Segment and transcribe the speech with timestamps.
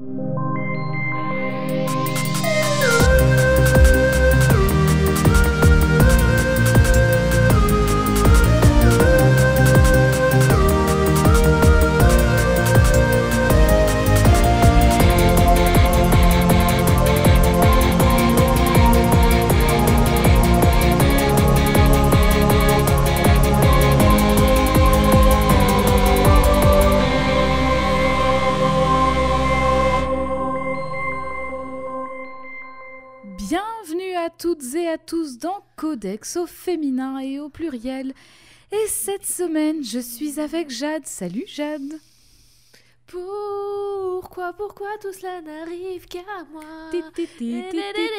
[0.00, 0.47] you.
[36.08, 38.14] Codex au féminin et au pluriel.
[38.72, 41.06] Et cette semaine, je suis avec Jade.
[41.06, 42.00] Salut Jade.
[43.06, 46.62] Pourquoi, pourquoi tout cela n'arrive qu'à moi?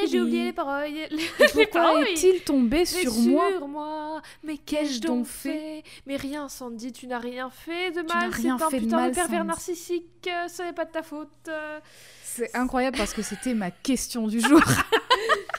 [0.08, 0.90] J'ai oublié les paroles.
[1.12, 4.22] Les Pourquoi est-il tombé sur moi?
[4.44, 5.84] Mais Qu'ai-je donc fait?
[6.06, 8.32] Mais rien, Sandy, tu n'as rien fait de n'as mal.
[8.34, 10.30] C'est rien un fait de mal, pervers narcissique.
[10.48, 11.50] Ce n'est pas de ta faute.
[12.24, 14.62] C'est incroyable parce que c'était ma question du jour.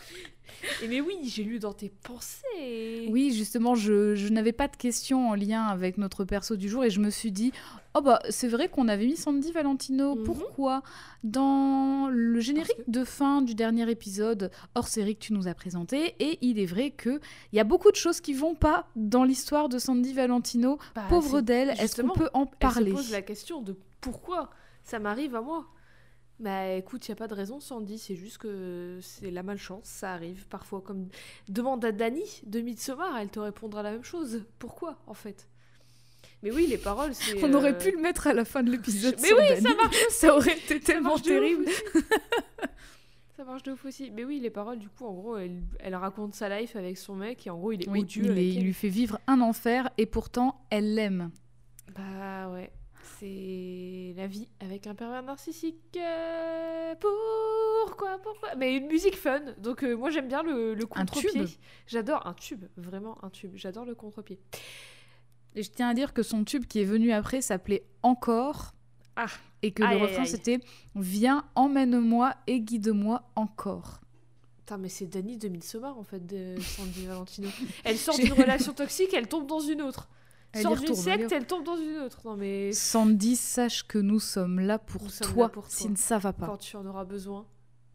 [0.82, 3.08] Et mais oui, j'ai lu dans tes pensées.
[3.10, 6.84] Oui, justement, je, je n'avais pas de questions en lien avec notre perso du jour
[6.84, 7.52] et je me suis dit,
[7.94, 10.14] oh bah c'est vrai qu'on avait mis Sandy Valentino.
[10.14, 10.24] Mhm.
[10.24, 10.82] Pourquoi?
[11.24, 16.14] Dans le générique de fin du dernier épisode hors série que tu nous as présenté,
[16.18, 17.20] et il est vrai que
[17.52, 20.78] il y a beaucoup de choses qui vont pas dans l'histoire de Sandy Valentino.
[20.94, 22.90] Bah, Pauvre d'elle, est-ce qu'on peut en Elle parler?
[22.90, 24.50] se pose la question de pourquoi
[24.82, 25.66] ça m'arrive à moi?
[26.40, 29.84] Bah écoute, il n'y a pas de raison, Sandy, c'est juste que c'est la malchance,
[29.84, 30.80] ça arrive parfois.
[30.80, 31.08] Comme
[31.48, 34.42] demande à Dani de Midsommar, elle te répondra la même chose.
[34.58, 35.46] Pourquoi en fait?
[36.42, 37.44] Mais oui, les paroles, c'est.
[37.44, 39.16] On aurait euh, pu le mettre à la fin de l'épisode.
[39.20, 39.60] Mais oui, Dani.
[39.62, 41.66] ça marche Ça aurait été tellement terrible.
[43.36, 44.10] Ça marche de ouf aussi.
[44.10, 47.14] Mais oui, les paroles, du coup, en gros, elle, elle raconte sa life avec son
[47.14, 48.24] mec et en gros, il est Oui, odieux.
[48.32, 51.30] il, est- il lui fait vivre un enfer et pourtant elle l'aime.
[51.94, 52.70] Bah ouais,
[53.20, 55.76] c'est la vie avec un pervers narcissique.
[55.96, 58.54] Euh, pourquoi, pourquoi?
[58.56, 61.44] Mais une musique fun, donc euh, moi j'aime bien le, contre-pied.
[61.86, 63.52] J'adore un tube, vraiment un tube.
[63.56, 64.40] J'adore le contre-pied.
[65.54, 68.72] Et je tiens à dire que son tube qui est venu après s'appelait Encore.
[69.16, 69.26] Ah.
[69.62, 70.58] Et que Aïe, le refrain c'était
[70.94, 74.00] Viens, emmène-moi et guide-moi encore.
[74.58, 77.48] Putain, mais c'est Dani de Midsommar en fait, de Sandy Valentino.
[77.84, 80.08] Elle sort d'une relation toxique, elle tombe dans une autre.
[80.52, 82.18] Elle y sort d'une secte, elle tombe dans une autre.
[82.24, 85.70] Non mais Sandy, sache que nous sommes là pour Nous toi, là pour toi.
[85.72, 86.46] si ça va pas.
[86.46, 87.46] quand tu en auras besoin,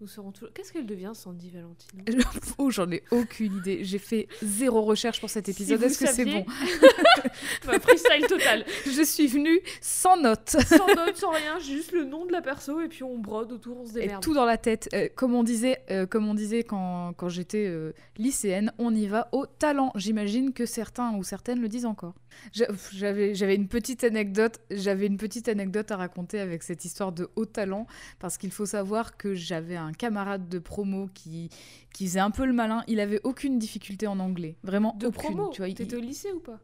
[0.01, 0.51] nous serons toujours.
[0.53, 2.03] Qu'est-ce qu'elle devient, Sandy Valentino
[2.57, 3.83] oh, j'en ai aucune idée.
[3.85, 5.81] J'ai fait zéro recherche pour cet épisode.
[5.81, 6.45] Est-ce que c'est bon
[7.65, 8.65] Bah, freestyle total.
[8.85, 10.49] Je suis venue sans notes.
[10.67, 13.51] sans note, sans rien, j'ai juste le nom de la perso et puis on brode
[13.53, 14.21] autour, on se Et démerde.
[14.21, 14.89] tout dans la tête.
[14.93, 19.07] Euh, comme on disait, euh, comme on disait quand, quand j'étais euh, lycéenne, on y
[19.07, 19.91] va au talent.
[19.95, 22.15] J'imagine que certains ou certaines le disent encore.
[22.53, 24.59] J'avais une petite anecdote.
[24.71, 27.87] J'avais une petite anecdote à raconter avec cette histoire de haut talent
[28.19, 31.49] parce qu'il faut savoir que j'avais un camarade de promo qui
[31.93, 32.83] qui faisait un peu le malin.
[32.87, 35.21] Il avait aucune difficulté en anglais, vraiment De aucune.
[35.35, 36.59] promo, Tu vois, il- au lycée ou pas?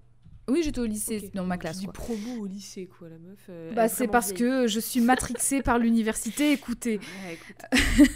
[0.50, 1.82] Oui, j'étais au lycée dans ma classe.
[1.82, 1.94] quoi.
[1.94, 3.40] promo au lycée, quoi, la meuf.
[3.50, 4.40] euh, Bah, c'est parce vieille.
[4.40, 6.52] que je suis matrixée par l'université.
[6.52, 7.62] Écoutez, Ouais, écoute.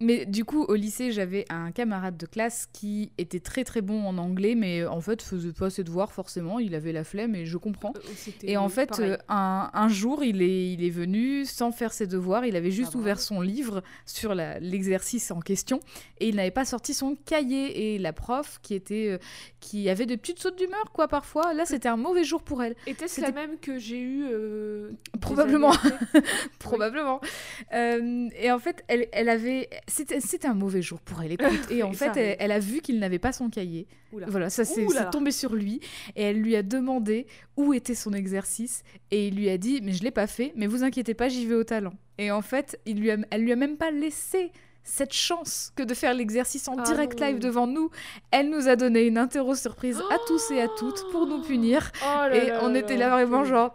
[0.00, 4.04] Mais du coup, au lycée, j'avais un camarade de classe qui était très très bon
[4.04, 6.58] en anglais, mais en fait faisait pas ses devoirs forcément.
[6.58, 7.92] Il avait la flemme et je comprends.
[7.96, 11.92] Euh, Et en fait, euh, un, un jour, il est, il est venu sans faire
[11.92, 12.44] ses devoirs.
[12.46, 15.80] Il avait juste Ah, ouvert son livre sur l'exercice en question
[16.20, 17.94] et il n'avait pas sorti son cahier.
[17.94, 19.18] Et la prof, qui était, euh,
[19.60, 22.74] qui avait de petites sautes d'humeur, quoi, parfois, là, c'était un mauvais jour pour elle.
[22.86, 25.72] Était-ce la même que j'ai eu euh, des Probablement.
[26.58, 27.20] Probablement.
[27.72, 29.68] Euh, et en fait, elle, elle avait.
[29.88, 31.48] C'était un mauvais jour pour elle, écoute.
[31.70, 33.86] Et en fait, elle, a vu qu'il n'avait pas son cahier.
[34.12, 34.26] Oula.
[34.28, 35.80] Voilà, ça s'est tombé sur lui.
[36.16, 37.26] Et elle lui a demandé
[37.56, 38.82] où était son exercice.
[39.10, 41.46] Et il lui a dit Mais je l'ai pas fait, mais vous inquiétez pas, j'y
[41.46, 41.94] vais au talent.
[42.18, 45.82] Et en fait, il lui a, elle lui a même pas laissé cette chance que
[45.82, 47.26] de faire l'exercice en Ah direct non.
[47.26, 47.90] live devant nous.
[48.30, 51.92] Elle nous a donné une interro surprise à tous et à toutes pour nous punir.
[52.02, 53.72] Oh là Et là on là était là, vraiment genre.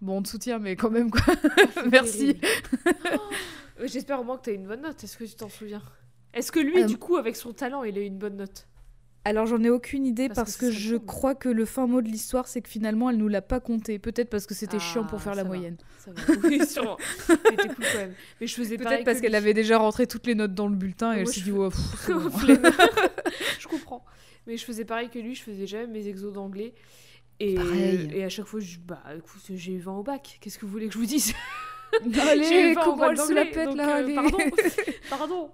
[0.00, 1.34] Bon, on te soutient, mais quand même, quoi.
[1.90, 2.36] Merci.
[3.82, 5.02] J'espère au moins que t'as une bonne note.
[5.02, 5.82] Est-ce que tu t'en souviens?
[6.32, 8.66] Est-ce que lui, Euh, du coup, avec son talent, il a eu une bonne note?
[9.26, 11.06] Alors j'en ai aucune idée Parce parce, que je cool.
[11.06, 13.98] crois que le fin mot de l'histoire c'est que finalement elle nous l'a pas compté.
[13.98, 15.48] Peut-être parce que c'était chiant pour Ah, faire la va.
[15.48, 15.78] moyenne.
[15.98, 16.20] Ça va.
[16.44, 16.98] Oui, sûrement.
[17.26, 18.12] C'était cool quand même.
[18.38, 19.36] Mais je faisais pareil Peut-être parce que qu'elle lui.
[19.38, 21.52] avait déjà rentré toutes les notes dans le bulletin et Moi, elle je s'est dit
[21.52, 22.10] fais- oh, pff,
[22.62, 22.70] bon.
[23.60, 24.04] Je comprends.
[24.46, 26.74] Mais je faisais pareil que lui, je faisais jamais mes exos d'anglais.
[27.40, 28.10] Et, Pareil.
[28.12, 30.36] et à chaque fois, je, bah écoute, j'ai eu 20 au bac.
[30.42, 31.32] Qu'est-ce que vous voulez que je vous dise?
[32.30, 34.14] allez, eu 20 au comment bac elle se la pète donc, là euh, allez.
[34.14, 34.38] Pardon.
[35.10, 35.50] pardon.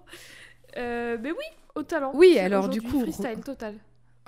[0.77, 1.45] Euh, mais oui,
[1.75, 2.11] au talent.
[2.13, 3.75] Oui, alors, du coup, Freestyle total.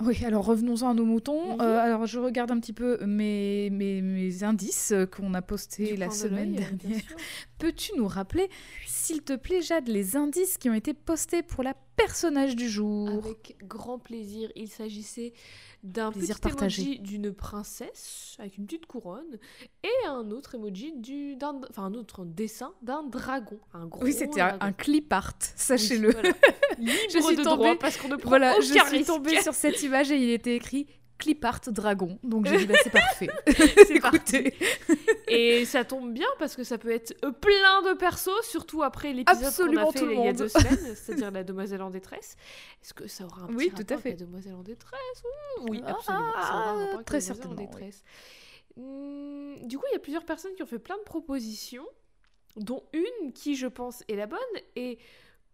[0.02, 1.54] Oui, alors revenons-en à nos moutons.
[1.54, 1.60] Mhm.
[1.60, 6.08] Euh, alors je regarde un petit peu mes, mes, mes indices qu'on a postés la
[6.08, 7.00] de semaine dernière.
[7.58, 8.50] Peux-tu nous rappeler,
[8.86, 13.08] s'il te plaît, Jade, les indices qui ont été postés pour la personnage du jour?
[13.08, 14.50] Avec grand plaisir.
[14.56, 15.32] Il s'agissait
[15.84, 16.82] d'un petit partagé.
[16.82, 19.38] emoji d'une princesse avec une petite couronne
[19.82, 24.12] et un autre emoji du, d'un, enfin un autre dessin d'un dragon, un gros Oui,
[24.12, 26.10] c'était un, un clip art, Oui, sachez-le.
[26.10, 26.32] voilà.
[26.80, 29.80] Je suis de tombée- droit parce qu'on ne prend Voilà, je suis tombée sur cette
[29.82, 30.86] image et il était écrit
[31.18, 32.18] clip art dragon.
[32.22, 33.28] Donc j'ai dit, bah, c'est parfait.
[33.86, 33.90] C'est.
[33.96, 34.54] Écoutez.
[35.28, 39.12] Et ça tombe bien parce que ça peut être euh, plein de persos, surtout après
[39.12, 42.36] l'épisode qu'on a fait il y a deux semaines, c'est-à-dire la demoiselle en détresse.
[42.82, 44.08] Est-ce que ça aura un petit Oui, tout à fait.
[44.10, 45.22] avec la demoiselle en détresse?
[45.68, 46.32] Oui, Ah, absolument.
[46.42, 47.66] ça aura un très certainement, En oui.
[47.66, 48.02] détresse.
[48.76, 51.86] Hum, du coup, il y a plusieurs personnes qui ont fait plein de propositions,
[52.56, 54.38] dont une qui, je pense, est la bonne.
[54.76, 54.98] Et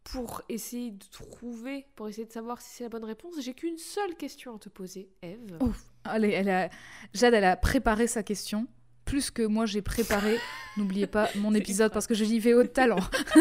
[0.05, 3.79] pour essayer de trouver, pour essayer de savoir si c'est la bonne réponse, j'ai qu'une
[3.79, 5.59] seule question à te poser, Eve.
[5.61, 5.73] Oh.
[6.05, 6.71] Allez, elle a...
[7.13, 8.67] Jade, elle a préparé sa question.
[9.05, 10.39] Plus que moi, j'ai préparé,
[10.77, 13.01] n'oubliez pas, mon épisode parce que je j'y vais de talent.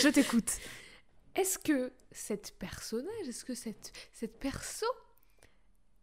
[0.00, 0.52] je t'écoute.
[1.34, 4.86] Est-ce que cette personnage, est-ce que cette, cette perso,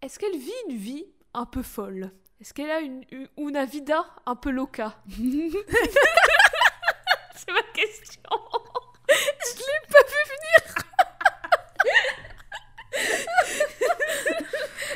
[0.02, 2.12] est-ce qu'elle vit une vie un peu folle?
[2.40, 5.02] Est-ce qu'elle a une, une, una vida un peu loca?
[7.36, 8.22] C'est ma question.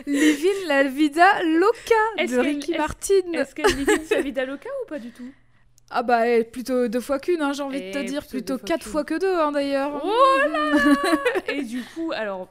[0.07, 3.33] Livin la vida loca de Ricky est-ce- Martin.
[3.33, 5.29] Est-ce qu'elle vit sa vida loca ou pas du tout?
[5.89, 8.25] Ah bah eh, plutôt deux fois qu'une, hein, j'ai envie de te Eh, dire.
[8.25, 10.01] plutôt fois quatre fois que deux, hein, d'ailleurs.
[10.03, 10.71] Oh là
[11.47, 12.49] Et du coup, alors,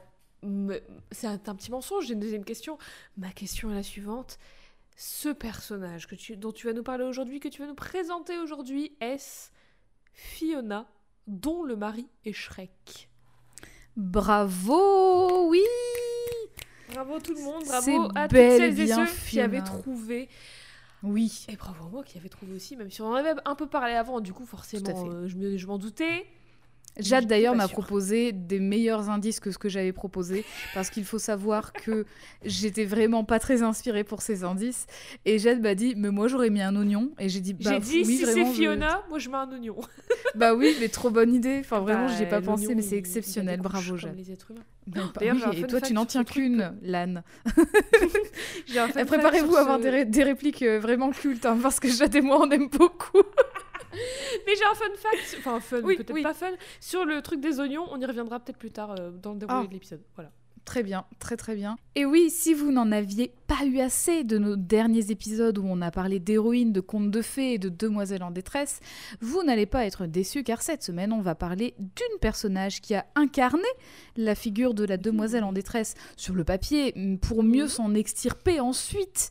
[1.11, 2.79] c'est un, un petit mensonge, j'ai une deuxième question.
[3.19, 4.39] Ma question est la suivante.
[4.97, 8.39] Ce personnage que tu, dont tu vas nous parler aujourd'hui, que tu vas nous présenter
[8.39, 9.51] aujourd'hui, est-ce
[10.15, 10.87] Fiona,
[11.27, 13.11] dont le mari est Shrek?
[13.97, 15.61] Bravo, oui.
[16.93, 20.29] Bravo tout le monde, bravo à toutes celles et ceux qui avaient trouvé.
[21.03, 21.47] Oui.
[21.49, 23.67] Et bravo à moi qui avait trouvé aussi, même si on en avait un peu
[23.67, 26.27] parlé avant, du coup forcément euh, je m'en doutais.
[26.99, 30.45] Jade d'ailleurs m'a proposé des meilleurs indices que ce que j'avais proposé
[30.75, 32.07] parce qu'il faut savoir que
[32.45, 34.87] j'étais vraiment pas très inspirée pour ces indices.
[35.25, 37.11] Et Jade m'a dit mais moi j'aurais mis un oignon.
[37.19, 39.51] Et j'ai dit bah J'ai dit oui si c'est je- Fiona, moi je mets un
[39.53, 39.77] oignon.
[40.35, 41.59] bah oui mais trop bonne idée.
[41.61, 43.61] Enfin vraiment j'y ai Bah, pas pensé l'oignon, mais c'est exceptionnel.
[43.61, 44.17] bravo Jade.
[44.87, 46.73] d'ailleurs, oui, et toi tu n'en tiens qu'une
[48.69, 52.15] fact préparez-vous à avoir des, ré- des répliques euh, vraiment cultes hein, parce que Jade
[52.15, 53.23] et moi on aime beaucoup
[54.47, 56.23] Mais j'ai un fun fact, enfin fun, Oui, peut-être oui.
[56.23, 57.87] pas fun, sur le truc des oignons.
[57.91, 59.67] On y reviendra peut-être plus tard euh, dans le déroulé Ah.
[59.67, 60.03] de l'épisode.
[60.15, 60.31] Voilà.
[60.65, 61.77] Très bien, très très bien.
[61.95, 65.81] Et oui, si vous n'en aviez pas eu assez de nos derniers épisodes où on
[65.83, 68.81] a parlé d'héroïnes, de contes de fées et de demoiselles en détresse,
[69.21, 73.07] vous n'allez pas être déçus car cette semaine on va parler d'une personnage qui a
[73.15, 73.63] incarné
[74.17, 77.69] la figure de la demoiselle en détresse sur le papier pour mieux Mhm.
[77.69, 79.31] s'en extirper ensuite.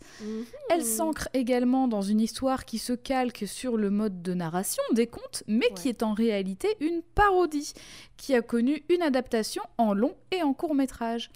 [0.70, 5.08] Elle s'ancre également dans une histoire qui se calque sur le mode de narration des
[5.08, 7.74] contes, mais qui est en réalité une parodie,
[8.18, 11.30] qui a connu une adaptation en long et en court métrage.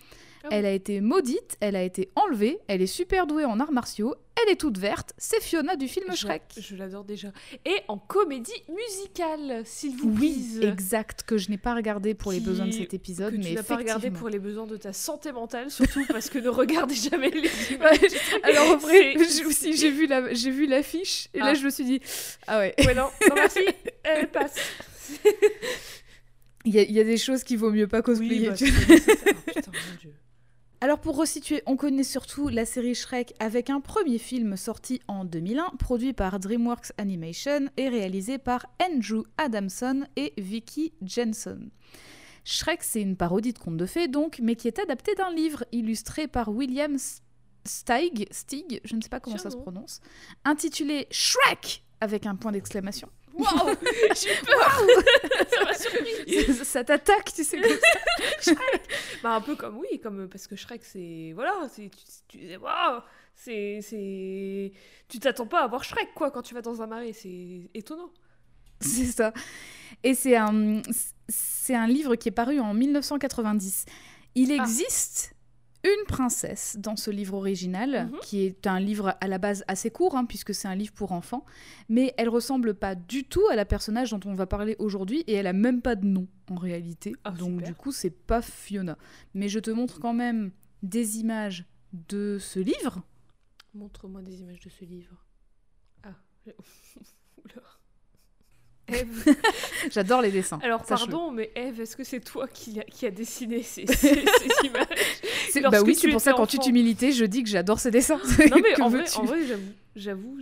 [0.43, 0.55] Ah oui.
[0.55, 4.15] Elle a été maudite, elle a été enlevée, elle est super douée en arts martiaux,
[4.41, 6.43] elle est toute verte, c'est Fiona du film Shrek.
[6.57, 7.33] Je, l'adore déjà.
[7.65, 10.69] Et en comédie musicale, s'il vous Oui, plaît.
[10.69, 13.43] exact, que je n'ai pas regardé pour les Qui- besoin de cet épisode, Que mais
[13.47, 16.47] tu n'as pas regardé pour les besoins de ta santé mentale, surtout parce que ne
[16.47, 17.99] regardez jamais les images.
[18.43, 21.53] Alors en vrai, C'est- j'ai aussi j'ai vu la j'ai vu l'affiche et là Ah.
[21.53, 21.99] je me suis dit
[22.47, 23.59] ah ouais, Ouais, non, non, merci,
[24.03, 24.55] elle passe.
[26.63, 28.47] il y, a- il y a des choses qu'il vaut mieux pas cosplayer.
[28.49, 29.15] bah, tu nécessaire.
[29.27, 30.13] Oh, putain, mon Dieu.
[30.81, 35.25] Alors pour resituer, on connaît surtout la série Shrek avec un premier film sorti en
[35.25, 41.69] 2001, produit par DreamWorks Animation et réalisé par Andrew Adamson et Vicky Jensen.
[42.45, 45.65] Shrek, c'est une parodie de conte de fées donc, mais qui est adapté d'un livre
[45.73, 46.95] illustré par William
[47.65, 49.63] Steig, Stig, je ne sais pas comment ça se non.
[49.63, 49.99] prononce,
[50.45, 53.09] intitulé Shrek avec un point d'exclamation.
[53.33, 53.75] Waouh,
[54.15, 54.81] j'ai eu peur.
[55.49, 56.53] ça m'a surpris.
[56.53, 57.59] ça ça t'attaque, tu sais.
[57.59, 57.69] comme
[58.41, 58.51] ça.
[59.23, 63.01] Bah un peu comme oui, comme parce que Shrek c'est voilà, c'est tu, tu waouh,
[63.35, 64.71] c'est c'est
[65.07, 68.11] tu t'attends pas à voir Shrek quoi quand tu vas dans un marais, c'est étonnant.
[68.81, 69.33] C'est ça.
[70.03, 70.81] Et c'est un,
[71.27, 73.83] c'est un livre qui est paru en 1990.
[74.35, 74.63] Il Ah.
[75.83, 78.19] Une princesse dans ce livre original, Mhm.
[78.21, 81.11] qui est un livre à la base assez court, hein, puisque c'est un livre pour
[81.13, 81.45] enfants,
[81.87, 85.33] mais elle ressemble pas du tout à la personnage dont on va parler aujourd'hui, et
[85.33, 87.13] elle a même pas de nom en réalité.
[87.23, 87.67] Ah, Donc super.
[87.67, 88.97] du coup, c'est pas Fiona.
[89.33, 90.51] Mais je te montre quand même
[90.83, 93.01] des images de ce livre.
[93.73, 95.25] Montre-moi des images de ce livre.
[96.03, 96.15] Ah.
[97.45, 97.61] Oula.
[98.93, 99.35] Eve.
[99.91, 100.59] J'adore les dessins.
[100.63, 103.95] Alors pardon, mais Eve, est-ce que c'est toi qui a, qui a dessiné ces, ces-
[103.95, 104.23] ces
[104.65, 106.57] images Bah oui, c'est pour ça tu enfant.
[106.57, 108.19] t'humilitais, je dis que j'adore ces dessins.
[108.49, 109.39] Non mais en vrai, en vrai,
[109.95, 110.39] j'avoue,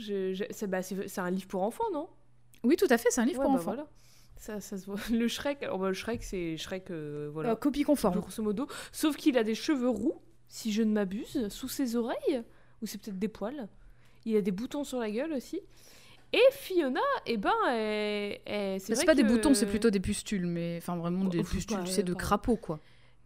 [0.51, 2.07] c'est bah, c'est- un livre pour enfants, non?
[2.63, 3.71] Oui, tout à fait, c'est un livre Ouais, pour bah enfants.
[3.75, 3.87] voilà.
[4.39, 4.97] Ça, ça se voit.
[5.11, 8.19] Le Shrek, alors bah, le Shrek, c'est Shrek, euh, voilà, Euh, copie conforme.
[8.19, 8.67] grosso modo.
[8.91, 12.43] Sauf qu'il a des cheveux roux, si je ne m'abuse, sous ses oreilles,
[12.81, 13.67] ou c'est peut-être des poils.
[14.25, 15.59] Il a des boutons sur la gueule aussi.
[16.33, 20.75] Et Fiona, eh ben, c'est C'est pas des que- boutons, c'est plutôt des pustules, mais
[20.77, 22.79] enfin vraiment des Oh, pustules, tu sais, de crapaud quoi.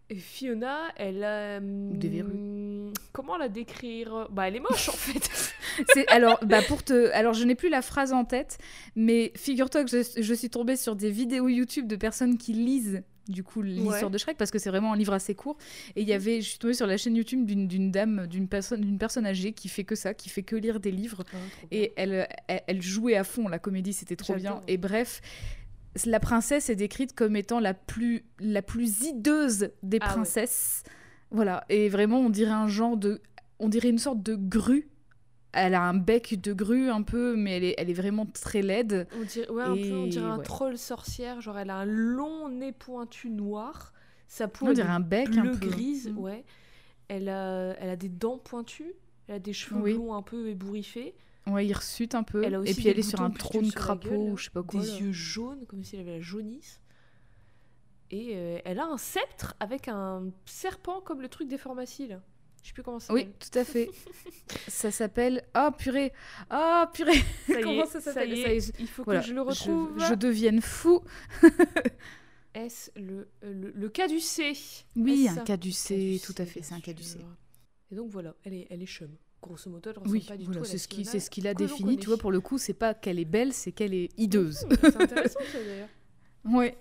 [0.10, 1.60] Et Fiona, elle a.
[1.62, 2.92] des verrues.
[3.14, 4.28] Comment la décrire?
[4.30, 5.54] Bah, elle est moche en fait.
[5.94, 8.58] C'est alors, bah pour te, alors je n'ai plus la phrase en tête,
[8.96, 13.04] mais figure-toi que je, je suis tombée sur des vidéos YouTube de personnes qui lisent
[13.28, 14.10] du coup l'histoire Ouais.
[14.10, 15.58] de Shrek parce que c'est vraiment un livre assez court.
[15.96, 18.48] Et il y avait, je suis tombée sur la chaîne YouTube d'une d'une dame, d'une
[18.48, 21.24] personne, d'une personne âgée qui fait que ça, qui fait que lire des livres.
[21.72, 24.62] Et elle, elle, elle jouait à fond la comédie, c'était trop bien.
[24.68, 25.22] Et bref,
[26.06, 30.14] la princesse est décrite comme étant la plus, la plus hideuse des Ah ouais.
[30.14, 30.84] princesses.
[31.32, 33.22] Voilà, et vraiment, on dirait un genre de.
[33.60, 34.88] On dirait une sorte de grue.
[35.54, 38.62] Elle a un bec de grue un peu, mais elle est, elle est vraiment très
[38.62, 39.08] laide.
[39.20, 41.42] On dirait, ouais, un peu, on un troll sorcière.
[41.42, 43.92] Genre, elle a un long nez pointu noir.
[44.28, 45.68] Sa peau On dirait est un bec un peu.
[45.68, 46.18] grise, Mm.
[46.20, 46.46] ouais.
[47.10, 48.94] Elle a, elle a des dents pointues.
[49.28, 49.94] Elle a des cheveux Oui.
[49.94, 51.14] blonds un peu ébouriffés.
[51.48, 52.44] Ouais, hirsute un peu.
[52.44, 54.50] Elle a Et puis elle est sur un trône sur crapaud gueule, ou je sais
[54.52, 54.80] pas quoi.
[54.80, 54.98] des là.
[55.00, 56.80] yeux jaunes, comme si elle avait la jaunisse.
[58.12, 62.22] Et euh, elle a un sceptre avec un serpent comme le truc des pharmacies, là.
[62.62, 63.90] Je sais plus comment ça Oui, tout à fait.
[64.68, 65.44] ça s'appelle.
[65.54, 66.14] Ah purée
[66.50, 69.92] Ah purée Ça Comment est, ça s'appelle est, Il faut Voilà, que je le retrouve.
[69.98, 71.02] Je, je devienne fou.
[72.54, 74.54] Est-ce le, euh, le, le cas du C?
[74.96, 77.18] Oui, un cas du C, tout à fait, c'est un cas du C.
[77.92, 79.10] Et donc voilà, elle est, elle est chum.
[79.42, 80.78] Grosso modo, elle ressemble Oui, pas du voilà, tout à c'est
[81.20, 81.98] ce qu'il a défini.
[81.98, 84.66] Tu vois, pour le coup, c'est pas qu'elle est belle, c'est qu'elle est hideuse.
[84.66, 85.90] Mmh, c'est intéressant ça d'ailleurs.
[86.46, 86.78] ouais.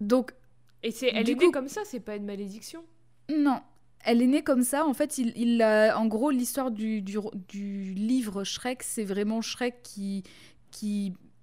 [0.00, 0.32] Donc
[0.82, 2.84] Et c'est, elle est née coup- comme ça, c'est pas une malédiction?
[3.32, 3.60] non,
[4.04, 4.86] elle est née comme ça.
[4.86, 9.82] En fait, il, il en gros, l'histoire du, du, du livre Shrek, c'est vraiment Shrek
[9.82, 10.24] qui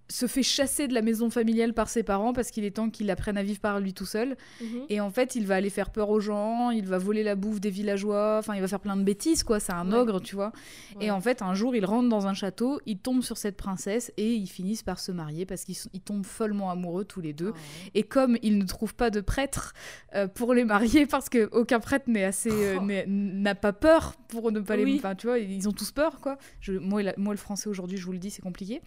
[0.10, 3.10] se fait chasser de la maison familiale par ses parents parce qu'il est temps qu'il
[3.12, 4.38] apprenne à vivre par lui tout seul.
[4.62, 4.68] Mhm.
[4.90, 7.60] Et en fait, il va aller faire peur aux gens, il va voler la bouffe
[7.60, 9.60] des villageois, enfin, il va faire plein de bêtises, quoi.
[9.60, 9.98] C'est un Ouais.
[9.98, 10.54] ogre, tu vois.
[11.02, 14.12] Et en fait, un jour, il rentre dans un château, il tombe sur cette princesse
[14.18, 17.34] et ils finissent par se marier parce qu'ils sont- ils tombent follement amoureux tous les
[17.34, 17.52] deux.
[17.54, 17.90] Ah.
[17.96, 19.74] Et comme ils ne trouvent pas de prêtre
[20.16, 22.86] euh, pour les marier, parce que aucun prêtre n'est assez euh, Oh.
[23.08, 24.96] n'a pas peur pour ne pas les, Oui.
[25.00, 26.38] enfin tu vois, ils ont tous peur quoi.
[26.62, 28.82] Je, moi, la- moi le français aujourd'hui, je vous le dis, c'est compliqué.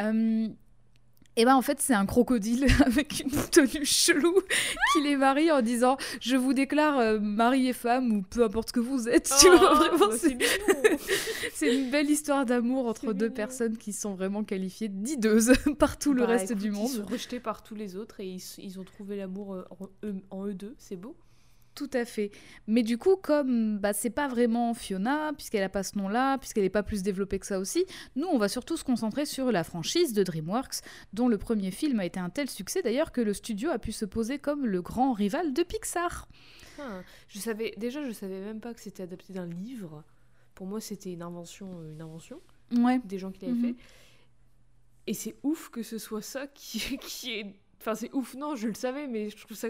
[0.00, 0.48] Euh,
[1.36, 4.34] et ben en fait c'est un crocodile avec une tenue chelou
[4.92, 8.68] qui les marie en disant je vous déclare euh, mari et femme ou peu importe
[8.68, 9.32] ce que vous êtes.
[9.40, 10.38] tu vois Oh, vraiment bah, c'est
[11.54, 13.34] c'est une belle histoire d'amour entre deux mignon.
[13.34, 16.88] personnes qui sont vraiment qualifiées d'hideuses par tout le Bah, reste écoute, du Ils monde.
[16.88, 19.64] sont rejetés par tous les autres et ils, ils ont trouvé l'amour euh,
[20.30, 21.16] en eux deux, c'est beau.
[21.74, 22.30] Tout à fait.
[22.68, 26.62] Mais du coup, comme bah, c'est pas vraiment Fiona, puisqu'elle a pas ce nom-là, puisqu'elle
[26.62, 29.64] n'est pas plus développée que ça aussi, nous, on va surtout se concentrer sur la
[29.64, 30.76] franchise de DreamWorks,
[31.12, 33.90] dont le premier film a été un tel succès d'ailleurs que le studio a pu
[33.90, 36.28] se poser comme le grand rival de Pixar.
[36.78, 40.04] Ah, je savais déjà, je savais même pas que c'était adapté d'un livre.
[40.54, 42.40] Pour moi, c'était une invention, euh, une invention
[42.72, 43.00] Ouais.
[43.04, 43.74] des gens qui l'avaient Mhm.
[43.74, 43.82] fait.
[45.06, 47.54] Et c'est ouf que ce soit ça qui, qui est.
[47.80, 49.68] Enfin, c'est ouf, non, je le savais, mais je trouve ça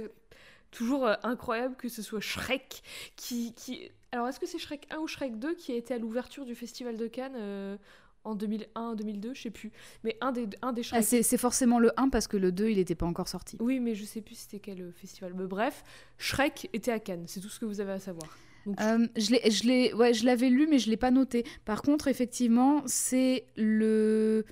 [0.75, 2.83] toujours euh, incroyable que ce soit Shrek
[3.17, 3.55] qui.
[3.55, 3.91] qui...
[4.13, 6.55] Alors, est-ce que c'est Shrek 1 ou Shrek 2 qui a été à l'ouverture du
[6.55, 7.77] Festival de Cannes euh,
[8.25, 9.71] en 2001, 2002, je sais plus.
[10.03, 11.05] Mais un des, un des Ah, Shrek.
[11.05, 13.57] c'est c'est forcément le 1 parce que le 2, il n'était pas encore sorti.
[13.61, 15.33] oui, mais je sais plus c'était quel euh, festival.
[15.37, 15.83] Mais bref,
[16.19, 18.37] Shrek était à Cannes, c'est tout ce que vous avez à savoir.
[18.67, 21.45] Donc, Euh, je ouais, je l'avais lu, mais je l'ai pas noté.
[21.67, 24.45] Par contre, effectivement, c'est le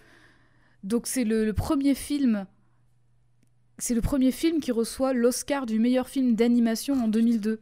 [0.83, 2.47] donc c'est le, le premier film.
[3.83, 7.61] C'est le premier film qui reçoit l'Oscar du meilleur film d'animation en 2002.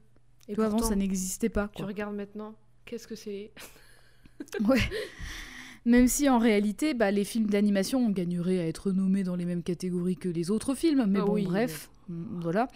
[0.49, 1.71] et avant, ça n'existait pas.
[1.75, 3.53] Tu regardes maintenant, qu'est-ce que c'est
[4.69, 4.83] Ouais.
[5.87, 9.63] Même si en réalité, bah, les films d'animation gagneraient à être nommés dans les mêmes
[9.63, 11.07] catégories que les autres films.
[11.09, 12.69] Mais Ah bon, oui, bref, mm, voilà.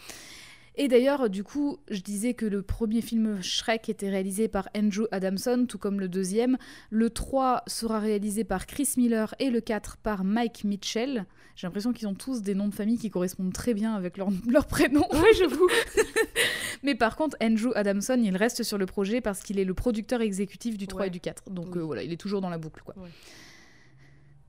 [0.77, 5.05] Et d'ailleurs, du coup, je disais que le premier film Shrek était réalisé par Andrew
[5.13, 6.57] Adamson, tout comme le deuxième.
[6.89, 11.27] Le 3 sera réalisé par Chris Miller et le 4 par Mike Mitchell.
[11.57, 14.29] J'ai l'impression qu'ils ont tous des noms de famille qui correspondent très bien avec leur,
[14.49, 15.05] leur prénom.
[15.13, 15.69] Ouais, j'avoue.
[16.83, 20.21] Mais par contre, Andrew Adamson, il reste sur le projet parce qu'il est le producteur
[20.21, 21.07] exécutif du 3 Ouais.
[21.07, 21.51] et du 4.
[21.51, 21.79] Donc Oui.
[21.81, 22.83] euh, voilà, il est toujours dans la boucle.
[22.85, 22.95] Quoi.
[22.99, 23.09] Ouais.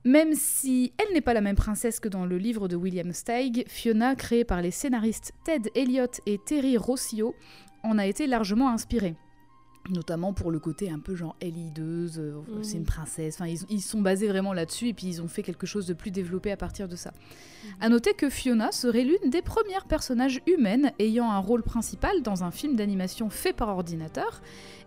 [0.04, 3.64] Même si elle n'est pas la même princesse que dans le livre de William Steig,
[3.68, 7.34] Fiona, créée par les scénaristes Ted Elliott et Terry Rossio,
[7.82, 9.16] en a été largement inspirée.
[9.90, 12.64] Notamment pour le côté un peu genre elle hideuse, euh, Mhm.
[12.64, 13.36] c'est une princesse.
[13.36, 15.94] Enfin, ils, ils sont basés vraiment là-dessus et puis ils ont fait quelque chose de
[15.94, 17.12] plus développé à partir de ça.
[17.80, 22.42] À noter que Fiona serait l'une des premières personnages humaines ayant un rôle principal dans
[22.44, 24.40] un film d'animation fait par ordinateur,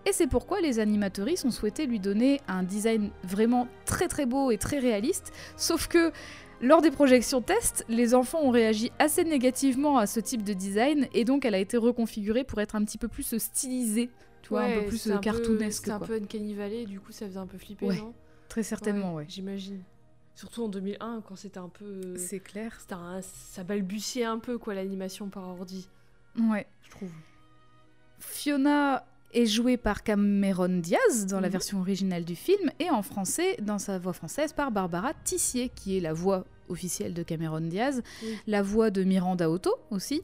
[0.05, 4.51] et c'est pourquoi les animatrices ont souhaité lui donner un design vraiment très très beau
[4.51, 6.11] et très réaliste, sauf que
[6.61, 11.07] Lors des projections tests, les enfants ont réagi assez négativement à ce type de design
[11.13, 14.09] et donc elle a été reconfigurée pour être un petit peu plus stylisée,
[14.49, 15.85] tu vois, un peu plus cartoonesque.
[15.85, 18.13] C'est un peu Uncanny Valley, du coup ça faisait un peu flipper, Ouais, non?
[18.49, 19.25] Très certainement, ouais.
[19.29, 19.81] J'imagine.
[20.35, 22.15] Surtout en 2001, quand c'était un peu.
[22.17, 22.77] C'est clair.
[22.91, 25.87] un- Ça balbutiait un peu, quoi, l'animation par ordi,
[26.39, 26.65] Ouais.
[26.83, 27.11] je trouve.
[28.19, 31.51] Fiona est jouée par Cameron Diaz dans la Mhm.
[31.51, 35.97] version originale du film et en français, dans sa voix française, par Barbara Tissier, qui
[35.97, 38.37] est la voix officielle de Cameron Diaz, Oui.
[38.47, 40.23] la voix de Miranda Otto aussi.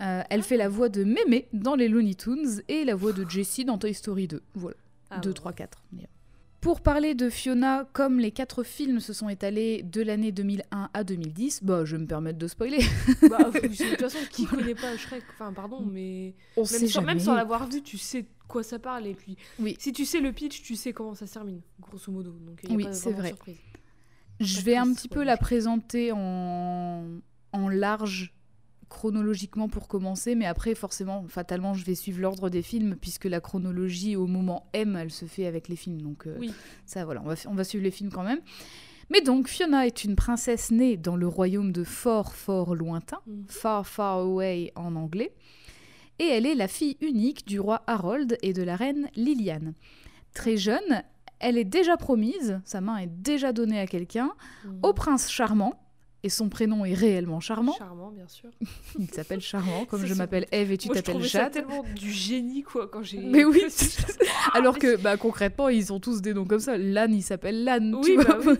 [0.00, 3.28] Euh, elle fait la voix de Mémé dans les Looney Tunes et la voix de
[3.28, 4.42] Jessie dans Toy Story 2.
[4.54, 4.76] Voilà,
[5.10, 5.34] Ah 2, ouais.
[5.34, 5.82] 3, 4.
[6.60, 11.04] Pour parler de Fiona, comme les quatre films se sont étalés de l'année 2001 à
[11.04, 12.80] 2010, bah je vais me permettre de spoiler.
[13.30, 15.22] Bah, de toute façon, qui connaît pas Shrek?
[15.34, 16.34] Enfin, pardon, mais.
[16.56, 17.06] On Même sait sans, jamais.
[17.14, 19.06] même sans l'avoir vu, tu sais de quoi ça parle.
[19.06, 19.76] Et puis, Oui.
[19.78, 22.32] si tu sais le pitch, tu sais comment ça se termine, grosso modo.
[22.32, 23.28] Donc, y a Oui, pas c'est vrai.
[23.28, 23.56] surprise.
[24.40, 27.04] Je vais un petit peu la présenter en,
[27.52, 28.34] en large
[28.88, 33.40] chronologiquement pour commencer, mais après forcément, fatalement, je vais suivre l'ordre des films puisque la
[33.40, 36.00] chronologie au moment M, elle se fait avec les films.
[36.02, 36.52] Donc euh, Oui.
[36.86, 38.40] ça, voilà, on va, on va suivre les films quand même.
[39.10, 43.44] Mais donc, Fiona est une princesse née dans le royaume de fort, fort lointain, Mhm.
[43.48, 45.32] Far, Far Away en anglais,
[46.18, 49.72] et elle est la fille unique du roi Harold et de la reine Liliane.
[50.34, 51.02] Très jeune,
[51.38, 54.30] elle est déjà promise, sa main est déjà donnée à quelqu'un,
[54.66, 54.80] Mhm.
[54.82, 55.80] au prince charmant,
[56.24, 57.74] et son prénom est réellement charmant.
[57.78, 58.50] Charmant, bien sûr.
[58.98, 61.52] Il s'appelle Charmant, comme je c'est- m'appelle Eve et tu t'appelles ça Jade.
[61.52, 63.18] tellement du génie, quoi, quand j'ai.
[63.18, 63.62] Mais oui,
[64.52, 66.76] Ah, alors mais que bah, concrètement, ils ont tous des noms comme ça.
[66.76, 68.00] Lan, il s'appelle Lan.
[68.02, 68.38] tu Oui, vois.
[68.44, 68.52] bah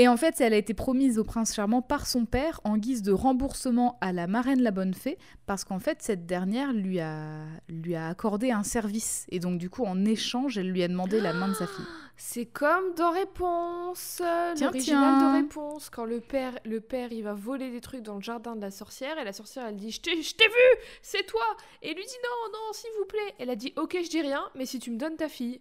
[0.00, 3.02] Et en fait, elle a été promise au prince charmant par son père en guise
[3.02, 7.42] de remboursement à la marraine la bonne fée, parce qu'en fait, cette dernière lui a,
[7.68, 9.26] lui a accordé un service.
[9.30, 11.84] Et donc, du coup, en échange, elle lui a demandé la main de sa fille.
[12.16, 17.34] C'est comme dans Réponse, euh, l'original de Réponse, quand le père, le père, il va
[17.34, 20.00] voler des trucs dans le jardin de la sorcière, et la sorcière, elle dit, je
[20.00, 23.34] t'ai vu, c'est toi, et lui dit, non, non, s'il vous plaît.
[23.40, 25.60] Elle a dit, ok, je dis rien, mais si tu me donnes ta fille.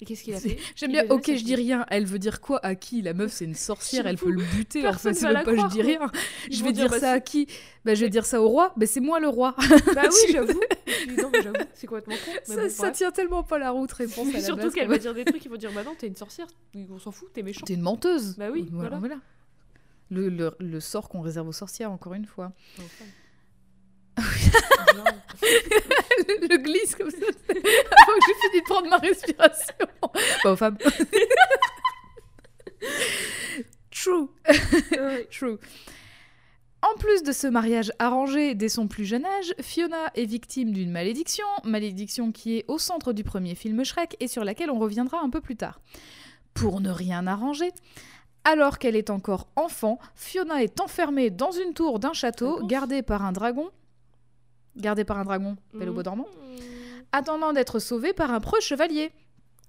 [0.00, 0.56] Et qu'est-ce qu'il a fait?
[0.76, 1.84] J'aime bien, ok, je dis rien.
[1.90, 2.64] Elle veut dire quoi?
[2.64, 3.02] À qui?
[3.02, 4.80] La meuf, c'est une sorcière, elle peut le buter.
[4.82, 5.86] Ça, personne c'est va même pas, je croire, dis quoi.
[5.86, 6.12] rien.
[6.50, 7.48] Je vais dire, bah, ça à qui?
[7.84, 8.72] Bah, Je vais dire ça au roi.
[8.76, 9.56] Bah, c'est moi le roi.
[9.94, 10.60] Bah oui, j'avoue.
[11.18, 12.30] Non, mais j'avoue, c'est complètement con.
[12.48, 15.14] Mais ça, bon, ça tient tellement pas la route, réponse à Surtout qu'elle va dire
[15.14, 17.64] des trucs, ils vont dire, bah non, t'es une sorcière, on s'en fout, t'es méchant.
[17.66, 18.36] T'es une menteuse.
[18.36, 19.00] Bah oui, voilà.
[20.10, 22.52] Le, le- le sort qu'on réserve aux sorcières, encore une fois.
[26.28, 27.16] le glisse comme ça.
[27.16, 29.74] Avant que j'ai fini de prendre ma respiration.
[30.44, 30.78] Bah, aux femmes.
[33.90, 34.28] True.
[35.30, 35.58] True.
[36.80, 40.92] En plus de ce mariage arrangé dès son plus jeune âge, Fiona est victime d'une
[40.92, 45.20] malédiction, malédiction qui est au centre du premier film Shrek et sur laquelle on reviendra
[45.20, 45.80] un peu plus tard.
[46.54, 47.72] Pour ne rien arranger,
[48.44, 53.24] alors qu'elle est encore enfant, Fiona est enfermée dans une tour d'un château gardée par
[53.24, 53.70] un dragon.
[54.78, 56.56] Gardée par un dragon, belle au bois dormant, Mmh.
[57.12, 59.10] attendant d'être sauvée par un preux chevalier.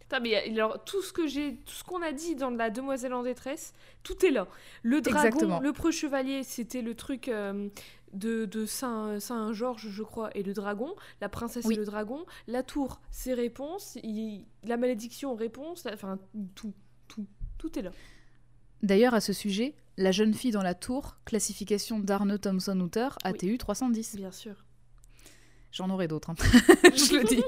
[0.01, 3.13] Putain, mais alors, tout ce que j'ai, tout ce qu'on a dit dans La Demoiselle
[3.13, 4.47] en détresse, tout est là.
[4.83, 5.59] Le dragon, Exactement.
[5.59, 7.69] le preux chevalier, c'était le truc euh,
[8.13, 10.95] de, de Saint, Saint Georges, je crois, et le dragon.
[11.21, 11.75] La princesse Oui.
[11.75, 12.25] et le dragon.
[12.47, 13.97] La tour, c'est réponse.
[14.03, 15.85] Il- la malédiction, réponse.
[15.93, 16.17] Enfin,
[16.55, 16.73] tout,
[17.07, 17.25] tout,
[17.59, 17.91] tout est là.
[18.81, 23.57] D'ailleurs, à ce sujet, la jeune fille dans la tour, classification d'Arne Thompson Hooter, ATU
[23.59, 24.15] 310.
[24.15, 24.65] Bien sûr.
[25.71, 26.35] J'en aurai d'autres, hein.
[26.83, 27.43] je le dis.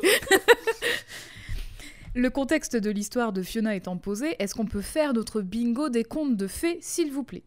[2.14, 6.04] Le contexte de l'histoire de Fiona étant posé, est-ce qu'on peut faire notre bingo des
[6.04, 7.44] contes de fées, s'il vous plaît?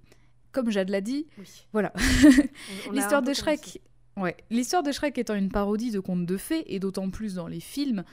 [0.52, 1.66] Comme Jade l'a dit, Oui.
[1.72, 1.92] voilà.
[2.92, 3.80] L'histoire de Shrek, commencé.
[4.16, 7.46] ouais, l'histoire de Shrek étant une parodie de contes de fées et d'autant plus dans
[7.48, 8.04] les films,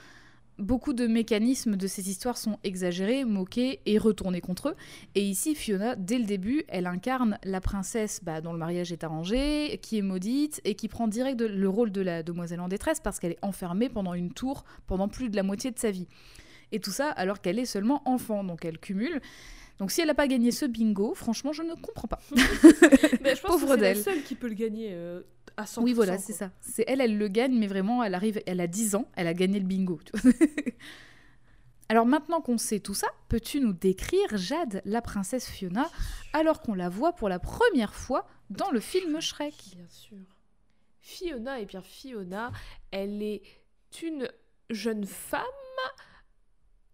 [0.62, 4.74] beaucoup de mécanismes de ces histoires sont exagérés, moqués et retournés contre eux.
[5.14, 9.04] Et ici, Fiona, dès le début, elle incarne la princesse bah, dont le mariage est
[9.04, 12.68] arrangé, qui est maudite et qui prend direct de- le rôle de la demoiselle en
[12.68, 15.90] détresse parce qu'elle est enfermée pendant une tour pendant plus de la moitié de sa
[15.90, 16.06] vie.
[16.70, 19.20] Et tout ça alors qu'elle est seulement enfant, donc elle cumule.
[19.78, 22.20] Donc si elle n'a pas gagné ce bingo, franchement, je ne comprends pas.
[22.34, 23.96] Je pense Pauvre que c'est la d'elle.
[24.02, 25.20] seule qui peut le gagner euh,
[25.56, 25.82] à 100%.
[25.82, 26.50] Oui, voilà, c'est ça.
[26.60, 29.34] C'est elle, elle le gagne, mais vraiment, elle arrive, elle a 10 ans, elle a
[29.34, 30.00] gagné le bingo.
[31.88, 35.90] Alors maintenant qu'on sait tout ça, peux-tu nous décrire Jade, la princesse Fiona,
[36.32, 39.54] alors qu'on la voit pour la première fois dans le film Shrek?
[39.76, 40.16] Bien sûr.
[41.00, 42.50] Fiona, et bien Fiona,
[42.92, 43.42] elle est
[44.02, 44.26] une
[44.70, 45.42] jeune femme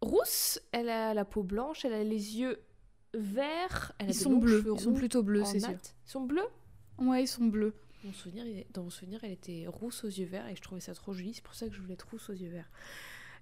[0.01, 0.61] rousse.
[0.73, 2.59] Elle a la peau blanche, elle a les yeux
[3.15, 3.93] verts.
[3.99, 5.71] Elle a Ils des sont bleus, ils sont plutôt bleus, c'est sûr.
[5.71, 6.49] Ils sont bleus?
[6.99, 7.75] Ouais, ils sont bleus.
[8.05, 10.95] Mon souvenir, Dans mon souvenir, elle était rousse aux yeux verts et je trouvais ça
[10.95, 11.35] trop joli.
[11.35, 12.71] C'est pour ça que je voulais être rousse aux yeux verts.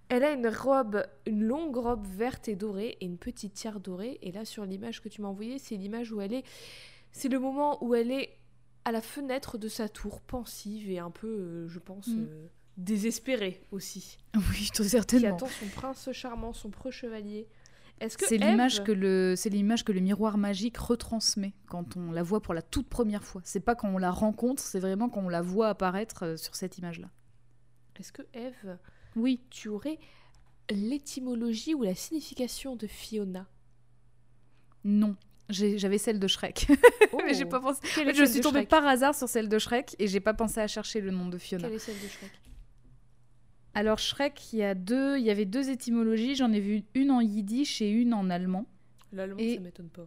[0.09, 4.19] Elle a une robe, une longue robe verte et dorée et une petite tiare dorée.
[4.23, 6.45] Et là, sur l'image que tu m'as envoyée, c'est l'image où elle est.
[7.13, 8.37] C'est le moment où elle est
[8.85, 12.27] à la fenêtre de sa tour, pensive et un peu, euh, je pense, Mm.
[12.29, 14.17] euh, désespérée aussi.
[14.37, 15.35] Oui, Qui certainement.
[15.37, 17.49] attend son prince charmant, son preux chevalier.
[18.01, 22.23] C'est Ève- l'image que le c'est l'image que le miroir magique retransmet quand on la
[22.23, 23.41] voit pour la toute première fois.
[23.45, 26.55] C'est pas quand on la rencontre, c'est vraiment quand on la voit apparaître euh, sur
[26.57, 27.09] cette image-là.
[27.99, 28.77] Est-ce que Eve,
[29.17, 29.41] Oui.
[29.51, 29.99] tu aurais
[30.71, 33.47] l'étymologie ou la signification de Fiona?
[34.85, 35.17] Non.
[35.49, 36.67] J'avais celle de Shrek.
[37.13, 37.81] Oh, Mais j'ai pas pensé.
[38.15, 41.01] Je suis tombée par hasard sur celle de Shrek et j'ai pas pensé à chercher
[41.01, 41.69] le nom de Fiona.
[41.69, 42.31] Quelle est celle de Shrek?
[43.77, 46.35] Alors Shrek, il y a deux, il y avait deux étymologies.
[46.35, 48.65] J'en ai vu une en yiddish et une en allemand.
[49.13, 50.07] L'allemand, Et- ça m'étonne pas.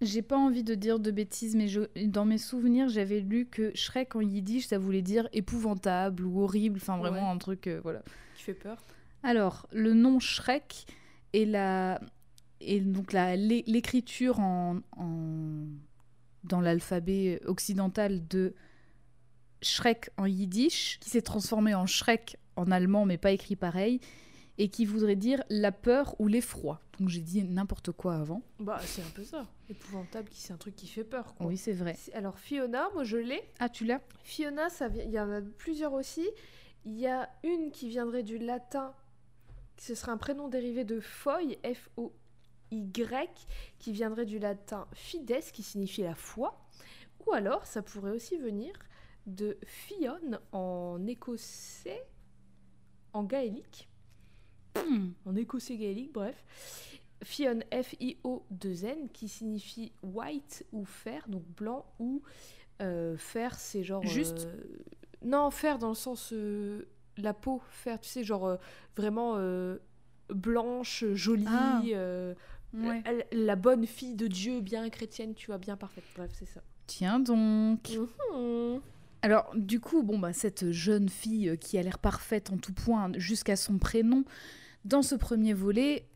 [0.00, 3.70] J'ai pas envie de dire de bêtises, mais je- dans mes souvenirs, j'avais lu que
[3.74, 7.34] Shrek en yiddish, ça voulait dire épouvantable ou horrible, enfin vraiment Ouais.
[7.34, 8.02] un truc, euh, voilà.
[8.36, 8.78] Qui fait peur
[9.24, 10.86] Alors, le nom Shrek
[11.32, 12.00] et la
[12.62, 15.66] et donc l'écriture en, en-
[16.44, 18.54] dans l'alphabet occidental de
[19.62, 24.00] Shrek en yiddish, qui s'est transformé en Shrek en allemand, mais pas écrit pareil,
[24.58, 26.80] et qui voudrait dire la peur ou l'effroi.
[26.98, 28.42] Donc j'ai dit n'importe quoi avant.
[28.58, 29.46] Bah, c'est un peu ça.
[29.70, 31.46] Épouvantable, qui c'est un truc qui fait peur, quoi.
[31.46, 31.96] Oui, c'est vrai.
[32.12, 33.42] Alors, Fiona, moi je l'ai.
[33.58, 34.02] Ah, tu l'as?
[34.22, 36.28] Fiona, ça il y en a plusieurs aussi.
[36.84, 38.94] Il y a une qui viendrait du latin,
[39.78, 43.46] ce serait un prénom dérivé de foy, F-O-Y,
[43.78, 46.66] qui viendrait du latin fides, qui signifie la foi.
[47.26, 48.72] Ou alors, ça pourrait aussi venir
[49.26, 52.06] de Fionn en écossais,
[53.12, 53.88] en gaélique,
[54.76, 55.10] Hmm.
[55.26, 56.44] en écossais gaélique, bref.
[57.22, 62.22] Fionn, F-I-O-2-N, qui signifie white ou fer, donc blanc, ou
[62.80, 64.02] euh, fer, c'est genre.
[64.06, 64.62] Juste euh,
[65.22, 66.32] Non, fer dans le sens.
[66.32, 66.84] euh,
[67.18, 68.56] la peau, fer, tu sais, genre euh,
[68.96, 69.36] vraiment
[70.30, 71.82] blanche, jolie, Ah.
[72.72, 73.02] Ouais.
[73.04, 76.04] la, la bonne fille de Dieu, bien chrétienne, tu vois, bien parfaite.
[76.16, 76.62] Bref, c'est ça.
[76.86, 77.90] Tiens donc.
[77.90, 78.80] Mhm.
[79.22, 82.72] Alors, du coup, bon, bah, cette jeune fille euh, qui a l'air parfaite en tout
[82.72, 84.24] point jusqu'à son prénom,
[84.84, 86.06] dans ce premier volet,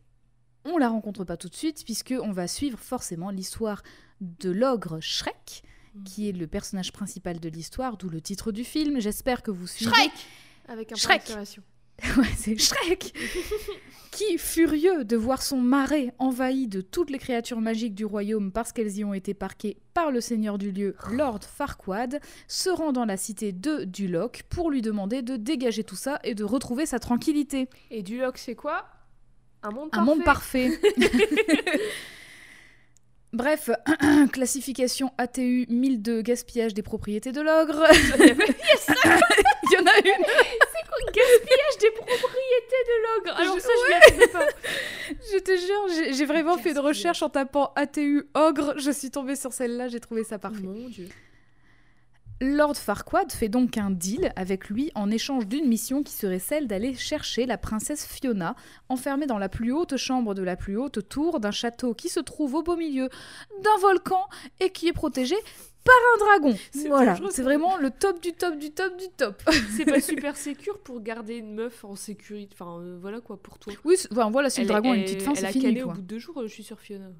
[0.64, 3.82] on la rencontre pas tout de suite, puisque on va suivre forcément l'histoire
[4.20, 5.62] de l'ogre Shrek,
[5.94, 6.04] Mhm.
[6.04, 9.00] qui est le personnage principal de l'histoire, d'où le titre du film.
[9.00, 9.92] J'espère que vous suivez.
[9.92, 10.10] Shrek
[10.66, 11.18] Avec un point Shrek.
[11.20, 11.62] d'exclamation.
[12.16, 13.14] Ouais, c'est Shrek
[14.14, 18.70] Qui, furieux de voir son marais envahi de toutes les créatures magiques du royaume parce
[18.70, 23.06] qu'elles y ont été parquées par le seigneur du lieu, Lord Farquaad, se rend dans
[23.06, 27.00] la cité de Duloc pour lui demander de dégager tout ça et de retrouver sa
[27.00, 27.68] tranquillité.
[27.90, 28.84] Et Duloc, c'est quoi?
[29.64, 30.70] Un monde Un monde parfait
[33.34, 33.68] Bref,
[34.32, 37.84] classification ATU 1002 gaspillage des propriétés de l'ogre.
[38.18, 40.24] Il y en a une
[41.12, 43.36] Gaspillage des propriétés de l'ogre?
[43.40, 44.46] Alors Je- ça, je attendais pas.
[45.32, 46.84] Je te jure, j'ai- vraiment fait Gaspillage.
[46.86, 48.74] recherche en tapant ATU ogre.
[48.78, 50.62] Je suis tombée sur celle-là, j'ai trouvé ça parfait.
[50.62, 51.08] Mon dieu.
[52.40, 56.66] Lord Farquaad fait donc un deal avec lui en échange d'une mission qui serait celle
[56.66, 58.56] d'aller chercher la princesse Fiona,
[58.88, 62.20] enfermée dans la plus haute chambre de la plus haute tour d'un château qui se
[62.20, 63.08] trouve au beau milieu
[63.62, 64.20] d'un volcan
[64.60, 65.36] et qui est protégé
[65.84, 66.58] par un dragon.
[66.72, 69.42] C'est Voilà, c'est vraiment le top du top du top du top.
[69.76, 72.56] C'est pas super sécure pour garder une meuf en sécurité.
[72.58, 73.72] Enfin, euh, voilà quoi, pour toi.
[73.84, 75.52] Oui, enfin, voilà, si le Elle- dragon a une elle- petite fin, Elle c'est a
[75.52, 75.64] fini.
[75.64, 75.92] calé quoi.
[75.92, 77.10] au bout de deux jours, euh, je suis sur Fiona.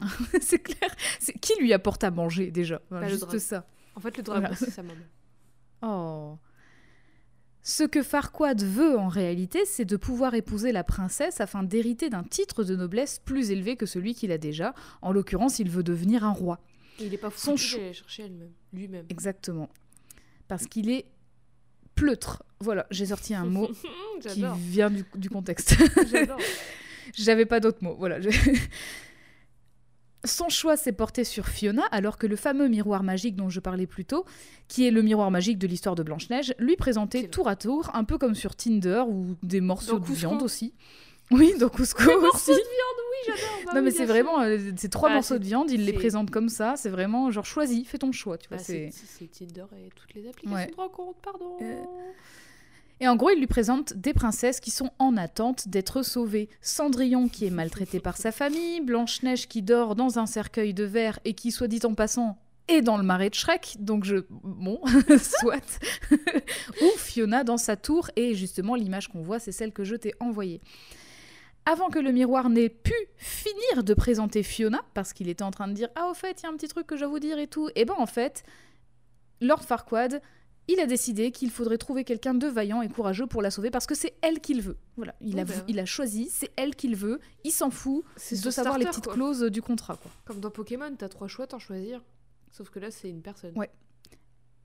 [0.42, 0.94] c'est clair.
[1.18, 2.82] C'est- Qui lui apporte à manger déjà?
[2.90, 3.64] Voilà, le Juste ça.
[3.96, 4.56] En fait, le dragon, Voilà.
[4.56, 5.00] c'est sa maman.
[5.82, 6.36] Oh.
[7.62, 12.22] Ce que Farquaad veut en réalité, c'est de pouvoir épouser la princesse afin d'hériter d'un
[12.24, 14.74] titre de noblesse plus élevé que celui qu'il a déjà.
[15.00, 16.60] En l'occurrence, il veut devenir un roi.
[17.00, 18.30] Et il est pas chou- d'aller chercher
[18.72, 19.06] lui-même.
[19.08, 19.70] Exactement.
[20.46, 21.06] Parce qu'il est
[21.94, 22.42] pleutre.
[22.60, 23.70] Voilà, j'ai sorti un mot
[24.20, 25.74] qui vient du, du contexte.
[27.14, 27.96] J'avais pas d'autres mots.
[27.98, 28.20] Voilà.
[28.20, 28.28] je-
[30.24, 33.86] Son choix s'est porté sur Fiona, alors que le fameux miroir magique dont je parlais
[33.86, 34.24] plus tôt,
[34.68, 38.04] qui est le miroir magique de l'histoire de Blanche-Neige, lui présentait tour à tour, un
[38.04, 40.72] peu comme sur Tinder ou des morceaux de viande aussi.
[41.30, 42.20] Oui, dans Cusco Des aussi.
[42.22, 43.50] morceaux de viande, oui, j'adore.
[43.66, 45.94] bah non, oui, mais c'est vraiment euh, ces trois Ah, morceaux de viande, il les
[45.94, 46.74] présente comme ça.
[46.76, 48.36] C'est vraiment genre choisis, fais ton choix.
[48.36, 48.90] Tu vois, Bah, c'est...
[49.32, 50.70] Tinder et toutes les applications Ouais.
[50.70, 51.56] de rencontre, pardon.
[51.62, 51.82] Euh,
[53.00, 56.48] Et en gros, il lui présente des princesses qui sont en attente d'être sauvées.
[56.60, 61.18] Cendrillon qui est maltraité par sa famille, Blanche-Neige qui dort dans un cercueil de verre
[61.24, 63.76] et qui, soit dit en passant, est dans le marais de Shrek.
[63.80, 64.16] Donc je...
[64.30, 64.80] Bon,
[65.18, 65.80] soit.
[66.12, 68.10] Ou Fiona dans sa tour.
[68.16, 70.60] Et justement, l'image qu'on voit, c'est celle que je t'ai envoyée.
[71.66, 75.66] Avant que le miroir n'ait pu finir de présenter Fiona, parce qu'il était en train
[75.66, 77.18] de dire Ah, au fait, il y a un petit truc que je vais vous
[77.18, 77.70] dire et tout.
[77.74, 78.44] Et ben en fait,
[79.40, 80.20] Lord Farquaad
[80.68, 83.86] il a décidé qu'il faudrait trouver quelqu'un de vaillant et courageux pour la sauver parce
[83.86, 84.76] que c'est elle qu'il veut.
[84.96, 85.54] Voilà, il, Oh a, bah.
[85.68, 89.14] il a choisi, c'est elle qu'il veut, il s'en fout de savoir les petites quoi.
[89.14, 89.96] clauses du contrat.
[89.96, 90.10] Quoi.
[90.24, 92.02] Comme dans Pokémon, t'as trois choix, t'en choisir.
[92.50, 93.52] Sauf que là, c'est une personne.
[93.58, 93.70] Ouais.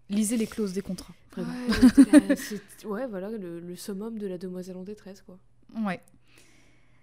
[0.10, 1.14] Lisez les clauses des contrats.
[1.32, 1.52] Vraiment.
[1.68, 5.38] Ouais, la- c'est- ouais, voilà, le, le summum de la demoiselle en détresse, quoi.
[5.86, 6.02] Ouais.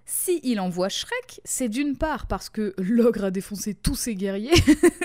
[0.09, 4.55] Si il envoie Shrek, c'est d'une part parce que l'ogre a défoncé tous ses guerriers,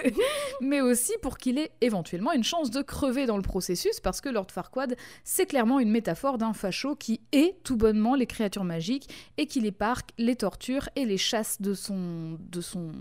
[0.62, 4.30] mais aussi pour qu'il ait éventuellement une chance de crever dans le processus, parce que
[4.30, 9.10] Lord Farquaad, c'est clairement une métaphore d'un facho qui hait tout bonnement les créatures magiques
[9.40, 12.92] et qui les parque, les torture et les chasse de son, de son,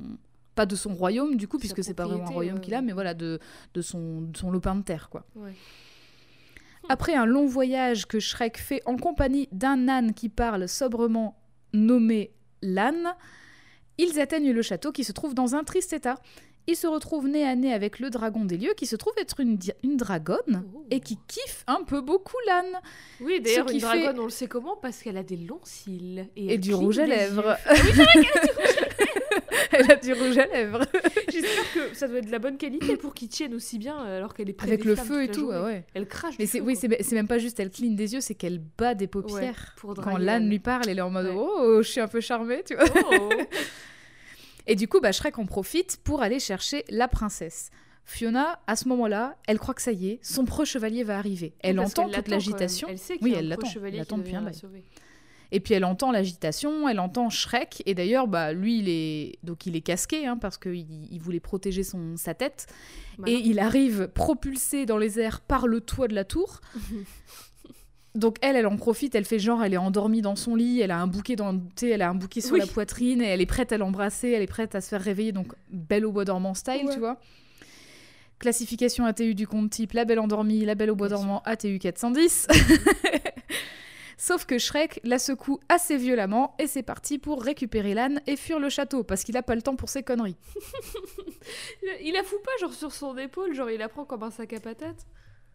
[0.54, 2.60] pas de son royaume du coup, Sa puisque c'est pas vraiment un royaume euh.
[2.60, 3.38] qu'il a, mais voilà de,
[3.74, 5.26] de son, de son lopin de terre quoi.
[5.36, 5.52] Ouais.
[6.88, 11.36] Après un long voyage que Shrek fait en compagnie d'un âne qui parle sobrement
[11.72, 13.14] nommé l'âne,
[13.98, 16.16] ils atteignent le château qui se trouve dans un triste état.
[16.66, 19.40] Ils se retrouvent nez à nez avec le dragon des lieux qui se trouve être
[19.40, 19.58] une,
[19.96, 20.84] dragonne Oh.
[20.90, 22.80] et qui kiffe un peu beaucoup l'âne
[23.20, 24.76] Oui, d'ailleurs, une fait- dragonne, on le sait comment?
[24.76, 26.28] Parce qu'elle a des longs cils.
[26.36, 27.56] Et, et du rouge à des lèvres.
[29.72, 30.84] Elle a du rouge à lèvres.
[31.32, 34.34] J'espère que ça doit être de la bonne qualité pour qu'il tienne aussi bien alors
[34.34, 35.84] qu'elle est Avec le feu et tout, ouais.
[35.94, 38.58] Elle crache Mais c'est oui, c'est même pas juste elle cligne des yeux, c'est qu'elle
[38.58, 39.74] bat des paupières.
[40.02, 41.34] Quand l'âne lui parle, elle est en mode Ouais.
[41.36, 42.84] oh, je suis un peu charmée, tu vois.
[43.12, 43.28] Oh.
[44.66, 47.70] Et du coup, bah, Shrek en profite pour aller chercher la princesse.
[48.04, 51.54] Fiona, à ce moment-là, elle croit que ça y est, son pro-chevalier va arriver.
[51.60, 52.88] Elle Parce entend toute l'agitation.
[52.90, 53.68] Elle sait qu'il Oui, y a elle un l'attend.
[53.68, 54.84] chevalier Elle qui venir la sauver.
[55.52, 57.82] Et puis elle entend l'agitation, elle entend Shrek.
[57.86, 61.40] Et d'ailleurs, bah, lui, il est donc il est casqué hein, parce qu'il il voulait
[61.40, 62.66] protéger son sa tête.
[63.18, 63.32] Malin.
[63.32, 66.60] Et il arrive propulsé dans les airs par le toit de la tour.
[68.16, 70.90] Donc elle, elle en profite, elle fait genre, elle est endormie dans son lit, elle
[70.90, 72.58] a un bouquet dans, elle a un bouquet sur Oui.
[72.58, 75.30] la poitrine et elle est prête à l'embrasser, elle est prête à se faire réveiller,
[75.30, 76.92] donc belle au bois dormant style, Ouais.
[76.92, 77.20] tu vois.
[78.40, 82.48] Classification ATU du compte type La Belle Endormie, La Belle au Bois Dormant, ATU 410.
[84.22, 88.58] Sauf que Shrek la secoue assez violemment et c'est parti pour récupérer l'âne et fuir
[88.58, 90.36] le château parce qu'il a pas le temps pour ses conneries.
[92.02, 94.52] Il la fout pas genre sur son épaule, genre il la prend comme un sac
[94.52, 95.06] à patates.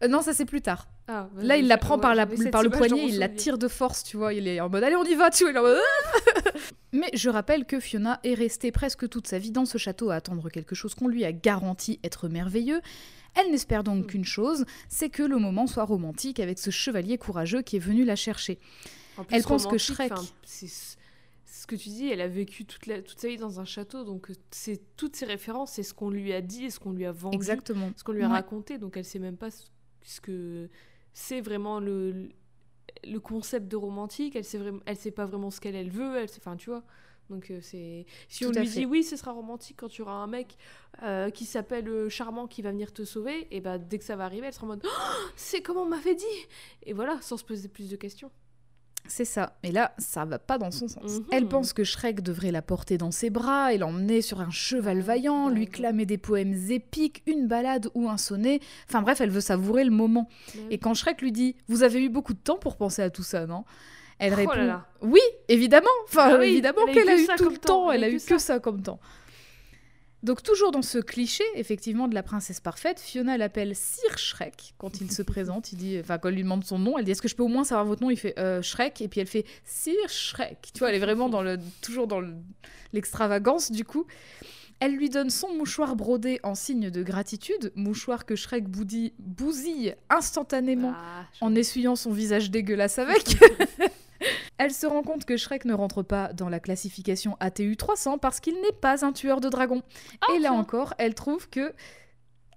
[0.02, 0.88] Euh, non, ça c'est plus tard.
[1.06, 3.56] Ah, bah, Là, il la prend ouais, par, la, par le poignet, il la tire
[3.56, 4.34] de force, tu vois.
[4.34, 5.52] Il est en mode allez, on y va, tu vois.
[5.52, 5.78] il est en mode,
[6.56, 6.58] Ah
[7.16, 10.50] je rappelle que Fiona est restée presque toute sa vie dans ce château à attendre
[10.50, 12.80] quelque chose qu'on lui a garanti être merveilleux.
[13.34, 14.06] Elle n'espère donc Hmm.
[14.06, 18.04] qu'une chose, c'est que le moment soit romantique avec ce chevalier courageux qui est venu
[18.04, 18.58] la chercher.
[19.18, 22.86] En plus, Elle pense que Shrek- c'est ce que tu dis, elle a vécu toute,
[22.86, 25.94] la, toute sa vie dans un château, donc euh, c'est toutes ses références, c'est ce
[25.94, 27.90] qu'on lui a dit, et ce qu'on lui a vendu, Exactement.
[27.96, 28.32] ce qu'on lui a Ouais.
[28.34, 30.68] raconté, donc elle sait même pas ce, que
[31.14, 32.28] c'est vraiment le,
[33.04, 36.16] le concept de romantique, elle sait, vraiment, elle sait pas vraiment ce qu'elle elle veut,
[36.18, 36.84] elle enfin tu vois.
[37.30, 38.80] Donc euh, c'est si Tout on lui fait.
[38.80, 40.56] dit oui, ce sera romantique quand tu auras un mec
[41.02, 44.16] euh, qui s'appelle euh, charmant qui va venir te sauver, et bah dès que ça
[44.16, 46.24] va arriver, elle sera en mode Oh, c'est comme on m'avait dit,
[46.84, 48.30] et voilà, sans se poser plus de questions.
[49.08, 49.56] C'est ça.
[49.62, 51.20] Et là, ça va pas dans son sens.
[51.20, 51.26] Mhm.
[51.30, 54.96] Elle pense que Shrek devrait la porter dans ses bras et l'emmener sur un cheval
[54.96, 58.58] Ouais, vaillant, lui clamer des poèmes épiques, une balade ou un sonnet.
[58.88, 60.28] Enfin bref, elle veut savourer le moment.
[60.70, 63.22] Et quand Shrek lui dit Vous avez eu beaucoup de temps pour penser à tout
[63.22, 63.64] ça, non?
[64.18, 64.86] Elle Oh répond là.
[65.02, 65.88] Oui, évidemment.
[66.04, 68.58] Enfin, Ah oui, évidemment qu'elle a eu tout le temps, elle a eu que ça.
[68.60, 68.98] comme temps.
[70.22, 75.00] Donc, toujours dans ce cliché, effectivement, de la princesse parfaite, Fiona l'appelle Sir Shrek quand
[75.00, 75.72] il se présente.
[75.72, 77.42] Il dit, enfin, quand elle lui demande son nom, elle dit Est-ce que je peux
[77.44, 78.10] au moins savoir votre nom?
[78.10, 80.70] Il fait euh, Shrek, et puis elle fait Sir Shrek.
[80.72, 82.32] Tu vois, elle est vraiment dans le, toujours dans le-
[82.92, 84.06] l'extravagance, du coup.
[84.80, 89.94] Elle lui donne son mouchoir brodé en signe de gratitude, mouchoir que Shrek boudille- bousille
[90.10, 93.36] instantanément Ah, en essuyant son visage dégueulasse avec.
[94.58, 98.40] Elle se rend compte que Shrek ne rentre pas dans la classification ATU 300 parce
[98.40, 99.82] qu'il n'est pas un tueur de dragons.
[100.34, 101.72] Et là encore, elle trouve que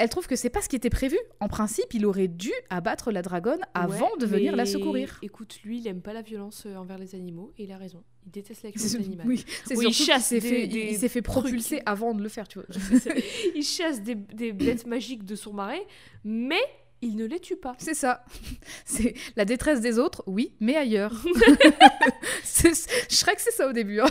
[0.01, 1.17] elle trouve que c'est pas ce qui était prévu.
[1.41, 5.19] En principe, il aurait dû abattre la dragonne avant Ouais, de venir la secourir.
[5.21, 8.01] Écoute, lui, il aime pas la violence euh, envers les animaux et il a raison.
[8.25, 9.27] Il déteste la C'est- animale.
[9.27, 11.25] Oui, c'est Oui, il chasse s'est des- fait, des il s'est fait trucs.
[11.41, 12.67] propulser avant de le faire, tu vois.
[13.55, 15.85] il chasse des, des bêtes magiques de son marais,
[16.23, 16.61] mais
[17.01, 17.75] il ne les tue pas.
[17.77, 18.23] C'est ça.
[18.85, 21.23] C'est la détresse des autres, oui, mais ailleurs.
[22.43, 23.99] C'est- Shrek, c'est ça au début.
[24.01, 24.07] hein.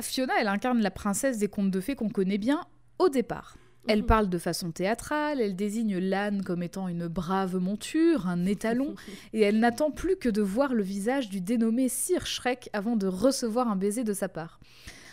[0.00, 2.64] Fiona, elle incarne la princesse des contes de fées qu'on connaît bien
[2.98, 3.56] au départ.
[3.86, 4.06] Elle Mhm.
[4.06, 8.94] parle de façon théâtrale, elle désigne l'âne comme étant une brave monture, un étalon,
[9.32, 13.06] et elle n'attend plus que de voir le visage du dénommé Sir Shrek avant de
[13.06, 14.60] recevoir un baiser de sa part.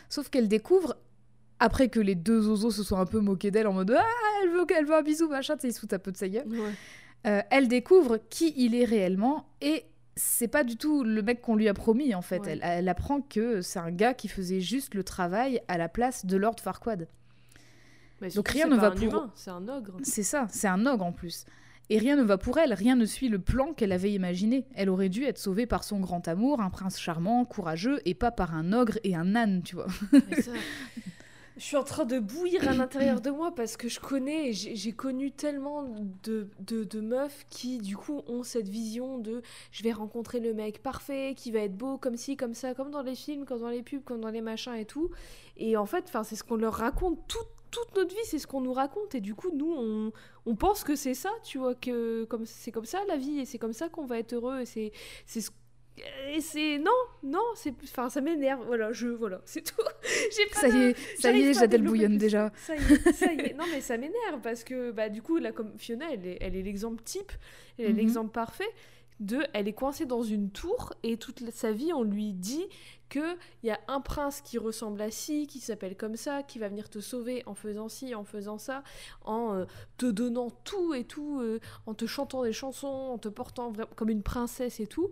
[0.10, 0.98] Sauf qu'elle découvre,
[1.60, 4.04] après que les deux oiseaux se soient un peu moqués d'elle en mode Ah,
[4.44, 6.18] elle veut, elle veut un bisou, machin, tu sais, ils se foutent un peu de
[6.18, 6.48] sa gueule.
[6.48, 6.72] Ouais.
[7.28, 11.56] Euh, elle découvre qui il est réellement et c'est pas du tout le mec qu'on
[11.56, 12.40] lui a promis en fait.
[12.40, 12.52] Ouais.
[12.52, 16.26] Elle, elle apprend que c'est un gars qui faisait juste le travail à la place
[16.26, 17.08] de Lord Farquaad.
[18.22, 19.98] Mais Donc rien ne va un pour- C'est un ogre.
[20.04, 21.46] C'est ça, c'est un ogre en plus.
[21.90, 24.66] Et rien ne va pour elle, rien ne suit le plan qu'elle avait imaginé.
[24.74, 28.32] Elle aurait dû être sauvée par son grand amour, un prince charmant, courageux, et pas
[28.32, 29.86] par un ogre et un âne, tu vois.
[30.30, 30.52] Mais ça,
[31.58, 34.92] Je suis en train de bouillir à l'intérieur de moi parce que je connais, j'ai
[34.92, 35.84] connu tellement
[36.24, 39.42] de, de, meufs qui, du coup, ont cette vision de
[39.72, 42.92] je vais rencontrer le mec parfait, qui va être beau comme ci, comme ça, comme
[42.92, 45.12] dans les films, comme dans les pubs, comme dans les machins et tout.
[45.56, 48.62] Et en fait, c'est ce qu'on leur raconte toute, toute notre vie, c'est ce qu'on
[48.62, 49.16] nous raconte.
[49.16, 50.12] Et du coup, nous, on,
[50.46, 53.60] on pense que c'est ça, tu vois, que c'est comme ça la vie, et c'est
[53.60, 54.92] comme ça qu'on va être heureux, et c'est
[55.26, 55.50] ce
[56.30, 56.92] et c'est non
[57.24, 59.82] non c'est enfin ça m'énerve voilà je voilà c'est tout
[60.36, 62.52] j'ai pas Ça y de- est, ça y est, développer bouillonne déjà.
[62.58, 63.54] Ça y est, ça y est.
[63.54, 66.56] Non, mais ça m'énerve parce que, bah, du coup, là, comme Fiona, elle est, elle
[66.56, 67.32] est l'exemple type,
[67.80, 67.96] elle est Mhm.
[67.98, 68.68] l'exemple parfait
[69.20, 69.40] de.
[69.54, 72.66] Elle est coincée dans une tour et toute sa vie, on lui dit
[73.10, 76.60] que il y a un prince qui ressemble à ci, qui s'appelle comme ça, qui
[76.60, 78.84] va venir te sauver en faisant ci, en faisant ça,
[79.24, 79.66] en euh,
[79.98, 84.10] te donnant tout et tout, euh, en te chantant des chansons, en te portant comme
[84.10, 85.10] une princesse et tout.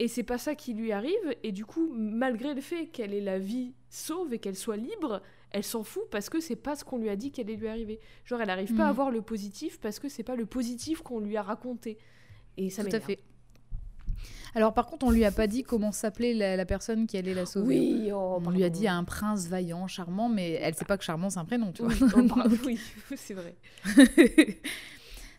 [0.00, 3.20] Et c'est pas ça qui lui arrive, et du coup, malgré le fait qu'elle ait
[3.20, 6.84] la vie sauve et qu'elle soit libre, elle s'en fout parce que c'est pas ce
[6.84, 7.98] qu'on lui a dit qu'elle allait lui arriver.
[8.24, 8.94] Genre, elle arrive pas à Mhm.
[8.96, 11.98] voir le positif parce que c'est pas le positif qu'on lui a raconté.
[12.56, 13.18] Et ça Tout à fait.
[14.54, 17.34] Alors par contre, on lui a pas dit comment s'appelait la, la personne qui allait
[17.34, 17.78] la sauver.
[17.78, 21.04] Oui, oh, On lui a dit un prince vaillant, charmant, mais elle sait pas que
[21.04, 21.92] charmant c'est un prénom, tu vois.
[21.92, 22.78] Oui, oh, oui,
[23.16, 23.54] c'est vrai.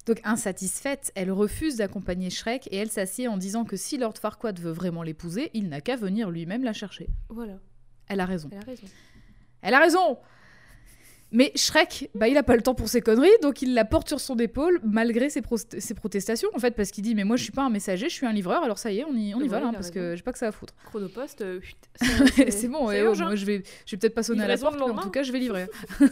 [0.09, 4.59] Donc insatisfaite, elle refuse d'accompagner Shrek et elle s'assied en disant que si Lord Farquaad
[4.59, 7.09] veut vraiment l'épouser, il n'a qu'à venir lui-même la chercher.
[7.29, 7.59] Voilà,
[8.07, 8.49] Elle a raison.
[8.51, 8.87] elle a raison.
[9.61, 10.17] Elle a raison
[11.31, 14.07] Mais Shrek, bah, il a pas le temps pour ses conneries, donc il la porte
[14.07, 17.51] sur son épaule malgré ses, protestations, en fait, parce qu'il dit Mais moi je suis
[17.51, 19.43] pas un messager, je suis un livreur, alors ça y est, on y, on y
[19.43, 20.73] Ouais, va, a parce que j'ai pas que ça à foutre.
[20.85, 21.59] Chronopost, euh,
[22.49, 23.25] c'est bon, urgent.
[23.25, 25.21] moi je vais, je vais peut-être pas sonner à la porte, mais en tout cas
[25.21, 25.67] je vais livrer.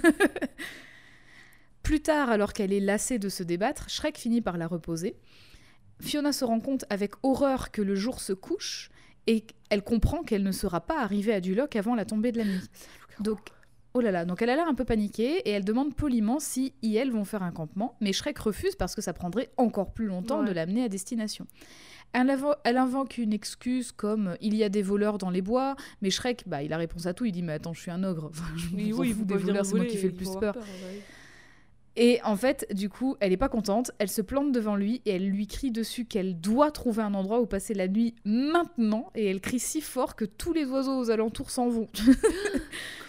[1.88, 5.15] Plus tard, alors qu'elle est lassée de se débattre, Shrek finit par la reposer.
[6.02, 8.89] Fiona se rend compte avec horreur que le jour se couche
[9.26, 12.43] et elle comprend qu'elle ne sera pas arrivée à Duloc avant la tombée de la
[12.43, 12.60] nuit.
[13.21, 13.39] Donc,
[13.93, 16.73] oh là là, donc elle a l'air un peu paniquée et elle demande poliment si
[16.84, 20.08] et elle vont faire un campement, mais Shrek refuse parce que ça prendrait encore plus
[20.08, 20.50] longtemps Ouais.
[20.50, 21.47] de l'amener à destination.
[22.12, 26.10] Elle, elle invoque une excuse comme il y a des voleurs dans les bois, mais
[26.10, 27.23] Shrek, bah, il a réponse à tout.
[27.23, 28.26] Il dit mais attends, je suis un ogre.
[28.30, 30.58] Enfin, je Oui, oui, vous des voleurs, c'est moi qui fais le plus peur.
[32.00, 33.90] Et en fait, du coup, elle est pas contente.
[33.98, 37.42] Elle se plante devant lui et elle lui crie dessus qu'elle doit trouver un endroit
[37.42, 39.12] où passer la nuit maintenant.
[39.16, 41.88] Et elle crie si fort que tous les oiseaux aux alentours s'en vont.
[41.88, 42.14] Comme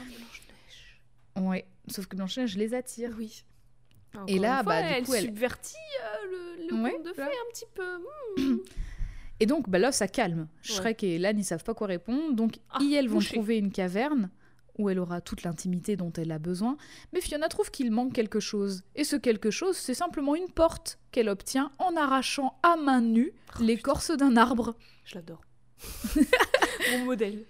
[0.07, 1.01] Blanche-Neige.
[1.41, 3.11] ouais, sauf que Blanche-Neige les attire.
[3.19, 3.45] Oui.
[4.15, 6.27] Encore Et là, fois, bah, du elle coup, elle- subvertit euh,
[6.71, 8.43] le, le Ouais, conte de fées un petit peu.
[8.43, 8.57] Hmm.
[9.41, 10.41] Et donc, bah là, ça calme.
[10.41, 10.47] Ouais.
[10.63, 12.33] Shrek et Lan, ils savent pas quoi répondre.
[12.35, 14.31] Donc, Ah, ils, elles vont trouver une caverne
[14.79, 16.77] où elle aura toute l'intimité dont elle a besoin.
[17.13, 18.85] Mais Fiona trouve qu'il manque quelque chose.
[18.95, 23.33] Et ce quelque chose, c'est simplement une porte qu'elle obtient en arrachant à main nue
[23.59, 24.77] Oh, l'écorce d'un arbre.
[25.05, 25.41] Je l'adore.
[26.93, 27.45] Mon modèle.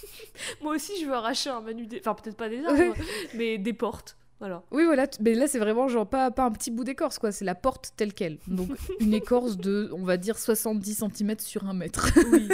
[0.62, 1.98] Moi aussi, je veux arracher un manu des...
[1.98, 2.94] Enfin, peut-être pas des arbres,
[3.34, 4.16] mais des portes.
[4.38, 4.62] Voilà.
[4.70, 5.08] Oui, voilà.
[5.20, 7.32] Mais là, c'est vraiment genre pas, pas un petit bout d'écorce, quoi.
[7.32, 8.38] C'est la porte telle qu'elle.
[8.46, 12.08] Donc, une écorce de, on va dire, 70 cm sur un mètre.
[12.30, 12.48] Oui.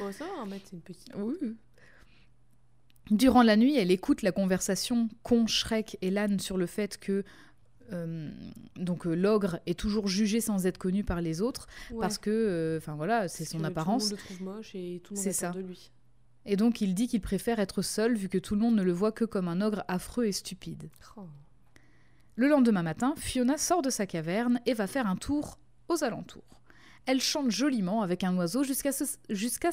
[0.00, 1.08] bon, ça va, un mètre, c'est une petite.
[1.16, 1.56] Oui.
[3.10, 7.24] Durant la nuit, elle écoute la conversation qu'ont Shrek et Lan sur le fait que
[7.92, 8.30] euh,
[8.76, 11.98] donc euh, l'ogre est toujours jugé sans être connu par les autres Ouais.
[12.00, 14.10] parce que, euh, enfin voilà, c'est son apparence.
[14.10, 15.50] Tout le monde le trouve moche et tout le monde ça.
[15.50, 15.90] de lui.
[16.46, 18.92] Et donc il dit qu'il préfère être seul vu que tout le monde ne le
[18.92, 20.88] voit que comme un ogre affreux et stupide.
[21.16, 21.22] Oh.
[22.36, 26.61] Le lendemain matin, Fiona sort de sa caverne et va faire un tour aux alentours.
[27.06, 29.04] Elle chante joliment avec un oiseau jusqu'à ce,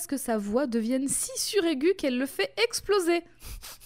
[0.07, 3.23] que sa voix devienne si suraiguë qu'elle le fait exploser.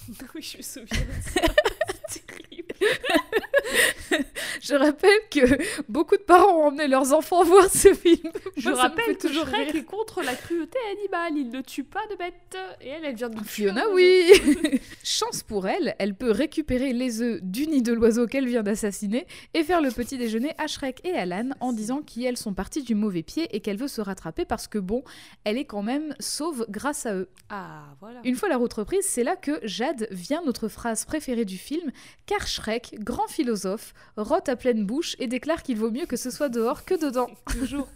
[0.35, 1.41] oui, je me souviens de ça.
[2.07, 2.73] c'est terrible.
[4.61, 5.41] Je rappelle que
[5.89, 8.31] beaucoup de parents ont emmené leurs enfants voir ce film.
[8.57, 11.37] Je Moi, rappelle que toujours Shrek est contre la cruauté animale.
[11.37, 12.57] Il ne tue pas de bêtes.
[12.81, 14.31] Et elle, elle vient de tuer Fiona, oui
[15.03, 19.25] Chance pour elle, elle peut récupérer les œufs du nid de l'oiseau qu'elle vient d'assassiner
[19.53, 22.83] et faire le petit déjeuner à Shrek et à Lan en disant qu'elles sont parties
[22.83, 25.03] du mauvais pied et qu'elle veut se rattraper parce que bon,
[25.43, 27.29] elle est quand même sauve grâce à eux.
[27.49, 28.21] Ah, voilà.
[28.23, 31.91] Une fois la route reprise, c'est là que Jade vient notre phrase préférée du film,
[32.25, 36.29] car Shrek, grand philosophe, rote à pleine bouche et déclare qu'il vaut mieux que ce
[36.31, 37.29] soit dehors que dedans.
[37.51, 37.87] Toujours.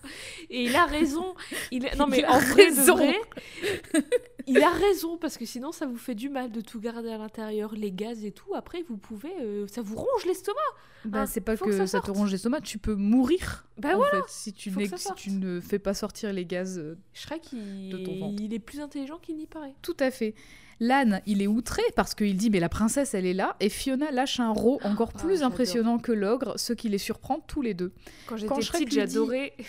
[0.50, 1.36] Et il a raison.
[1.72, 2.96] Il a- Non, mais Il en vrai, de raison.
[2.96, 3.16] vrai,
[4.48, 7.18] il a raison parce que sinon, ça vous fait du mal de tout garder à
[7.18, 8.54] l'intérieur, les gaz et tout.
[8.56, 10.60] Après, vous pouvez, euh, ça vous ronge l'estomac.
[11.06, 13.66] Bah, Ah, c'est pas que, que ça ça, te ronge l'estomac, tu peux mourir.
[13.78, 14.12] Bah en voilà.
[14.24, 16.80] fait, si tu, si tu ne fais pas sortir les gaz.
[16.80, 17.90] euh, Shrek, il...
[17.90, 18.42] De ton ventre.
[18.42, 19.76] il est plus intelligent qu'il n'y paraît.
[19.82, 20.34] Tout à fait.
[20.80, 24.12] L'âne, il est outré parce qu'il dit mais la princesse elle est là et Fiona
[24.12, 27.74] lâche un rot encore Ah, plus impressionnant que l'ogre, ce qui les surprend tous les
[27.74, 27.92] deux.
[28.28, 28.56] Quand j'étais
[28.86, 29.54] petite, j'adorais.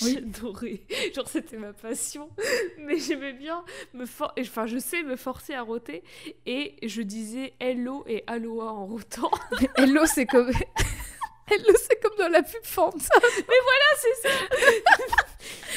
[0.00, 0.14] Oui.
[0.14, 0.80] J'adorais.
[1.14, 2.30] Genre, c'était ma passion.
[2.78, 3.62] Mais j'aimais bien
[3.92, 4.32] me for...
[4.40, 6.02] Enfin, je sais me forcer à roter.
[6.46, 9.30] Et je disais hello et aloha en rotant.
[9.76, 12.96] Hello, c'est comme Hello, c'est comme dans la pub Fanta.
[13.20, 14.34] Mais voilà, c'est ça.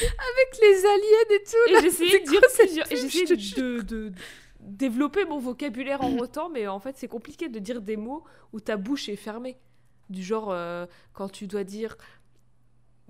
[0.06, 1.74] avec les aliens et tout.
[1.76, 2.88] Et j'essayais de dire plusieurs.
[2.88, 4.12] J'essayais de, de- de
[4.78, 6.50] développer mon vocabulaire en rotant.
[6.50, 9.58] Mais en fait, c'est compliqué de dire des mots où ta bouche est fermée.
[10.10, 11.96] Du genre, euh, quand tu dois dire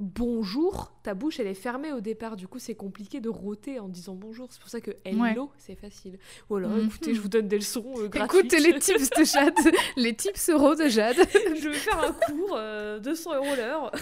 [0.04, 2.36] bonjour, ta bouche elle est fermée au départ.
[2.36, 4.48] Du coup, c'est compliqué de roter en disant bonjour.
[4.52, 6.18] C'est pour ça que hello, c'est facile.
[6.50, 6.88] Voilà, Mhm.
[6.88, 8.54] écoutez, je vous donne des leçons euh, gratuites.
[8.54, 9.54] Écoute les tips de Jade,
[9.98, 11.18] les tips euros de Jade.
[11.62, 13.92] je vais faire un cours, euh, 200 euros l'heure.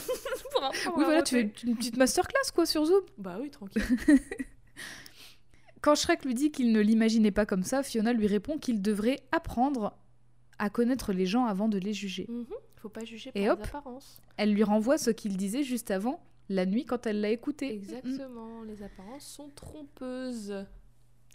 [0.95, 3.01] Oui, voilà, tu fais une petite masterclass quoi sur Zoom.
[3.17, 3.81] Bah oui, tranquille.
[5.81, 9.19] Quand Shrek lui dit qu'il ne l'imaginait pas comme ça, Fiona lui répond qu'il devrait
[9.31, 9.97] apprendre
[10.57, 12.25] à connaître les gens avant de les juger.
[12.29, 12.45] Mhm.
[12.77, 13.59] Faut pas juger Et par hop.
[13.63, 14.21] les apparences.
[14.37, 17.73] Elle lui renvoie ce qu'il disait juste avant, la nuit quand elle l'a écouté.
[17.73, 20.65] Exactement, les apparences sont trompeuses.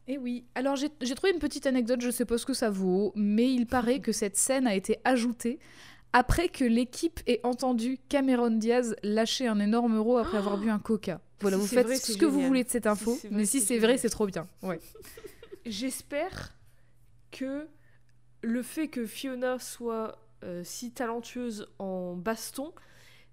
[0.06, 0.44] Et oui.
[0.54, 3.50] Alors j'ai j'ai trouvé une petite anecdote, je sais pas ce que ça vaut, mais
[3.52, 5.58] il paraît que cette scène a été ajoutée
[6.14, 10.78] après que l'équipe ait entendu Cameron Diaz lâcher un énorme euro après avoir bu un
[10.78, 11.20] coca.
[11.40, 13.60] Voilà, Si vous faites vrai, ce que vous voulez de cette info, vrai, mais si
[13.60, 14.46] c'est vrai, c'est trop bien.
[14.62, 14.80] Ouais.
[15.66, 16.54] J'espère
[17.32, 17.66] que
[18.40, 22.72] le fait que Fiona soit euh, si talentueuse en baston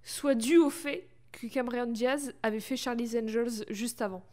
[0.04, 4.26] soit dû au fait que Cameron Diaz avait fait Charlie's Angels juste avant.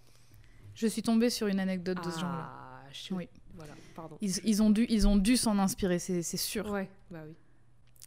[0.74, 2.50] Je suis tombée sur une anecdote de ce genre-là.
[2.50, 3.14] Ah, je...
[3.14, 3.28] Oui.
[3.54, 4.16] Voilà, pardon.
[4.20, 6.68] Ils, ils ont dû, ils ont dû s'en inspirer, c'est c'est sûr.
[6.70, 7.34] Ouais, bah oui.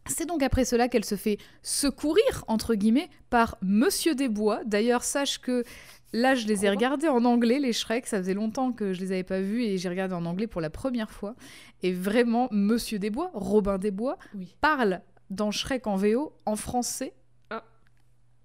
[0.08, 4.62] C'est donc après cela qu'elle se fait secourir, entre guillemets, par Monsieur Desbois.
[4.66, 5.64] D'ailleurs, sache que
[6.12, 8.08] là, je les ai regardés en anglais, les Shrek.
[8.08, 10.60] Ça faisait longtemps que je les avais pas vus et j'ai regardé en anglais pour
[10.62, 11.36] la première fois.
[11.84, 14.56] Et vraiment, Monsieur Desbois, Robin Desbois, Oui.
[14.60, 17.14] parle dans Shrek en VO en français.
[17.52, 17.64] Ah.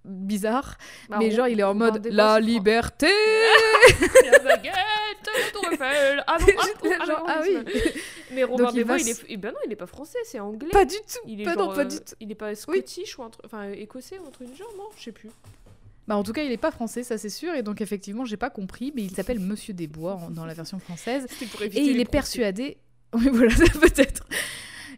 [0.05, 0.77] Bizarre.
[1.09, 3.07] Bah, mais genre, il est en mode La liberté
[5.27, 6.23] La baguette, la tour Eiffel.
[6.27, 7.57] Ah non, ah, oh, ah, Genre, ah oui.
[8.31, 9.25] Mais Robin des Bois, va il est...
[9.29, 10.69] eh ben non, il est pas français, c'est anglais.
[10.71, 11.19] Pas du tout.
[11.27, 12.15] Il est pas, genre, non, pas euh, du tout.
[12.19, 14.89] Il est pas scottish ou un truc, enfin écossais ou un truc du genre, non,
[14.97, 15.29] je sais plus.
[16.07, 17.53] Bah, en tout cas, il est pas français, ça c'est sûr.
[17.53, 20.79] Et donc, effectivement, j'ai pas compris, mais il s'appelle Monsieur Desbois en- dans la version
[20.79, 21.27] française.
[21.61, 22.77] Et il est persuadé.
[23.13, 24.25] Oui, voilà, peut-être.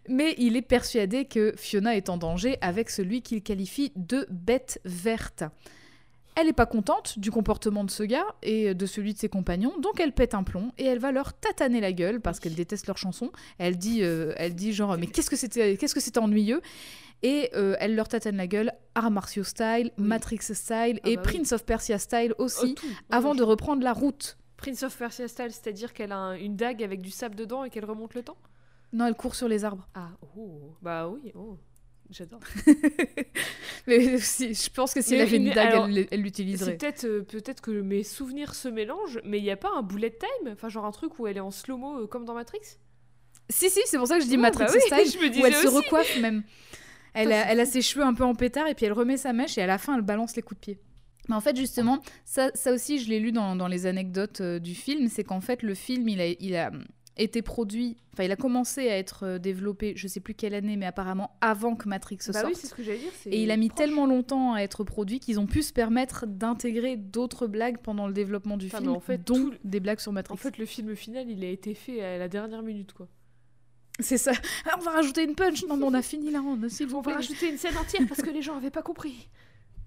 [0.08, 4.82] Mais il est persuadé que Fiona est en danger avec celui qu'il qualifie de bête
[4.84, 5.44] verte.
[6.40, 9.78] Elle n'est pas contente du comportement de ce gars et de celui de ses compagnons,
[9.80, 12.88] donc elle pète un plomb et elle va leur tataner la gueule parce qu'elle déteste
[12.88, 13.30] leur chanson.
[13.58, 16.62] Elle dit, euh, elle dit genre mais qu'est-ce que c'était, qu'est-ce que c'était ennuyeux?
[17.24, 20.06] Et euh, elle leur tatane la gueule, Arts martiaux style, Oui.
[20.06, 21.34] Matrix style Ah et bah oui.
[21.34, 22.86] Prince of Persia style Oh, aussi, tout.
[22.90, 24.38] Oh, avant de reprendre la route.
[24.56, 27.70] Prince of Persia style, c'est-à-dire qu'elle a un- une dague avec du sable dedans et
[27.70, 28.38] qu'elle remonte le temps?
[28.94, 29.86] Non, elle court sur les arbres.
[29.94, 31.58] Ah, oh, bah oui, oh,
[32.10, 32.40] j'adore.
[33.88, 36.78] Mais si, je pense que si Mais elle avait une dague, elle l'utiliserait.
[36.78, 40.12] peut-être euh, peut-être que mes souvenirs se mélangent, mais il n'y a pas un bullet
[40.12, 40.52] time?
[40.54, 42.78] Enfin, genre un truc où elle est en slow-mo euh, comme dans Matrix?
[43.50, 45.42] Si, si, c'est pour ça que je dis Ouais, Matrix bah oui, style, je me
[45.42, 46.44] où elle se recoiffe même.
[47.14, 49.34] Elle a, elle a ses cheveux un peu en pétard et puis elle remet sa
[49.34, 50.80] mèche et à la fin elle balance les coups de pied.
[51.30, 54.60] Mais en fait, justement, ça, ça aussi, je l'ai lu dans, dans les anecdotes euh,
[54.60, 56.72] du film, c'est qu'en fait, le film, il a, il a
[57.22, 60.76] été produit, enfin, il a commencé à être euh, développé, je sais plus quelle année,
[60.78, 62.46] mais apparemment avant que Matrix Bah sorte.
[62.48, 63.12] oui, c'est ce que j'allais dire.
[63.28, 63.78] Et il a mis proche.
[63.78, 68.14] tellement longtemps à être produit qu'ils ont pu se permettre d'intégrer d'autres blagues pendant le
[68.14, 70.34] développement du Enfin, film, en fait, dont tout des blagues sur Matrix.
[70.34, 73.08] En fait, le film final, il a été fait à la dernière minute, quoi.
[74.02, 74.32] C'est ça.
[74.66, 75.66] Ah, on va rajouter une punch.
[75.66, 77.14] Non, mais on a fini la ronde, s'il vous On va plaît.
[77.16, 79.28] rajouter une scène entière parce que les gens avaient pas compris.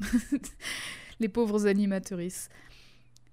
[1.20, 2.48] Les pauvres animatrices.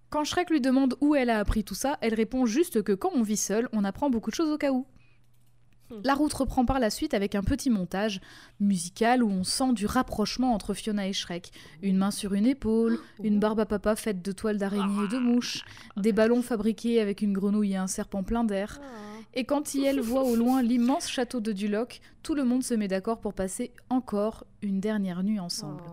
[0.09, 3.11] Quand Shrek lui demande où elle a appris tout ça, elle répond juste que quand
[3.13, 4.87] on vit seul, on apprend beaucoup de choses au cas où.
[5.91, 6.01] Hmm.
[6.03, 8.19] La route reprend par la suite avec un petit montage
[8.59, 11.51] musical où on sent du rapprochement entre Fiona et Shrek.
[11.83, 15.19] Une main sur une épaule, une barbe à papa faite de toiles d'araignée et de
[15.19, 15.63] mouches,
[15.95, 18.79] des ballons fabriqués avec une grenouille et un serpent plein d'air.
[18.81, 19.09] Ah.
[19.35, 22.87] Et quand Yel voit au loin l'immense château de Duloc, tout le monde se met
[22.87, 25.83] d'accord pour passer encore une dernière nuit ensemble.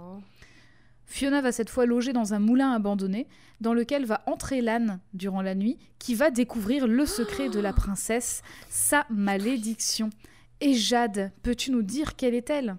[1.07, 3.29] Fiona va cette fois loger dans un moulin abandonné,
[3.61, 7.73] dans lequel va entrer l'âne durant la nuit, qui va découvrir le secret de la
[7.73, 10.11] princesse, sa malédiction.
[10.61, 12.77] Et Jade, peux-tu nous dire quelle est-elle?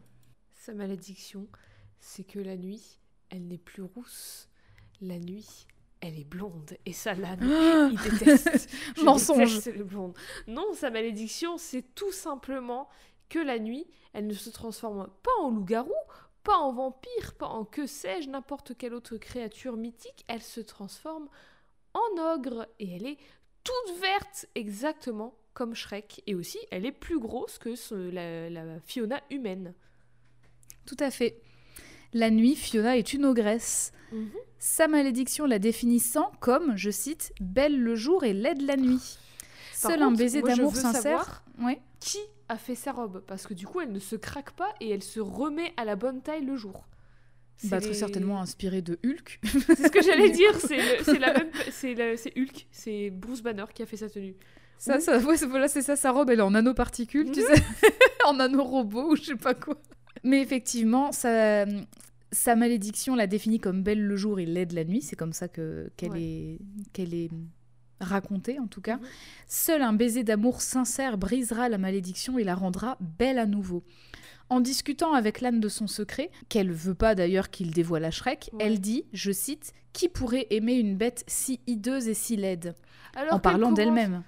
[0.54, 1.48] Sa malédiction,
[2.00, 3.00] c'est que la nuit,
[3.30, 4.50] elle n'est plus rousse.
[5.00, 5.68] La nuit,
[6.02, 6.76] elle est blonde.
[6.86, 8.70] Et ça, l'âne, Ah il déteste.
[8.98, 9.56] Je Mensonge.
[9.58, 10.16] déteste les blondes.
[10.48, 12.90] Non, sa malédiction, c'est tout simplement
[13.30, 15.94] que la nuit, elle ne se transforme pas en loup-garou,
[16.48, 20.24] pas en vampire, pas en que sais-je, n'importe quelle autre créature mythique.
[20.30, 21.28] Elle se transforme
[21.94, 22.68] en ogre.
[22.80, 23.18] Et elle est
[23.66, 26.24] toute verte, exactement comme Shrek.
[26.26, 29.74] Et aussi, elle est plus grosse que ce- la, la Fiona humaine.
[30.86, 31.42] Tout à fait.
[32.14, 33.92] La nuit, Fiona est une ogresse.
[34.14, 34.32] Mhm.
[34.58, 39.18] Sa malédiction la définissant comme, je cite, belle le jour et laide la nuit.
[39.82, 41.44] Par Seul un baiser d'amour sincère.
[41.60, 41.82] Ouais.
[42.00, 42.20] Qui
[42.50, 45.04] a fait sa robe Parce que du coup, elle ne se craque pas et elle
[45.04, 46.88] se remet à la bonne taille le jour.
[47.58, 49.40] C'est Bah, très les- certainement inspiré de Hulk.
[49.44, 53.86] C'est ce que j'allais dire, c'est la même, c'est Hulk, c'est Bruce Banner qui a
[53.86, 54.36] fait sa tenue.
[54.78, 57.46] Ça, ça, ouais, voilà, c'est ça, sa robe, elle est en nanoparticules, tu Mhm.
[57.48, 57.64] sais,
[58.28, 59.76] en nanorobot ou je sais pas quoi.
[60.24, 61.66] Mais effectivement, sa,
[62.32, 65.48] sa malédiction la définit comme belle le jour et laide la nuit, c'est comme ça
[65.48, 66.22] que qu'elle Ouais.
[66.22, 66.60] est
[66.94, 67.30] qu'elle est
[68.00, 68.98] racontée en tout cas.
[68.98, 69.04] Mhm.
[69.48, 73.84] Seul un baiser d'amour sincère brisera la malédiction et la rendra belle à nouveau.
[74.50, 78.50] En discutant avec l'âne de son secret, qu'elle veut pas d'ailleurs qu'il dévoile à Shrek,
[78.54, 78.66] Ouais.
[78.66, 82.76] elle dit, je cite, Qui pourrait aimer une bête si hideuse et si laide?
[83.16, 84.22] Alors En parlant d'elle-même.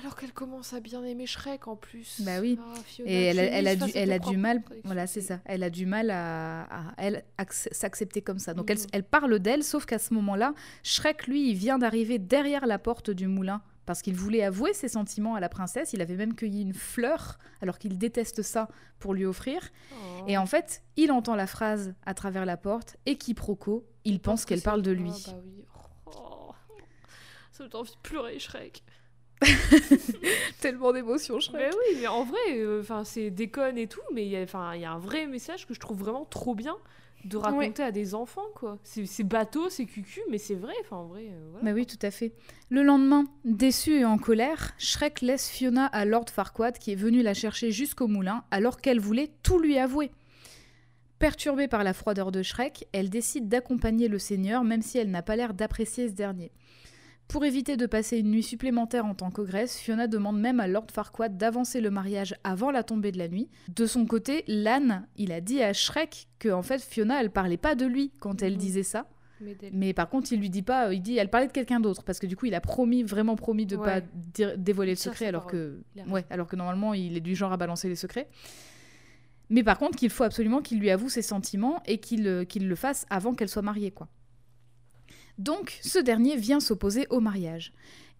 [0.00, 2.20] Alors qu'elle commence à bien aimer Shrek en plus.
[2.20, 2.58] Bah oui.
[2.60, 5.40] Ah, Fiona, Et elle, elle a du, elle a du mal, voilà, c'est ça.
[5.46, 8.52] Elle a du mal à, à- elle acc- s'accepter comme ça.
[8.52, 8.86] Donc elle, Mhm.
[8.92, 13.10] elle parle d'elle, sauf qu'à ce moment-là, Shrek, lui, il vient d'arriver derrière la porte
[13.10, 15.92] du moulin parce qu'il voulait avouer ses sentiments à la princesse.
[15.92, 18.68] Il avait même cueilli une fleur, alors qu'il déteste ça,
[18.98, 19.60] pour lui offrir.
[19.92, 20.24] Oh.
[20.26, 24.44] Et en fait, il entend la phrase à travers la porte et quiproquo, il pense
[24.44, 25.10] que qu'elle parle de Ah, lui.
[25.10, 25.64] bah oui.
[26.06, 26.50] Oh.
[27.52, 28.82] Ça me donne envie de pleurer, Shrek.
[30.60, 34.36] Tellement d'émotions, Mais oui, mais en vrai, euh, c'est déconne et tout, mais il y
[34.36, 34.46] a-
[34.90, 36.76] un vrai message que je trouve vraiment trop bien
[37.24, 38.78] de raconter à des enfants quoi.
[38.84, 40.74] C'est c'est bateau, c'est cucu, mais c'est vrai.
[40.82, 41.64] Enfin en vrai, euh, voilà.
[41.64, 42.32] Bah oui, tout à fait.
[42.70, 47.22] Le lendemain, déçu et en colère, Shrek laisse Fiona à Lord Farquaad qui est venu
[47.22, 50.10] la chercher jusqu'au moulin alors qu'elle voulait tout lui avouer.
[51.18, 55.22] Perturbée par la froideur de Shrek, elle décide d'accompagner le seigneur même si elle n'a
[55.22, 56.52] pas l'air d'apprécier ce dernier.
[57.28, 60.86] Pour éviter de passer une nuit supplémentaire en tant qu'ogresse, Fiona demande même à Lord
[60.92, 63.48] Farquaad d'avancer le mariage avant la tombée de la nuit.
[63.68, 67.56] De son côté, Lan, il a dit à Shrek que en fait Fiona, elle parlait
[67.56, 68.58] pas de lui quand elle Mhm.
[68.58, 69.06] disait ça.
[69.72, 72.18] Mais par contre, il lui dit pas, il dit, elle parlait de quelqu'un d'autre parce
[72.20, 74.00] que du coup, il a promis, vraiment promis de Ouais.
[74.00, 77.58] pas dévoiler le secret alors que, ouais, alors que normalement, il est du genre à
[77.58, 78.28] balancer les secrets.
[79.50, 82.66] Mais par contre, qu'il faut absolument qu'il lui avoue ses sentiments et qu'il euh, qu'il
[82.66, 84.08] le fasse avant qu'elle soit mariée, quoi.
[85.38, 87.72] Donc, ce dernier vient s'opposer au mariage.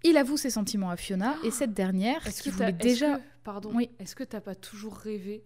[0.05, 3.17] Il avoue ses sentiments à Fiona et cette dernière, Est-ce qui que voulait est-ce déjà,
[3.17, 3.71] que- pardon.
[3.75, 3.91] Oui.
[3.99, 5.43] Est-ce que t'as pas toujours rêvé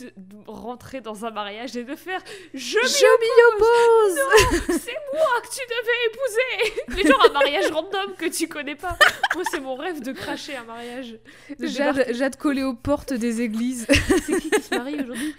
[0.00, 0.12] de
[0.46, 4.78] rentrer dans un mariage et de faire je m'y oppose.
[4.78, 8.98] c'est moi que tu devais épouser Les gens un mariage random que tu connais pas.
[9.34, 11.18] Moi c'est mon rêve de cracher un mariage.
[11.58, 12.04] De Jade.
[12.12, 13.86] Jade collée aux portes des églises.
[14.26, 15.34] C'est qui qui se marie aujourd'hui?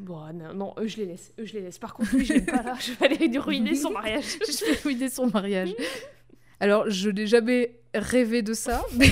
[0.00, 1.78] Bon, non, non, eux je les laisse, eux je les laisse.
[1.78, 4.24] Par contre, lui, je l'aime pas là, je vais aller lui ruiner son mariage.
[4.46, 5.74] je vais ruiner son mariage.
[6.60, 8.84] Alors, je n'ai jamais rêvé de ça.
[8.96, 9.10] Mais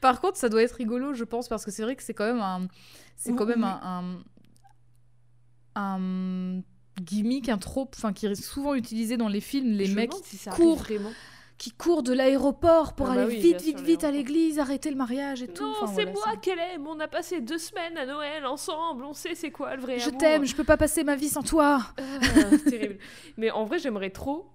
[0.00, 2.26] par contre, ça doit être rigolo, je pense, parce que c'est vrai que c'est quand
[2.26, 2.68] même un,
[3.16, 4.20] c'est quand même un,
[5.74, 6.62] un, un
[7.00, 9.72] gimmick, un trope, enfin qui est souvent utilisé dans les films.
[9.72, 10.84] Les Je me mecs si ça courent.
[11.58, 14.90] Qui courent de l'aéroport pour Ah bah aller oui, vite, vite, vite à l'église, arrêter
[14.90, 15.64] le mariage et tout.
[15.64, 16.86] Non, Enfin, c'est voilà, moi qu'elle aime.
[16.86, 19.04] On a passé deux semaines à Noël ensemble.
[19.04, 20.18] On sait c'est quoi le vrai Je amour.
[20.20, 21.80] t'aime, je peux pas passer ma vie sans toi.
[22.50, 22.98] C'est terrible.
[23.36, 24.46] Mais en vrai, j'aimerais trop,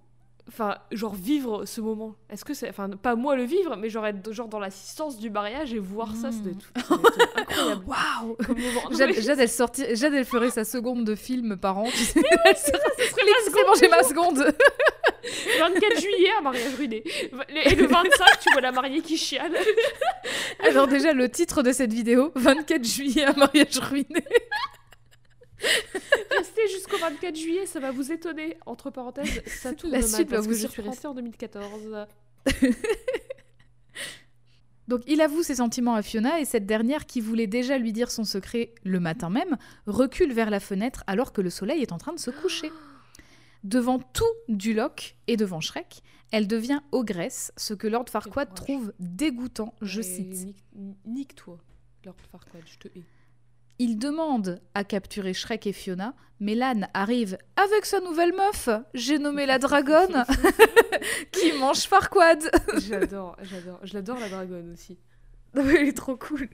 [0.48, 2.14] enfin, genre vivre ce moment.
[2.30, 5.28] Est-ce que c'est, enfin, pas moi le vivre, mais genre être genre dans l'assistance du
[5.28, 7.84] mariage et voir ça, ça ça doit être incroyable.
[7.86, 8.36] Waouh
[8.96, 11.84] Jade, mais Jade, elle sorti- Jade, elle ferait sa seconde de film par an.
[11.90, 12.22] Tu sais.
[12.46, 14.54] Elle serait- ce serait ma C'est bon, j'ai ma seconde.
[15.58, 17.02] 24 juillet, un mariage ruiné.
[17.64, 19.56] Et le 25, tu vois la mariée qui chiale.
[20.60, 24.24] Alors déjà, le titre de cette vidéo, 24 juillet, un mariage ruiné.
[26.36, 28.56] Restez jusqu'au 24 juillet, ça va vous étonner.
[28.66, 30.90] Entre parenthèses, ça tourne La mal suite va vous que je suis surprendre.
[30.90, 32.06] restée en 2014.
[34.88, 38.10] Donc il avoue ses sentiments à Fiona et cette dernière, qui voulait déjà lui dire
[38.10, 39.56] son secret le matin même,
[39.86, 42.70] recule vers la fenêtre alors que le soleil est en train de se coucher.
[43.64, 46.02] Devant tout Duloc et devant Shrek,
[46.32, 50.46] elle devient ogresse, ce que Lord Farquaad trouve dégoûtant, je cite.
[50.46, 50.64] nique-
[51.06, 51.58] Nique-toi,
[52.04, 53.02] Lord Farquaad, je te hais.
[53.78, 59.18] Il demande à capturer Shrek et Fiona, mais Lan arrive avec sa nouvelle meuf, j'ai
[59.18, 60.24] nommé la dragonne,
[61.32, 62.50] qui mange Farquaad.
[62.78, 63.80] J'adore, j'adore.
[63.82, 64.98] Je l'adore la dragonne aussi.
[65.54, 66.48] Elle est trop cool.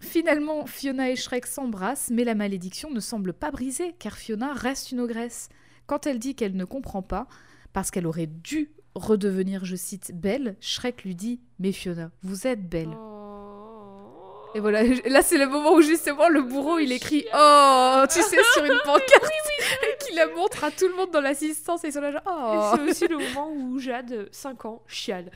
[0.00, 4.92] Finalement, Fiona et Shrek s'embrassent, mais la malédiction ne semble pas brisée, car Fiona reste
[4.92, 5.48] une ogresse.
[5.86, 7.26] Quand elle dit qu'elle ne comprend pas,
[7.72, 12.68] parce qu'elle aurait dû redevenir, je cite, belle, Shrek lui dit Mais Fiona, vous êtes
[12.68, 12.88] belle.
[12.96, 14.50] Oh.
[14.54, 18.36] Et voilà, là c'est le moment où justement le bourreau il écrit Oh, tu sais,
[18.54, 19.30] sur une pancarte,
[20.00, 22.72] qui la montre à tout le monde dans l'assistance et genre Et Oh.
[22.76, 25.30] C'est aussi le moment où Jade, 5 ans, chiale.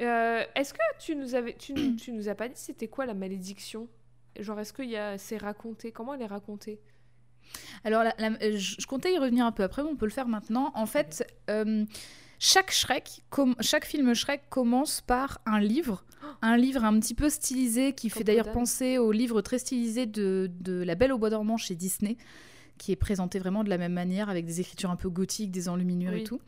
[0.00, 3.04] Euh, est-ce que tu nous avais, tu, nous- tu nous as pas dit c'était quoi
[3.04, 3.88] la malédiction?
[4.38, 5.90] Genre, est-ce que y a, c'est raconté?
[5.90, 6.80] Comment elle est racontée?
[7.84, 10.06] Alors, la- la- euh, je je comptais y revenir un peu après, mais on peut
[10.06, 10.70] le faire maintenant.
[10.74, 11.84] En fait, euh,
[12.38, 13.22] chaque Shrek,
[13.60, 16.04] chaque film Shrek commence par un livre,
[16.42, 20.50] un livre un petit peu stylisé qui fait d'ailleurs penser au livre très stylisé de,
[20.60, 22.16] de La Belle au bois dormant chez Disney,
[22.78, 25.68] qui est présenté vraiment de la même manière avec des écritures un peu gothiques, des
[25.68, 26.40] enluminures et tout.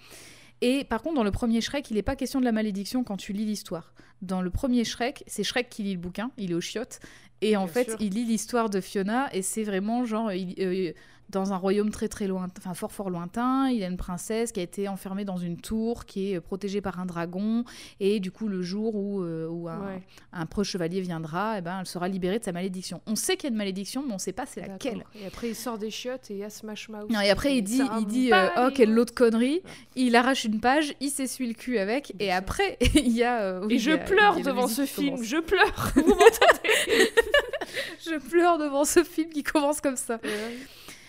[0.62, 3.16] Et par contre, dans le premier Shrek, il n'est pas question de la malédiction quand
[3.16, 3.94] tu lis l'histoire.
[4.20, 7.00] Dans le premier Shrek, c'est Shrek qui lit le bouquin, il est au chiottes.
[7.42, 7.96] Et en Bien fait, sûr.
[8.00, 10.92] il lit l'histoire de Fiona et c'est vraiment genre, il- euh,
[11.30, 14.50] dans un royaume très très lointain, enfin fort fort lointain, il y a une princesse
[14.50, 17.62] qui a été enfermée dans une tour qui est euh, protégée par un dragon.
[18.00, 21.60] Et du coup, le jour où, euh, où un, Ouais, un proche chevalier viendra, eh
[21.60, 23.00] ben, elle sera libérée de sa malédiction.
[23.06, 25.04] On sait qu'il y a une malédiction, mais on ne sait pas c'est laquelle.
[25.22, 27.08] Et après, il sort des chiottes et il y a Smash Mouth.
[27.08, 29.02] Non, et après, il dit, il dit euh, oh, quelle loin.
[29.02, 29.60] autre connerie.
[29.64, 29.70] Ouais.
[29.94, 32.38] Il arrache une page, il s'essuie le cul avec, Bien et sûr.
[32.38, 33.60] après, il y a.
[33.60, 35.26] oui, Et je a- pleure devant ce film, commence.
[35.28, 35.92] je pleure.
[35.94, 37.08] Vous m'entendez?
[38.04, 40.20] Je pleure devant ce film qui commence comme ça.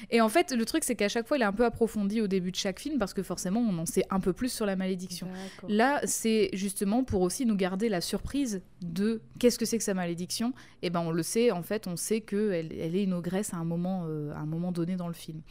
[0.10, 2.28] Et en fait, le truc, c'est qu'à chaque fois, il est un peu approfondi au
[2.28, 4.76] début de chaque film, parce que forcément, on en sait un peu plus sur la
[4.76, 5.28] malédiction.
[5.68, 9.94] Là, c'est justement pour aussi nous garder la surprise de qu'est-ce que c'est que sa
[9.94, 10.54] malédiction.
[10.82, 13.58] Et ben, on le sait, en fait, on sait qu'elle elle est une ogresse à
[13.58, 15.42] un moment, euh, à un moment donné dans le film.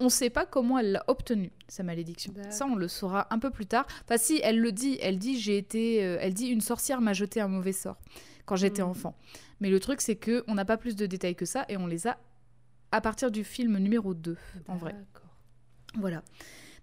[0.00, 2.32] On ne sait pas comment elle l'a obtenue sa malédiction.
[2.50, 3.86] Ça, on le saura un peu plus tard.
[4.04, 4.98] Enfin, si, elle le dit.
[5.02, 7.96] Elle dit j'ai été, euh, elle dit une sorcière m'a jeté un mauvais sort
[8.48, 8.88] quand j'étais Mhm.
[8.88, 9.14] enfant.
[9.60, 11.86] Mais le truc, c'est que on n'a pas plus de détails que ça et on
[11.86, 12.18] les a
[12.90, 14.36] à partir du film numéro 2,
[14.66, 14.94] en vrai.
[15.94, 16.22] Voilà.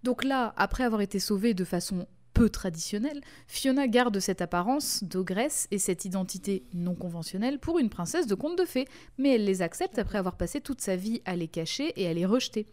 [0.03, 5.67] Donc là, après avoir été sauvée de façon peu traditionnelle, Fiona garde cette apparence d'ogresse
[5.71, 8.87] et cette identité non conventionnelle pour une princesse de conte de fées,
[9.17, 12.13] mais elle les accepte après avoir passé toute sa vie à les cacher et à
[12.13, 12.67] les rejeter.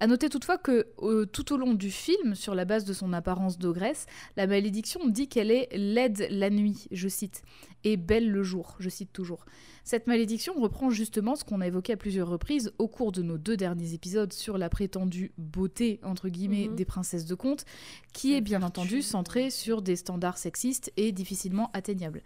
[0.00, 3.12] À noter toutefois que euh, tout au long du film, sur la base de son
[3.12, 7.42] apparence d'ogresse, la malédiction dit qu'elle est laide la nuit, je cite,
[7.84, 9.46] et belle le jour, je cite toujours.
[9.84, 13.38] Cette malédiction reprend justement ce qu'on a évoqué à plusieurs reprises au cours de nos
[13.38, 16.74] deux derniers épisodes sur la prétendue beauté, entre guillemets, Mhm.
[16.74, 17.64] des princesses de conte,
[18.12, 22.22] qui est bien entendu centrée sur des standards sexistes et difficilement atteignables.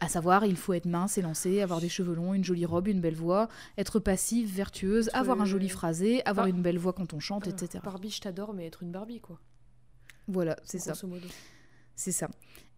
[0.00, 3.00] À savoir, il faut être mince, élancé, avoir des cheveux longs, une jolie robe, une
[3.00, 6.92] belle voix, être passive, vertueuse, Être, avoir un euh, joli phrasé, avoir une belle voix
[6.92, 7.56] quand on chante, Voilà.
[7.62, 7.80] etc.
[7.84, 9.38] Barbie, je t'adore, mais être une Barbie, quoi.
[10.28, 10.92] Voilà, c'est ça,
[11.96, 12.28] c'est ça.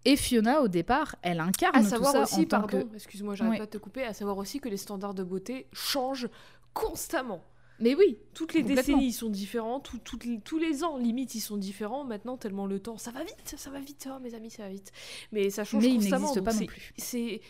[0.06, 2.94] Et Fiona, au départ, elle incarne À tout savoir ça aussi, en tant pardon, que...
[2.94, 3.58] excuse-moi, j'arrête Ouais.
[3.58, 6.28] pas de te couper, à savoir aussi que les standards de beauté changent
[6.72, 7.44] constamment.
[7.80, 9.80] Mais oui, Toutes les décennies, ils sont différents.
[9.80, 12.04] tout- les- tous les ans, limite, ils sont différents.
[12.04, 14.68] Maintenant, tellement le temps, ça va vite, ça va vite, oh, mes amis, ça va
[14.68, 14.92] vite.
[15.32, 16.34] Mais ça change mais il constamment.
[16.34, 16.92] donc pas non c'est- plus.
[16.98, 17.40] C'est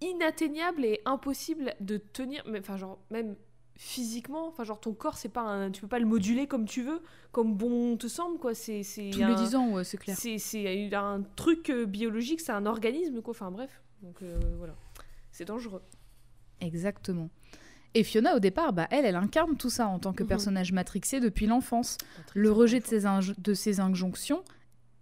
[0.00, 2.42] inatteignable et impossible de tenir.
[2.58, 3.36] Enfin, genre, même
[3.76, 6.82] physiquement, enfin, genre, ton corps, c'est pas un, tu peux pas le moduler comme tu
[6.82, 7.00] veux,
[7.32, 8.54] comme bon te semble, quoi.
[8.54, 10.16] C'est c'est Tous les un- 10 ans, ouais, c'est clair.
[10.18, 13.32] c'est c'est un truc euh, biologique, c'est un organisme, quoi.
[13.32, 13.82] Enfin, bref.
[14.02, 14.74] Donc, euh, voilà.
[15.32, 15.82] C'est dangereux.
[16.60, 17.30] Exactement.
[17.94, 20.28] Et Fiona, au départ, bah, elle, elle incarne tout ça en tant que Mhm.
[20.28, 21.96] personnage matrixé depuis l'enfance.
[22.34, 24.44] Le rejet de ses, inj- de ses injonctions,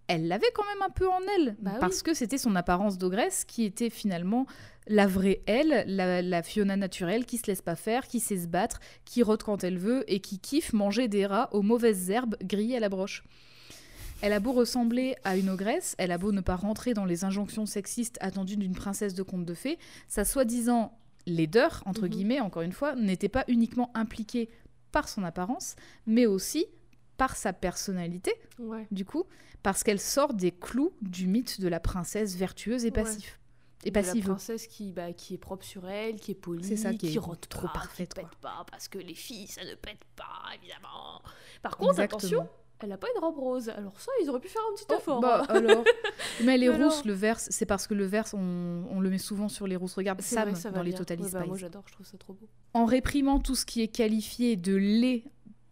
[0.09, 1.81] elle l'avait quand même un peu en elle, Bah oui.
[1.81, 4.47] parce que c'était son apparence d'ogresse qui était finalement
[4.87, 8.47] la vraie elle, la, la Fiona naturelle qui se laisse pas faire, qui sait se
[8.47, 12.37] battre, qui rôde quand elle veut et qui kiffe manger des rats aux mauvaises herbes
[12.41, 13.25] grillées à la broche.
[14.23, 17.25] Elle a beau ressembler à une ogresse, elle a beau ne pas rentrer dans les
[17.25, 19.77] injonctions sexistes attendues d'une princesse de conte de fées,
[20.07, 20.97] sa soi-disant
[21.27, 22.09] laideur, entre Mhm.
[22.09, 24.49] guillemets, encore une fois, n'était pas uniquement impliquée
[24.93, 25.75] par son apparence,
[26.07, 26.67] mais aussi
[27.17, 28.87] par sa personnalité, Ouais.
[28.91, 29.25] du coup,
[29.63, 32.93] parce qu'elle sort des clous du mythe de la princesse vertueuse et Ouais.
[32.93, 33.31] passive.
[33.85, 36.93] Et De la princesse qui, bah, qui est propre sur elle, qui est polie, ça,
[36.95, 38.39] qui est rote trop pas, parfaite, qui pète quoi.
[38.41, 41.21] pas, parce que les filles, ça ne pète pas, évidemment.
[41.63, 42.19] Par contre, Exactement.
[42.19, 42.49] attention,
[42.81, 43.69] elle a pas une robe rose.
[43.71, 45.21] Alors ça, ils auraient pu faire un petit Oh, effort.
[45.21, 45.55] bah, hein.
[45.55, 45.85] alors.
[46.45, 49.01] Mais elle est Mais rousse, alors le verse, c'est parce que le verse, on, on
[49.01, 49.95] le met souvent sur les rousses.
[49.95, 50.99] Regarde Sam vrai, dans les bien.
[50.99, 52.49] Total Ouais, bah, moi, j'adore, je trouve ça trop beau.
[52.75, 55.25] en réprimant tout ce qui est qualifié de laid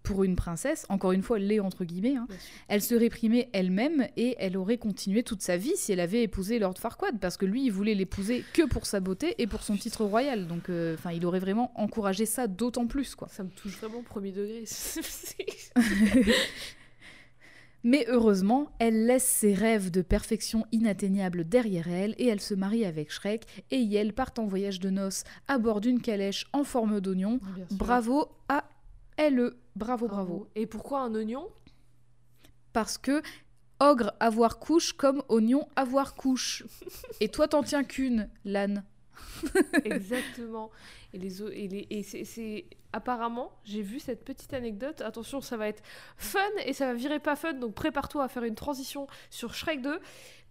[0.02, 2.26] pour une princesse, encore une fois laid entre guillemets, hein,
[2.68, 6.59] elle se réprimait elle-même et elle aurait continué toute sa vie si elle avait épousé
[6.59, 9.78] Lord Farquaad, parce que lui, il voulait l'épouser que pour sa beauté et pour son
[9.78, 10.46] titre royal.
[10.46, 13.28] Donc, euh, enfin, il aurait vraiment encouragé ça d'autant plus, quoi.
[13.28, 14.64] Ça me touche vraiment au premier degré.
[17.85, 22.87] Mais heureusement, elle laisse ses rêves de perfection inatteignable derrière elle et elle se marie
[22.87, 27.01] avec Shrek et Yel partent en voyage de noces à bord d'une calèche en forme
[27.01, 27.41] d'oignon.
[27.70, 28.64] Bravo à
[29.18, 30.49] elle, bravo, bravo.
[30.55, 31.47] Et pourquoi un oignon?
[32.72, 33.22] Parce que
[33.80, 36.64] ogre avoir couche comme oignon avoir couche.
[37.20, 38.82] et toi t'en tiens qu'une, l'âne.
[39.85, 40.70] Exactement.
[41.12, 42.64] Et les, et les et c'est
[42.95, 45.01] apparemment, j'ai vu cette petite anecdote.
[45.01, 45.82] Attention, ça va être
[46.16, 47.55] fun et ça va virer pas fun.
[47.55, 50.01] Donc prépare-toi à faire une transition sur Shrek 2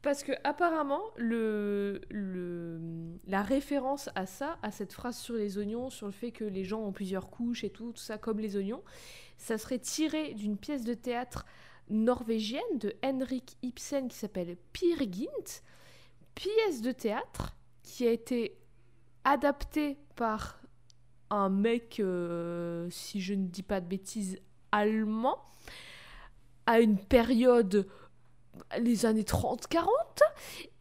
[0.01, 1.01] parce que apparemment
[3.25, 6.65] la référence à ça, à cette phrase sur les oignons, sur le fait que les
[6.65, 8.83] gens ont plusieurs couches et tout, tout ça comme les oignons,
[9.37, 11.45] ça serait tiré d'une pièce de théâtre
[11.89, 15.63] norvégienne de Henrik Ibsen qui s'appelle Peer Gynt,
[16.35, 18.57] pièce de théâtre qui a été
[19.23, 20.62] adapté par
[21.29, 24.39] un mec, euh, si je ne dis pas de bêtises,
[24.71, 25.39] allemand,
[26.65, 27.87] à une période,
[28.79, 29.87] les années 30-40,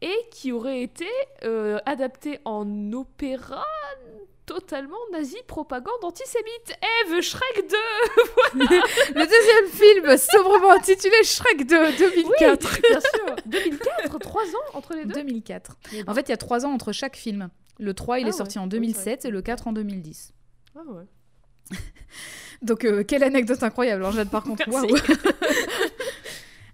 [0.00, 1.08] et qui aurait été
[1.44, 3.64] euh, adapté en opéra
[4.46, 6.76] totalement nazi, propagande antisémite.
[7.06, 7.76] Eve, Shrek 2
[8.54, 12.70] Le deuxième film, sobrement intitulé Shrek de 2004.
[12.74, 15.76] Oui, bien sûr 2004, 3 ans entre les deux 2004.
[15.92, 17.48] Mais En fait, il y a trois ans entre chaque film.
[17.78, 20.32] Le 3, il Ah est sorti en oui, 2007 c'est et le 4 en 2010.
[20.76, 21.76] Ah ouais.
[22.62, 24.68] Donc, euh, quelle anecdote incroyable, hein, Jade, par contre.
[24.68, 24.96] Waouh.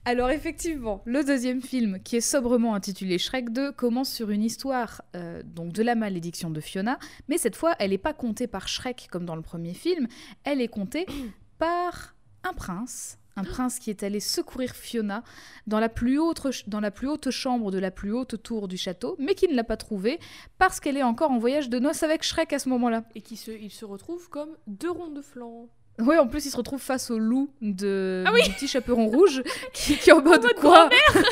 [0.05, 5.03] Alors, effectivement, le deuxième film, qui est sobrement intitulé Shrek 2, commence sur une histoire
[5.15, 8.69] euh, donc de la malédiction de Fiona, mais cette fois, elle n'est pas contée par
[8.69, 10.09] Shrek comme dans le premier film,
[10.45, 11.07] elle est contée
[11.59, 13.18] par un prince.
[13.39, 15.23] Un prince qui est allé secourir Fiona
[15.67, 18.77] dans la, plus haute, dans la plus haute chambre de la plus haute tour du
[18.77, 20.19] château, mais qui ne l'a pas trouvée
[20.59, 23.05] parce qu'elle est encore en voyage de noces avec Shrek à ce moment-là.
[23.15, 25.69] Et qui se, il se retrouve comme deux ronds de flanc.
[26.01, 29.09] Oui, en plus, il se retrouve face au loup de Ah oui du petit chaperon
[29.09, 30.89] rouge qui, qui est en mode, mode quoi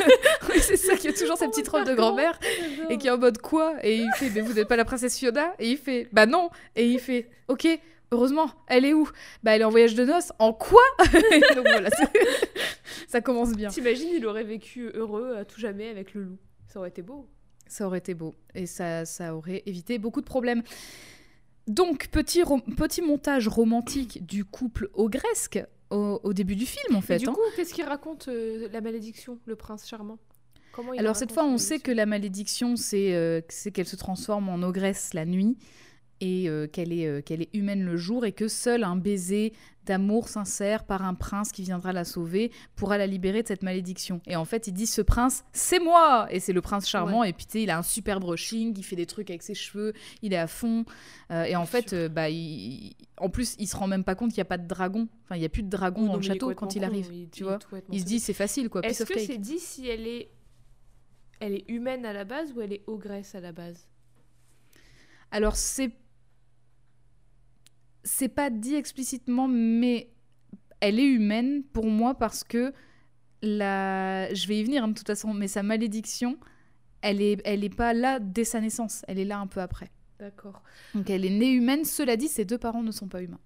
[0.48, 2.38] Oui, c'est ça, qui a toujours sa En petite mode robe de grand-mère
[2.90, 5.18] et qui est en mode quoi Et il fait, mais vous n'êtes pas la princesse
[5.18, 7.68] Fiona Et il fait, bah non Et il fait, ok,
[8.12, 9.08] heureusement, elle est où?
[9.42, 10.32] Bah elle est en voyage de noces.
[10.38, 10.82] En quoi?
[11.54, 11.88] Donc voilà,
[13.08, 13.68] ça commence bien.
[13.68, 16.38] T'imagines, il aurait vécu heureux à tout jamais avec le loup.
[16.66, 17.28] Ça aurait été beau.
[17.68, 20.62] Ça aurait été beau et ça, ça aurait évité beaucoup de problèmes.
[21.66, 22.42] Donc, petit,
[22.76, 27.18] petit montage romantique du couple ogresque au, au début du film, en Et fait.
[27.18, 27.32] du hein.
[27.32, 30.18] coup, qu'est-ce qu'il raconte euh, la malédiction, le prince charmant?
[30.72, 33.96] Comment il Alors cette fois, on sait que la malédiction, c'est euh, c'est qu'elle se
[33.96, 35.56] transforme en ogresse la nuit
[36.20, 39.52] et euh, qu'elle est, euh, est humaine le jour et que seul un baiser
[39.84, 44.20] d'amour sincère par un prince qui viendra la sauver pourra la libérer de cette malédiction.
[44.26, 47.32] Et en fait, il dit ce prince, c'est moi Et c'est le prince charmant et
[47.32, 49.92] puis il a un super brushing, il fait des trucs avec ses cheveux,
[50.22, 50.84] il est à fond.
[51.30, 54.30] Euh, et en fait, euh, bah, il- en plus, il se rend même pas compte
[54.30, 55.08] qu'il n'y a pas de dragon.
[55.24, 57.06] Enfin, il n'y a plus de dragon dans le château quand il arrive.
[57.08, 57.58] con, tu il vois
[57.92, 60.30] Il se dit c'est facile quoi, Est-ce que c'est dit si elle est...
[61.38, 63.86] elle est humaine à la base ou elle est ogresse à la base?
[65.30, 65.90] Alors c'est
[68.06, 70.10] c'est pas dit explicitement, mais
[70.80, 72.72] elle est humaine pour moi parce que
[73.42, 76.38] la, je vais y venir hein, de toute façon, mais sa malédiction,
[77.02, 79.90] elle est, elle est pas là dès sa naissance, elle est là un peu après.
[80.20, 80.62] D'accord.
[80.94, 81.84] Donc elle est née humaine.
[81.84, 83.40] Cela dit, ses deux parents ne sont pas humains.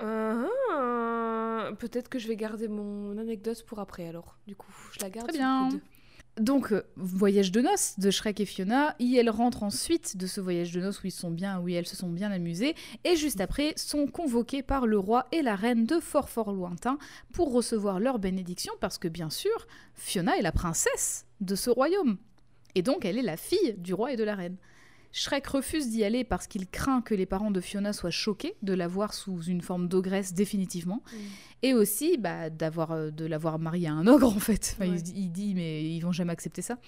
[0.00, 0.46] Ah,
[1.78, 4.38] Peut-être que je vais garder mon anecdote pour après alors.
[4.46, 5.28] Du coup, je la garde.
[5.28, 5.68] Très bien.
[6.40, 8.94] Donc, euh, voyage de noces de Shrek et Fiona.
[8.98, 11.86] Et elles rentrent ensuite de ce voyage de noces où ils sont bien, où elles
[11.86, 12.74] se sont bien amusées.
[13.04, 16.98] Et juste après, sont convoquées par le roi et la reine de fort fort lointain
[17.32, 22.18] pour recevoir leur bénédiction, parce que bien sûr, Fiona est la princesse de ce royaume.
[22.74, 24.56] Et donc, elle est la fille du roi et de la reine.
[25.12, 28.74] Shrek refuse d'y aller parce qu'il craint que les parents de Fiona soient choqués de
[28.74, 31.02] la voir sous une forme d'ogresse définitivement.
[31.12, 31.16] Mm.
[31.62, 34.74] Et aussi bah, d'avoir, euh, de l'avoir mariée à un ogre, en fait.
[34.76, 35.02] Enfin, il Ouais.
[35.02, 36.78] dit- il, dit, mais ils vont jamais accepter ça.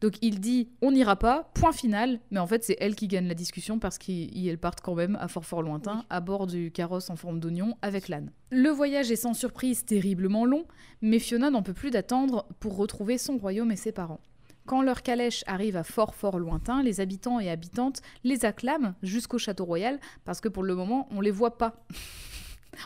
[0.00, 2.18] Donc il dit, on n'ira pas, point final.
[2.32, 5.28] Mais en fait, c'est elle qui gagne la discussion parce qu'elles partent quand même à
[5.28, 6.06] fort fort lointain, Oui.
[6.10, 8.32] à bord du carrosse en forme d'oignon avec l'âne.
[8.50, 10.66] Le voyage est sans surprise terriblement long,
[11.02, 14.20] mais Fiona n'en peut plus d'attendre pour retrouver son royaume et ses parents.
[14.66, 19.38] Quand leur calèche arrive à fort fort lointain, les habitants et habitantes les acclament jusqu'au
[19.38, 21.84] château royal parce que pour le moment, on les voit pas.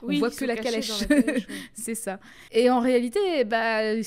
[0.02, 0.90] On Oui, voit que la calèche.
[1.72, 2.18] C'est ça.
[2.50, 4.02] Et en réalité, bah,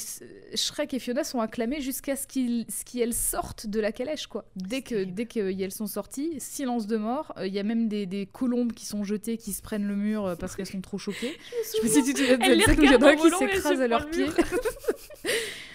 [0.53, 4.43] Shrek et Fiona sont acclamés jusqu'à ce qu'ils qu'elles sortent de la calèche, quoi.
[4.57, 7.31] Dès que dès qu'elles sont sorties, silence de mort.
[7.37, 9.95] Euh, Il y a même des, des colombes qui sont jetées, qui se prennent le
[9.95, 11.37] mur euh, parce qu'elles sont trop choquées.
[11.77, 12.85] Je me suis dit, tu te souviens de qui
[13.19, 14.27] volant et elle se s'écrase à leurs le pieds.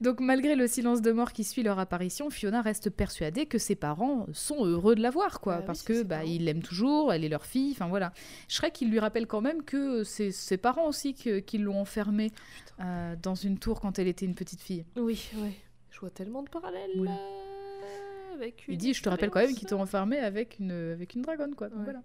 [0.00, 3.74] Donc malgré le silence de mort qui suit leur apparition, Fiona reste persuadée que ses
[3.74, 6.28] parents sont heureux de la voir, quoi, Bah oui, parce c'est que bah, parents.
[6.28, 8.12] ils l'aiment toujours, elle est leur fille, enfin voilà.
[8.46, 12.30] Shrek, il lui rappelle quand même que c'est ses parents aussi qui l'ont enfermée
[12.80, 14.84] euh, dans une tour quand elle était une petite fille.
[14.96, 15.52] Oui, ouais.
[15.90, 17.10] Je vois tellement de parallèles là.
[18.34, 21.14] Avec Il une dit, je te rappelle quand même qu'ils t'ont enfermé avec une, avec
[21.16, 21.68] une dragonne, quoi.
[21.70, 21.84] Donc Ouais.
[21.84, 22.02] voilà.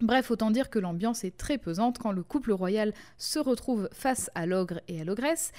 [0.00, 4.30] Bref, autant dire que l'ambiance est très pesante quand le couple royal se retrouve face
[4.34, 5.52] à l'ogre et à l'ogresse.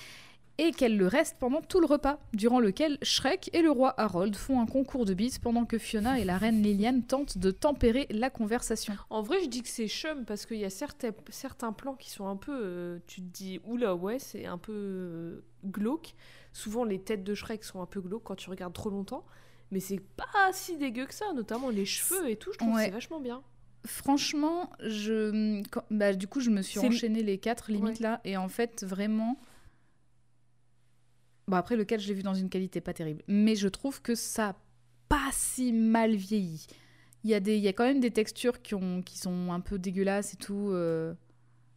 [0.58, 4.36] Et qu'elle le reste pendant tout le repas, durant lequel Shrek et le roi Harold
[4.36, 8.08] font un concours de bises pendant que Fiona et la reine Liliane tentent de tempérer
[8.10, 8.94] la conversation.
[9.10, 12.10] En vrai, je dis que c'est chum parce qu'il y a certains, certains plans qui
[12.10, 12.54] sont un peu.
[12.54, 16.14] euh, tu te dis, oula, ouais, c'est un peu euh, glauque.
[16.54, 19.26] Souvent, les têtes de Shrek sont un peu glauques quand tu regardes trop longtemps.
[19.72, 22.54] Mais c'est pas si dégueu que ça, notamment les cheveux et tout.
[22.54, 23.42] Je trouve que c'est vachement bien.
[23.84, 28.04] Franchement, je, bah, du coup, je me suis enchaîné les quatre limites Ouais.
[28.04, 29.38] là, et en fait, vraiment.
[31.48, 34.02] Bon, après, le 4, je l'ai vu dans une qualité pas terrible, mais je trouve
[34.02, 34.56] que ça a
[35.10, 36.66] pas si mal vieilli.
[37.24, 39.52] Il y, a des, il y a quand même des textures qui, ont, qui sont
[39.52, 40.70] un peu dégueulasses et tout.
[40.72, 41.14] euh.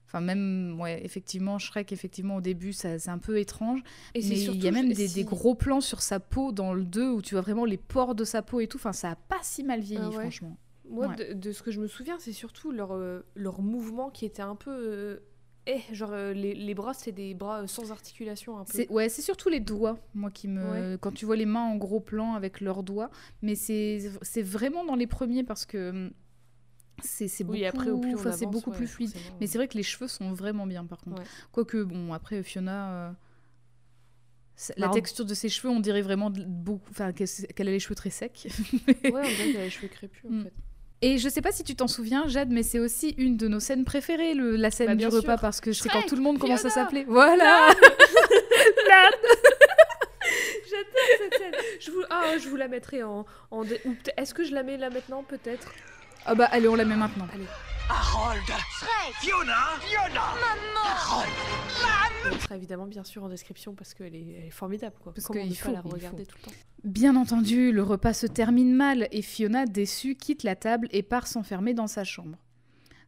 [0.07, 3.81] Enfin, même, ouais, effectivement, Shrek, effectivement, au début, ça, c'est un peu étrange.
[4.15, 6.73] Et mais il y a même des, si- des gros plans sur sa peau dans
[6.73, 8.79] le 2 où tu vois vraiment les pores de sa peau et tout.
[8.79, 10.21] Enfin, ça a pas si mal vieilli, Ah ouais.
[10.21, 10.57] franchement.
[10.89, 11.17] Moi, Ouais.
[11.17, 14.41] de, de ce que je me souviens, c'est surtout leur, euh, leur mouvement qui était
[14.43, 15.21] un peu.
[15.69, 18.73] Eh, genre, euh, les, les bras, c'est des bras euh, sans articulation un peu.
[18.73, 21.77] C'est ouais, c'est surtout les doigts, moi qui me quand tu vois les mains en
[21.77, 23.11] gros plan avec leurs doigts,
[23.43, 23.99] mais c'est
[24.43, 26.11] vraiment dans les premiers parce que hum,
[27.01, 29.13] c'est beaucoup Oui, après, au plus enfin, avance, beaucoup ouais, plus fluide.
[29.13, 29.37] forcément.
[29.41, 31.23] Mais c'est vrai que les cheveux sont vraiment bien par contre.
[31.23, 31.29] Ouais.
[31.53, 33.13] Quoique bon, après Fiona euh,
[34.77, 37.95] la texture de ses cheveux, on dirait vraiment beaucoup enfin qu'elle qu'elle a les cheveux
[37.95, 38.49] très secs.
[39.05, 40.43] Ouais, on dirait qu'elle a les cheveux crépus en Mm.
[40.45, 40.53] fait.
[41.01, 43.61] Et je sais pas si tu t'en souviens, Jade, mais c'est aussi une de nos
[43.61, 45.41] scènes préférées, le- la scène Bah, du repas, sûr.
[45.41, 47.05] parce que c'est quand tout le monde commence à Fiona, s'appeler.
[47.07, 47.69] Voilà
[50.71, 51.55] J'adore cette scène.
[51.81, 53.25] Je vous, ah, je vous la mettrai en.
[53.51, 53.63] en
[54.17, 55.73] Est-ce que je la mets là maintenant Peut-être?
[56.27, 57.27] Ah bah allez, on la met maintenant.
[57.89, 58.45] Harold
[59.21, 60.21] Fiona Fiona
[60.77, 61.33] Harold
[62.27, 65.15] Elle sera évidemment bien sûr en description parce qu'elle est, elle est formidable quoi.
[65.15, 66.31] Parce qu'il faut, la regarder faut.
[66.31, 66.57] tout le temps.
[66.85, 71.27] Bien entendu, le repas se termine mal et Fiona, déçue, quitte la table et part
[71.27, 72.39] s'enfermer dans sa chambre.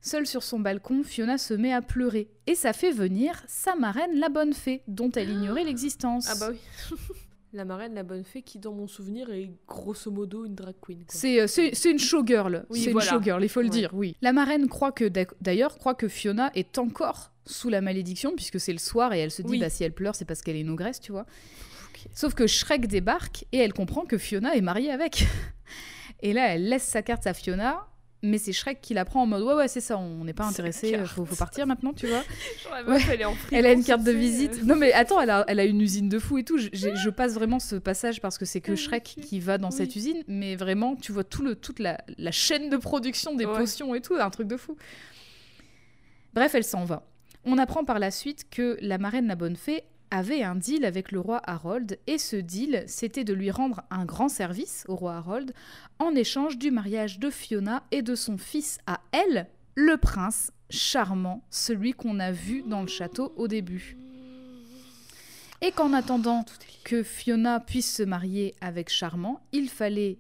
[0.01, 4.19] Seule sur son balcon, Fiona se met à pleurer et ça fait venir sa marraine,
[4.19, 6.27] la bonne fée, dont elle ignorait l'existence.
[6.31, 6.97] Ah bah oui.
[7.53, 11.05] la marraine, la bonne fée, qui dans mon souvenir est grosso modo une drag queen.
[11.09, 13.07] C'est, euh, c'est, une showgirl, Oui, c'est voilà.
[13.07, 13.73] une showgirl, il faut le Ouais.
[13.77, 14.17] dire, oui.
[14.23, 18.73] La marraine croit que, d'ailleurs, croit que Fiona est encore sous la malédiction, puisque c'est
[18.73, 19.59] le soir, et elle se dit, Oui.
[19.59, 21.27] bah si elle pleure, c'est parce qu'elle est une ogresse, tu vois.
[22.15, 25.25] Sauf que Shrek débarque, et elle comprend que Fiona est mariée avec.
[26.23, 27.87] Et là, elle laisse sa carte à Fiona,
[28.23, 30.45] mais c'est Shrek qui la prend en mode, ouais, ouais, c'est ça, on n'est pas
[30.45, 32.23] intéressé, faut, faut partir maintenant, tu vois.
[32.63, 34.59] Genre, elle est en Elle a une carte de visite.
[34.61, 34.65] euh.
[34.67, 36.59] Non mais attends, elle a, elle a une usine de fou et tout.
[36.59, 39.75] Je, passe vraiment ce passage parce que c'est que Shrek qui va dans Oui.
[39.77, 43.47] cette usine, mais vraiment, tu vois tout le, toute la, la chaîne de production des
[43.47, 43.57] Ouais.
[43.57, 44.77] potions et tout, un truc de fou.
[46.35, 47.07] Bref, elle s'en va.
[47.45, 51.13] On apprend par la suite que la marraine la bonne fée avait un deal avec
[51.13, 55.17] le roi Harold, et ce deal, c'était de lui rendre un grand service au roi
[55.17, 55.53] Harold
[55.99, 61.45] en échange du mariage de Fiona et de son fils à elle, le prince charmant,
[61.51, 63.97] celui qu'on a vu dans le château au début.
[65.63, 66.45] Et qu'en attendant
[66.85, 70.19] que Fiona puisse se marier avec Charmant, il fallait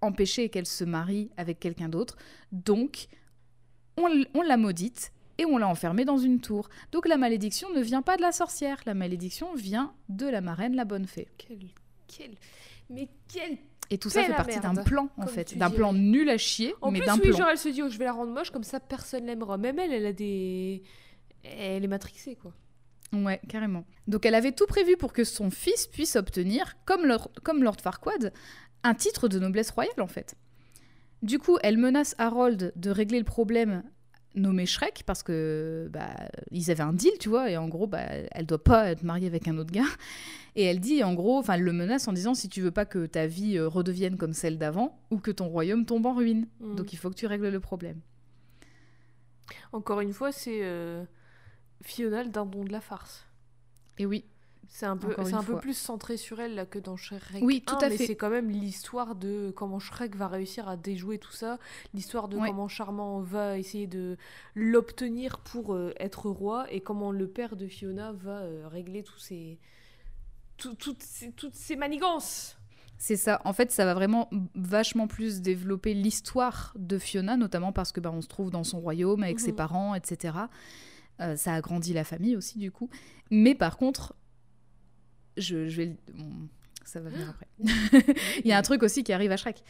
[0.00, 2.16] empêcher qu'elle se marie avec quelqu'un d'autre.
[2.50, 3.06] Donc,
[3.96, 6.68] on, l'a maudite et on l'a enfermée dans une tour.
[6.92, 10.74] Donc la malédiction ne vient pas de la sorcière, la malédiction vient de la marraine,
[10.74, 11.28] la bonne fée.
[11.38, 11.58] Quel,
[12.06, 12.30] quel,
[12.90, 13.58] mais quel.
[13.90, 15.56] Et tout ça Quelle fait partie d'un plan, en fait.
[15.58, 17.36] D'un plan nul à chier, En mais d'un oui, plan.
[17.36, 19.58] genre elle se dit, oh, je vais la rendre moche, comme ça personne l'aimera.
[19.58, 20.82] Même elle, elle a des.
[21.42, 22.52] Elle est matrixée, quoi.
[23.12, 23.84] Ouais, carrément.
[24.08, 27.76] Donc elle avait tout prévu pour que son fils puisse obtenir, comme Lord, comme Lord
[27.80, 28.32] Farquaad,
[28.82, 30.34] un titre de noblesse royale en fait.
[31.22, 33.82] Du coup, elle menace Harold de régler le problème
[34.34, 36.14] nommé Shrek parce que bah,
[36.50, 39.26] ils avaient un deal, tu vois, et en gros, bah, elle doit pas être mariée
[39.26, 39.82] avec un autre gars.
[40.56, 42.84] Et elle dit, en gros, enfin, elle le menace en disant si tu veux pas
[42.84, 46.46] que ta vie euh, redevienne comme celle d'avant ou que ton royaume tombe en ruine.
[46.60, 46.76] Mm.
[46.76, 48.00] Donc il faut que tu règles le problème.
[49.72, 51.04] Encore une fois, c'est euh,
[51.82, 53.26] Fiona le dindon de la farce.
[53.98, 54.24] Et oui,
[54.68, 57.42] C'est un peu, c'est un peu plus centré sur elle là que dans Shrek.
[57.42, 58.06] Oui, tout 1, à mais fait.
[58.06, 61.58] c'est quand même l'histoire de comment Shrek va réussir à déjouer tout ça,
[61.92, 62.48] l'histoire de Ouais.
[62.48, 64.16] comment Charmant va essayer de
[64.54, 69.18] l'obtenir pour euh, être roi et comment le père de Fiona va euh, régler tous
[69.18, 69.58] ces,
[70.56, 72.56] tout- toutes ces, toutes ces manigances.
[72.96, 73.40] C'est ça.
[73.44, 78.10] En fait, ça va vraiment vachement plus développer l'histoire de Fiona, notamment parce que bah,
[78.12, 79.56] on se trouve dans son royaume avec ses Mhm.
[79.56, 80.38] parents, etc.
[81.20, 82.88] Euh, ça agrandit la famille aussi, du coup.
[83.30, 84.14] Mais par contre,
[85.36, 85.96] je, je vais.
[86.14, 86.48] bon,
[86.84, 87.46] ça va venir après.
[88.44, 89.62] Il y a un truc aussi qui arrive à Shrek.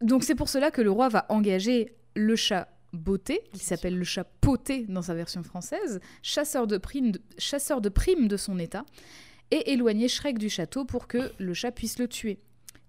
[0.00, 4.04] Donc c'est pour cela que le roi va engager le chat Beauté, qui s'appelle le
[4.04, 8.58] chat Poté dans sa version française, chasseur de primes de, chasseur de, primes de son
[8.58, 8.84] état,
[9.52, 12.40] et éloigner Shrek du château pour que le chat puisse le tuer.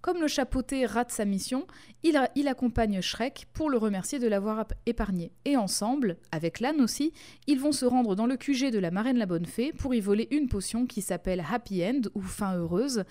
[0.02, 1.68] Comme le chapeauté rate sa mission,
[2.02, 5.32] il, a- il accompagne Shrek pour le remercier de l'avoir épargné.
[5.46, 7.14] Et ensemble, avec l'âne aussi,
[7.46, 10.00] ils vont se rendre dans le QG de la marraine la bonne fée pour y
[10.00, 13.04] voler une potion qui s'appelle Happy End ou fin heureuse,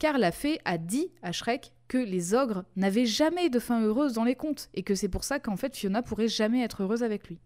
[0.00, 4.14] car la fée a dit à Shrek que les ogres n'avaient jamais de fin heureuse
[4.14, 7.04] dans les contes et que c'est pour ça qu'en fait Fiona pourrait jamais être heureuse
[7.04, 7.38] avec lui.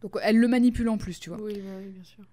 [0.00, 1.40] Donc elle le manipule en plus, tu vois.
[1.40, 2.24] Oui, bah oui, bien sûr.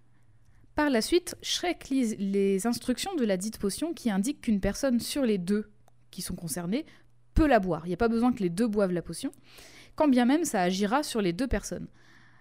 [0.81, 4.99] Par la suite, Shrek lit les instructions de la dite potion qui indiquent qu'une personne
[4.99, 5.69] sur les deux
[6.09, 6.87] qui sont concernées
[7.35, 7.83] peut la boire.
[7.85, 9.31] Il n'y a pas besoin que les deux boivent la potion,
[9.93, 11.87] quand bien même ça agira sur les deux personnes.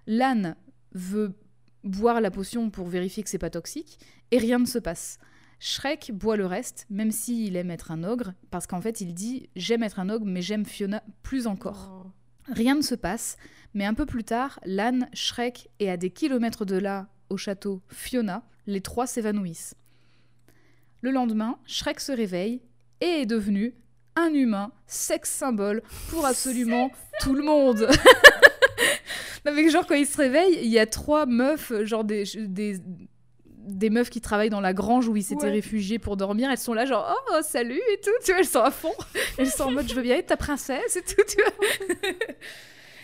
[0.07, 0.57] L'âne
[0.93, 1.35] veut
[1.85, 3.99] boire la potion pour vérifier que c'est pas toxique
[4.31, 5.19] et rien ne se passe.
[5.59, 9.51] Shrek boit le reste, même s'il aime être un ogre, parce qu'en fait il dit
[9.55, 12.07] j'aime être un ogre, mais j'aime Fiona plus encore.
[12.07, 12.11] Oh.
[12.55, 13.37] Rien ne se passe,
[13.75, 17.81] mais un peu plus tard, l'âne, Shrek et à des kilomètres de là, au château,
[17.89, 19.75] Fiona, les trois s'évanouissent.
[21.01, 22.61] Le lendemain, Shrek se réveille
[23.01, 23.75] et est devenu
[24.17, 27.89] un humain sex symbole pour absolument tout le monde.
[29.47, 32.77] non mais genre quand il se réveille, il y a trois meufs, genre des, des,
[33.47, 35.51] des meufs qui travaillent dans la grange où il s'était Ouais.
[35.53, 36.51] réfugié pour dormir.
[36.51, 38.93] Elles sont là genre oh salut et tout, tu vois, elles sont à fond.
[39.39, 42.11] Elles sont en mode je veux bien être ta princesse et tout, tu vois.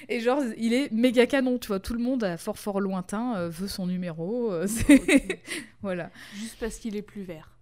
[0.09, 1.81] Et genre, il est méga canon, tu vois.
[1.81, 4.53] Tout le monde, à fort fort lointain, euh, veut son numéro.
[4.53, 5.41] euh, c'est-
[5.83, 6.11] voilà.
[6.37, 7.53] Juste parce qu'il est plus vert.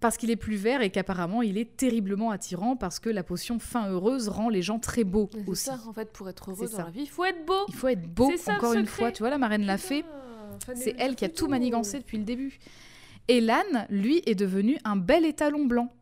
[0.00, 3.58] Parce qu'il est plus vert et qu'apparemment, il est terriblement attirant parce que la potion
[3.58, 5.64] fin heureuse rend les gens très beaux C'est aussi.
[5.66, 6.84] ça, en fait, pour être heureux C'est dans ça.
[6.84, 7.66] la vie, il faut être beau.
[7.68, 9.12] Il faut être beau, C'est ça, encore une fois.
[9.12, 10.04] Tu vois, la marraine l'a fait.
[10.74, 12.58] C'est le elle qui a tout manigancé depuis le début.
[13.28, 15.92] Et l'âne, lui, est devenu un bel étalon blanc.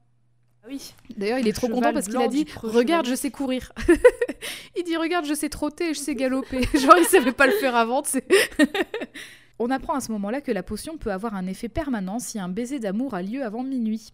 [0.68, 0.92] Oui.
[1.16, 3.72] D'ailleurs, il est trop content parce qu'il a dit Regarde, je sais courir.
[4.76, 6.62] il dit Regarde, je sais trotter, je sais galoper.
[6.78, 8.02] Genre, il savait pas le faire avant.
[8.02, 8.24] tu sais.
[9.58, 12.48] On apprend à ce moment-là que la potion peut avoir un effet permanent si un
[12.48, 14.12] baiser d'amour a lieu avant minuit.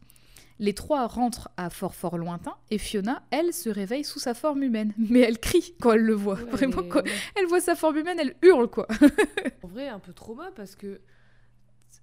[0.61, 4.63] Les trois rentrent à fort fort lointain et Fiona, elle, se réveille sous sa forme
[4.63, 4.95] humaine.
[4.97, 6.37] Mais elle crie quand elle le voit.
[6.37, 7.03] Ouais, Vraiment, mais- quoi.
[7.03, 7.11] ouais.
[7.35, 8.87] Elle voit sa forme humaine, elle hurle, quoi.
[9.65, 11.01] En vrai, un peu trauma parce que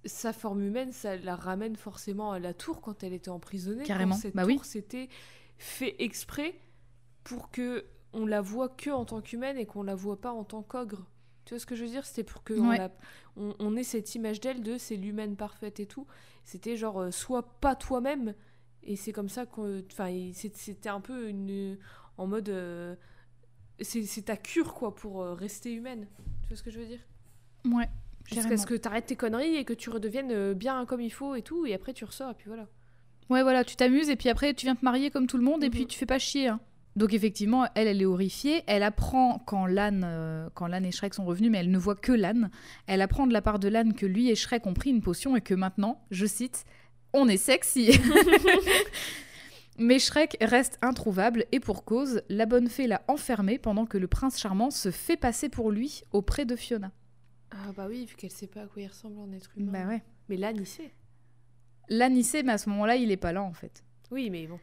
[0.04, 3.84] sa forme humaine, ça la ramène forcément à la tour quand elle était emprisonnée.
[3.84, 4.56] Carrément, cette bah oui.
[4.56, 5.08] tour, c'était
[5.58, 6.54] fait exprès
[7.24, 10.44] pour que on la voit que en tant qu'humaine et qu'on la voit pas en
[10.44, 11.06] tant qu'ogre.
[11.44, 12.04] Tu vois ce que je veux dire?
[12.04, 12.90] C'était pour que on, la-
[13.36, 16.06] on, on ait cette image d'elle de c'est l'humaine parfaite et tout.
[16.44, 18.34] C'était genre euh, sois pas toi-même
[18.82, 19.82] et c'est comme ça qu'on.
[19.90, 21.78] Enfin, c'était un peu une
[22.18, 22.94] en mode euh,
[23.80, 26.06] c'est c'est ta cure quoi pour euh, rester humaine.
[26.42, 27.00] Tu vois ce que je veux dire?
[27.64, 27.88] Ouais.
[28.30, 31.10] Jusqu'à ce que tu arrêtes tes conneries et que tu redeviennes euh, bien comme il
[31.12, 32.66] faut et tout, et après tu ressors, et puis voilà.
[33.30, 35.62] Ouais, voilà, tu t'amuses et puis après tu viens te marier comme tout le monde
[35.64, 35.86] et puis Mhm.
[35.86, 36.48] tu fais pas chier.
[36.48, 36.60] hein.
[36.94, 38.62] Donc effectivement, elle, elle est horrifiée.
[38.66, 41.94] Elle apprend quand l'âne, euh, quand l'âne et Shrek sont revenus, mais elle ne voit
[41.94, 42.50] que l'âne.
[42.86, 45.34] Elle apprend de la part de l'âne que lui et Shrek ont pris une potion
[45.34, 46.64] et que maintenant, je cite,
[47.14, 47.92] on est sexy.
[49.78, 54.06] mais Shrek reste introuvable et pour cause, la bonne fée l'a enfermé pendant que le
[54.06, 56.90] prince charmant se fait passer pour lui auprès de Fiona.
[57.52, 59.72] Ah bah oui, vu qu'elle sait pas à quoi il ressemble en être humain.
[59.72, 60.02] Bah ouais.
[60.28, 60.92] Mais là, il sait.
[62.22, 63.84] Sait, mais à ce moment-là, il est pas là en fait.
[64.10, 64.58] Oui, mais bon.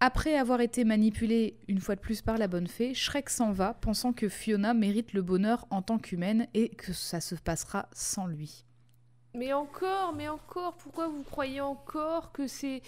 [0.00, 3.74] Après avoir été manipulé une fois de plus par la bonne fée, Shrek s'en va,
[3.74, 8.26] pensant que Fiona mérite le bonheur en tant qu'humaine et que ça se passera sans
[8.26, 8.64] lui.
[9.34, 12.82] Mais encore, mais encore, pourquoi vous croyez encore que c'est.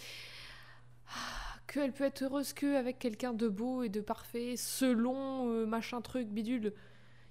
[1.08, 5.66] Ah, Qu'elle peut être heureuse que avec quelqu'un de beau et de parfait, selon euh,
[5.66, 6.72] machin truc bidule?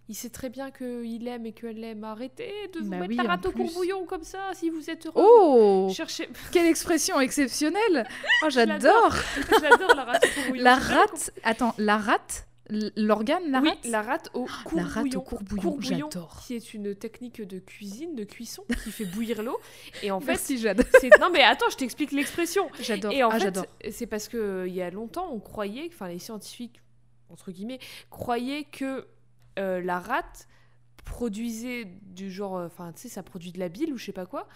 [0.07, 2.03] Il sait très bien qu'il aime et qu'elle l'aime.
[2.03, 5.07] Arrêtez de vous Bah mettre oui, la rate au courbouillon comme ça si vous êtes
[5.07, 5.15] heureux.
[5.15, 6.29] Oh Cherchez.
[6.51, 8.07] Quelle expression exceptionnelle
[8.43, 9.15] Oh, j'adore
[9.61, 10.63] J'adore la rate au courbouillon.
[10.63, 11.31] La rate...
[11.43, 12.47] Attends, la rate
[12.95, 14.83] L'organe, la oui, rate la rate au courbouillon.
[14.83, 16.41] La rate au courbouillon, j'adore.
[16.47, 19.59] Qui est une technique de cuisine, de cuisson, qui fait bouillir l'eau.
[20.01, 20.83] Et en fait, Merci Jade.
[20.99, 21.11] c'est...
[21.19, 22.67] Non mais attends, je t'explique l'expression.
[22.81, 23.11] J'adore.
[23.11, 23.65] Et en ah, fait, j'adore.
[23.91, 26.81] c'est parce que euh, il y a longtemps, on croyait, enfin les scientifiques,
[27.29, 27.79] entre guillemets,
[28.09, 29.05] croyaient que
[29.59, 30.47] euh, la rate
[31.03, 34.11] produisait du genre, euh, enfin tu sais, ça produit de la bile ou je sais
[34.11, 34.47] pas quoi,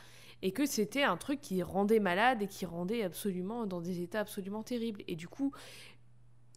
[0.42, 4.22] et que c'était un truc qui rendait malade et qui rendait absolument dans des états
[4.22, 5.04] absolument terribles.
[5.08, 5.52] Et du coup,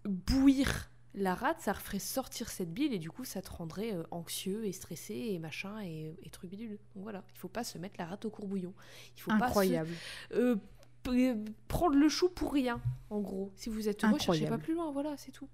[0.05, 4.03] bouillir la rate, ça ferait sortir cette bile et du coup, ça te rendrait euh,
[4.11, 6.79] anxieux et stressé et machin et, et truc bidule.
[6.95, 8.73] Donc voilà, il faut pas se mettre la rate au courbouillon.
[9.17, 9.91] Il faut pas se Incroyable.
[10.33, 10.57] euh,
[11.03, 11.35] p-
[11.69, 12.81] prendre le chou pour rien,
[13.11, 13.53] en gros.
[13.57, 14.63] Si vous êtes heureux, cherchez pas Incroyable.
[14.63, 15.49] plus loin, voilà, c'est tout.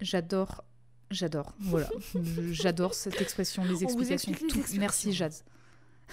[0.00, 0.64] J'adore.
[1.10, 1.54] J'adore.
[1.58, 1.88] Voilà.
[2.52, 4.32] J'adore cette expression, les explications.
[4.32, 4.46] les tout.
[4.46, 4.80] expressions.
[4.80, 5.34] Merci Jade.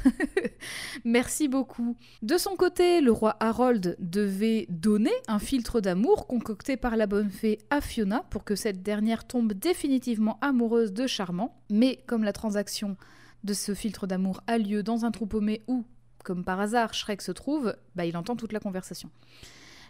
[1.06, 1.96] Merci beaucoup.
[2.22, 7.30] De son côté, le roi Harold devait donner un filtre d'amour concocté par la bonne
[7.30, 11.60] fée à Fiona pour que cette dernière tombe définitivement amoureuse de Charmant.
[11.70, 12.98] Mais comme la transaction
[13.44, 15.86] de ce filtre d'amour a lieu dans un trou paumé où,
[16.24, 19.10] comme par hasard Shrek se trouve, bah, il entend toute la conversation.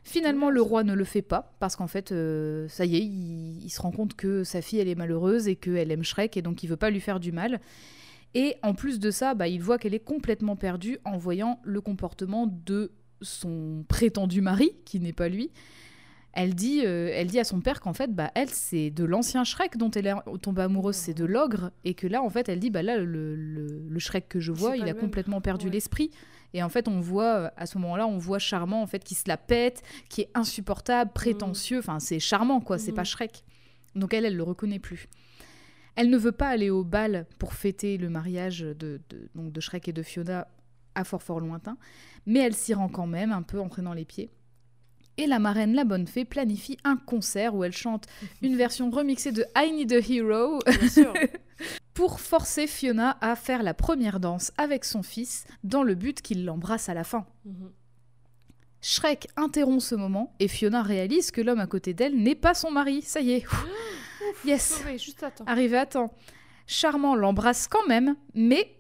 [0.04, 3.64] Finalement, le roi ne le fait pas parce qu'en fait, euh, ça y est, il,
[3.64, 6.42] il se rend compte que sa fille elle est malheureuse et qu'elle aime Shrek et
[6.42, 7.60] donc il veut pas lui faire du mal.
[8.34, 11.82] Et en plus de ça, bah, il voit qu'elle est complètement perdue en voyant le
[11.82, 12.92] comportement de
[13.22, 15.50] son prétendu mari, qui n'est pas lui.
[16.34, 19.44] Elle dit, euh, elle dit à son père qu'en fait, bah, elle, c'est de l'ancien
[19.44, 21.72] Shrek dont elle est tombée amoureuse, c'est de l'ogre.
[21.84, 24.52] Et que là, en fait, elle dit, bah là, le, le- le Shrek que je
[24.52, 24.98] vois, il a même.
[24.98, 25.72] complètement perdu Ouais.
[25.74, 26.12] l'esprit.
[26.54, 29.24] Et en fait, on voit, à ce moment-là, on voit Charmant, en fait, qui se
[29.28, 31.80] la pète, qui est insupportable, prétentieux.
[31.80, 32.96] Enfin, c'est charmant, quoi, c'est Mhm.
[32.96, 33.44] pas Shrek.
[33.96, 35.08] Donc elle, elle le reconnaît plus.
[35.96, 38.74] Elle ne veut pas aller au bal pour fêter le mariage de,
[39.10, 40.48] de- donc de Shrek et de Fiona
[40.96, 41.78] à fort fort lointain,
[42.26, 44.30] mais elle s'y rend quand même, un peu en traînant les pieds.
[45.18, 48.06] Et la marraine La Bonne Fée planifie un concert où elle chante
[48.42, 51.14] une version remixée de I Need a Hero Bien sûr.
[51.94, 56.46] pour forcer Fiona à faire la première danse avec son fils dans le but qu'il
[56.46, 57.26] l'embrasse à la fin.
[57.46, 57.72] Mhm.
[58.82, 62.70] Shrek interrompt ce moment et Fiona réalise que l'homme à côté d'elle n'est pas son
[62.70, 63.02] mari.
[63.02, 63.46] Ça y est.
[64.46, 64.78] yes.
[64.78, 65.46] Sauvé, juste attends.
[65.46, 66.14] Arrivé à temps.
[66.70, 68.76] Charmant l'embrasse quand même, mais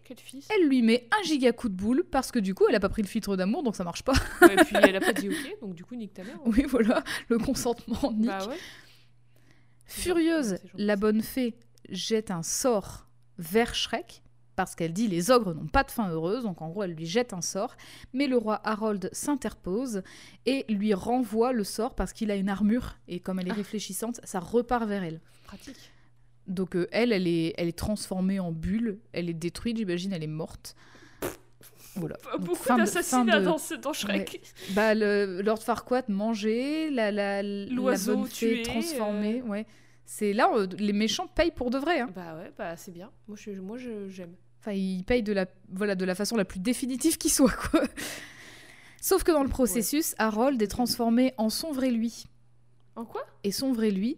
[0.49, 2.89] elle lui met un giga coup de boule parce que du coup elle a pas
[2.89, 4.13] pris le filtre d'amour donc ça marche pas.
[4.41, 6.35] Ouais, Et puis elle a pas dit ok, donc du coup nique ta mère.
[6.35, 6.41] hein.
[6.45, 8.27] oui voilà, le consentement nique.
[8.27, 8.57] Bah ouais.
[9.85, 11.55] Furieuse, la bonne fée
[11.89, 13.07] jette un sort
[13.37, 14.21] vers Shrek
[14.57, 17.05] parce qu'elle dit les ogres n'ont pas de fin heureuse, donc en gros elle lui
[17.05, 17.77] jette un sort,
[18.11, 20.01] mais le roi Harold s'interpose
[20.45, 23.55] et lui renvoie le sort parce qu'il a une armure et comme elle est Ah.
[23.55, 25.21] réfléchissante, ça repart vers elle.
[25.45, 25.91] Pratique.
[26.47, 30.23] Donc euh, elle, elle est, elle est transformée en bulle, elle est détruite, j'imagine, elle
[30.23, 30.75] est morte.
[31.95, 32.15] Voilà.
[32.39, 34.41] Beaucoup d'assassinats de- dans, dans Shrek.
[34.71, 39.65] Bah, le Lord Farquaad mangé, la, la, la L'oiseau fée tué, transformée, ouais.
[40.05, 41.99] C'est là, euh, les méchants payent pour de vrai.
[41.99, 42.09] Hein.
[42.15, 43.09] Bah ouais, bah c'est bien.
[43.27, 44.35] Moi je, moi je j'aime.
[44.59, 47.81] Enfin, ils payent de la, voilà, de la façon la plus définitive qui soit, quoi.
[49.01, 52.25] Sauf que dans le processus, Harold est transformé en son vrai lui.
[52.95, 53.21] En quoi?
[53.43, 54.17] Et son vrai lui,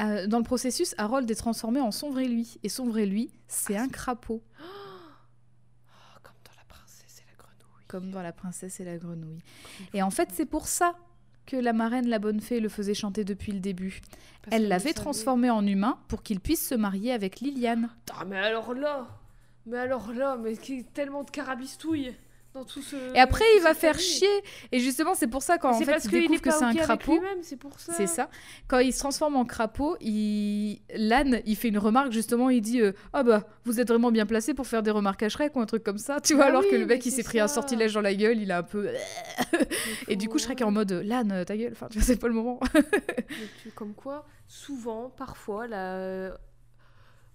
[0.00, 2.58] euh, dans le processus, Harold est transformé en son vrai lui.
[2.62, 7.36] Et son vrai lui, c'est Ah, un crapaud, Oh, Comme dans La princesse et la
[7.42, 7.84] grenouille.
[7.88, 9.40] comme dans La princesse et la grenouille.
[9.94, 10.94] Et en fait, c'est pour ça
[11.46, 14.00] que la marraine, la bonne fée, le faisait chanter depuis le début.
[14.42, 17.88] Parce Elle l'avait transformé en humain pour qu'il puisse se marier avec Liliane.
[18.26, 19.06] Mais alors là
[19.64, 22.14] Mais alors là, mais qu'il y a tellement de carabistouilles
[22.56, 22.96] dans tout ce...
[23.14, 24.08] Et après, il va faire famille.
[24.08, 24.42] chier.
[24.72, 27.20] Et justement, c'est pour ça quand en fait parce il découvre que c'est un crapaud.
[27.78, 28.28] c'est ça.
[28.66, 30.80] Quand il se transforme en crapaud, il...
[30.94, 32.50] l'âne, il fait une remarque justement.
[32.50, 35.28] Il dit euh, Ah bah, vous êtes vraiment bien placé pour faire des remarques à
[35.28, 36.20] Shrek ou un truc comme ça.
[36.20, 38.40] Tu vois, Bah alors que le mec, il s'est pris un sortilège dans la gueule.
[38.40, 38.88] Il a un peu.
[40.08, 41.72] Et du coup, Shrek est en mode L'âne, euh, ta gueule.
[41.72, 42.58] Enfin, tu vois, c'est pas le moment.
[43.74, 46.30] Comme quoi, souvent, parfois, la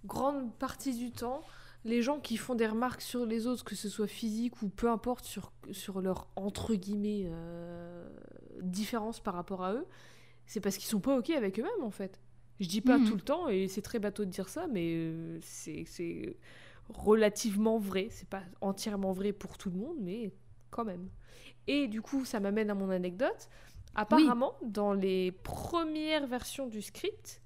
[0.05, 1.41] grande partie du temps,
[1.83, 4.89] les gens qui font des remarques sur les autres, que ce soit physique ou peu
[4.89, 8.07] importe sur, sur leur entre guillemets euh,
[8.61, 9.87] différence par rapport à eux,
[10.45, 12.19] c'est parce qu'ils sont pas ok avec eux-mêmes en fait.
[12.59, 13.07] Je dis pas Mhm.
[13.07, 16.37] tout le temps et c'est très bateau de dire ça, mais euh, c'est c'est
[16.89, 18.07] relativement vrai.
[18.11, 20.31] C'est pas entièrement vrai pour tout le monde, mais
[20.69, 21.09] quand même.
[21.67, 23.49] Et du coup, ça m'amène à mon anecdote.
[23.95, 27.41] Apparemment, dans les premières versions du script,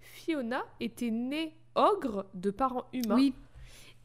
[0.00, 3.14] Fiona était née ogre de parents humains.
[3.16, 3.34] Oui.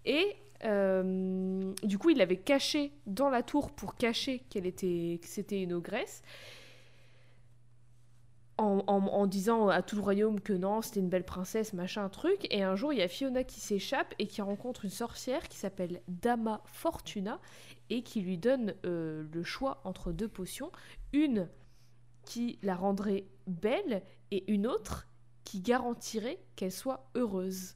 [0.05, 5.27] Et euh, du coup, il l'avait cachée dans la tour pour cacher qu'elle était, que
[5.27, 6.21] c'était une ogresse.
[8.59, 12.09] En, en- en disant à tout le royaume que non, c'était une belle princesse, machin,
[12.09, 12.47] truc.
[12.49, 15.57] Et un jour, il y a Fiona qui s'échappe et qui rencontre une sorcière qui
[15.57, 17.39] s'appelle Dama Fortuna
[17.91, 20.71] et qui lui donne euh, le choix entre deux potions.
[21.13, 21.47] Une
[22.25, 24.01] qui la rendrait belle
[24.31, 25.07] et une autre
[25.47, 27.75] qui garantirait qu'elle soit heureuse.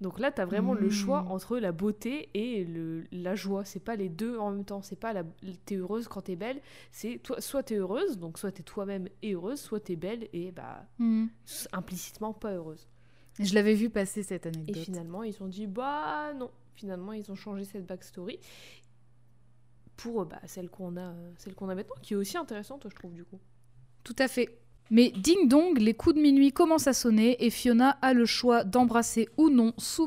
[0.00, 1.30] Donc là, tu as vraiment le choix Mm.
[1.32, 3.64] entre la beauté et le, la joie.
[3.66, 4.80] C'est pas les deux en même temps.
[4.80, 5.22] C'est pas la,
[5.66, 6.62] t'es heureuse quand t'es belle.
[6.92, 10.50] C'est toi, soit t'es heureuse, donc soit t'es toi-même et heureuse, soit t'es belle et
[10.50, 10.86] bah
[11.46, 12.88] s- implicitement pas heureuse.
[13.38, 14.76] Je l'avais vu passer cette Et anecdote.
[14.84, 16.50] finalement, ils ont dit bah non.
[16.74, 18.38] Finalement, ils ont changé cette backstory
[19.96, 23.12] pour bah, celle qu'on a, celle qu'on a maintenant, qui est aussi intéressante, je trouve
[23.14, 23.40] du coup.
[24.04, 24.58] Tout à fait.
[24.90, 28.62] Mais ding dong, les coups de minuit commencent à sonner et Fiona a le choix
[28.62, 30.06] d'embrasser ou non son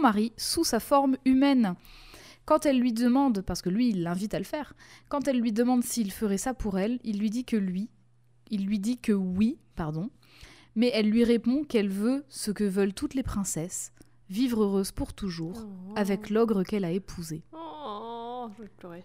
[0.00, 1.74] mari sous sa forme humaine.
[2.44, 4.74] Quand elle lui demande, parce que lui il l'invite à le faire,
[5.08, 7.88] quand elle lui demande s'il ferait ça pour elle, il lui dit que lui,
[8.50, 10.10] il lui dit que oui, pardon,
[10.76, 13.92] mais elle lui répond qu'elle veut ce que veulent toutes les princesses,
[14.30, 15.66] vivre heureuse pour toujours,
[15.96, 17.42] avec l'ogre qu'elle a épousé.
[17.52, 19.04] Oh, je vais pleurer.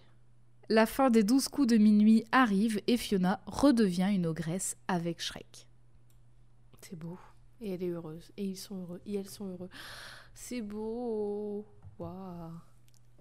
[0.69, 5.67] La fin des douze coups de minuit arrive et Fiona redevient une ogresse avec Shrek.
[6.81, 7.17] C'est beau.
[7.61, 8.31] Et elle est heureuse.
[8.37, 9.01] Et ils sont heureux.
[9.05, 9.69] Et elles sont heureux.
[10.33, 11.65] C'est beau.
[11.99, 12.51] Waouh.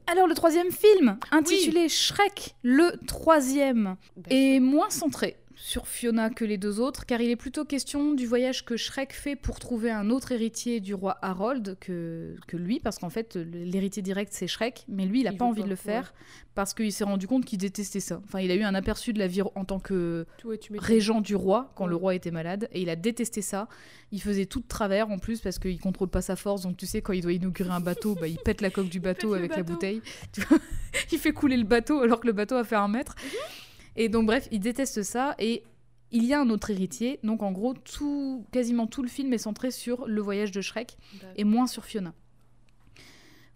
[0.09, 3.97] Alors le troisième film, intitulé Shrek, le troisième,
[4.28, 8.27] est moins centré sur Fiona que les deux autres, car il est plutôt question du
[8.27, 12.78] voyage que Shrek fait pour trouver un autre héritier du roi Harold que, que lui,
[12.78, 15.77] parce qu'en fait, l'héritier direct, c'est Shrek, mais lui, il n'a pas envie de le
[15.77, 16.12] faire,
[16.55, 18.20] parce qu'il s'est rendu compte qu'il détestait ça.
[18.24, 20.27] Enfin, il a eu un aperçu de la vie en tant que
[20.78, 23.66] régent du roi, quand le roi était malade, et il a détesté ça.
[24.12, 26.85] Il faisait tout de travers, en plus, parce qu'il contrôle pas sa force, donc tu
[26.85, 29.57] sais, quand il doit inaugurer un bateau, bah, il pète la coque du bateau avec
[29.57, 30.03] la bouteille.
[31.12, 33.15] il fait couler le bateau alors que le bateau a fait un mètre.
[33.24, 33.66] Mhm.
[33.97, 35.35] Et donc, bref, il déteste ça.
[35.39, 35.64] Et
[36.12, 37.18] il y a un autre héritier.
[37.23, 40.97] Donc, en gros, tout, quasiment tout le film est centré sur le voyage de Shrek
[41.36, 42.14] et moins sur Fiona.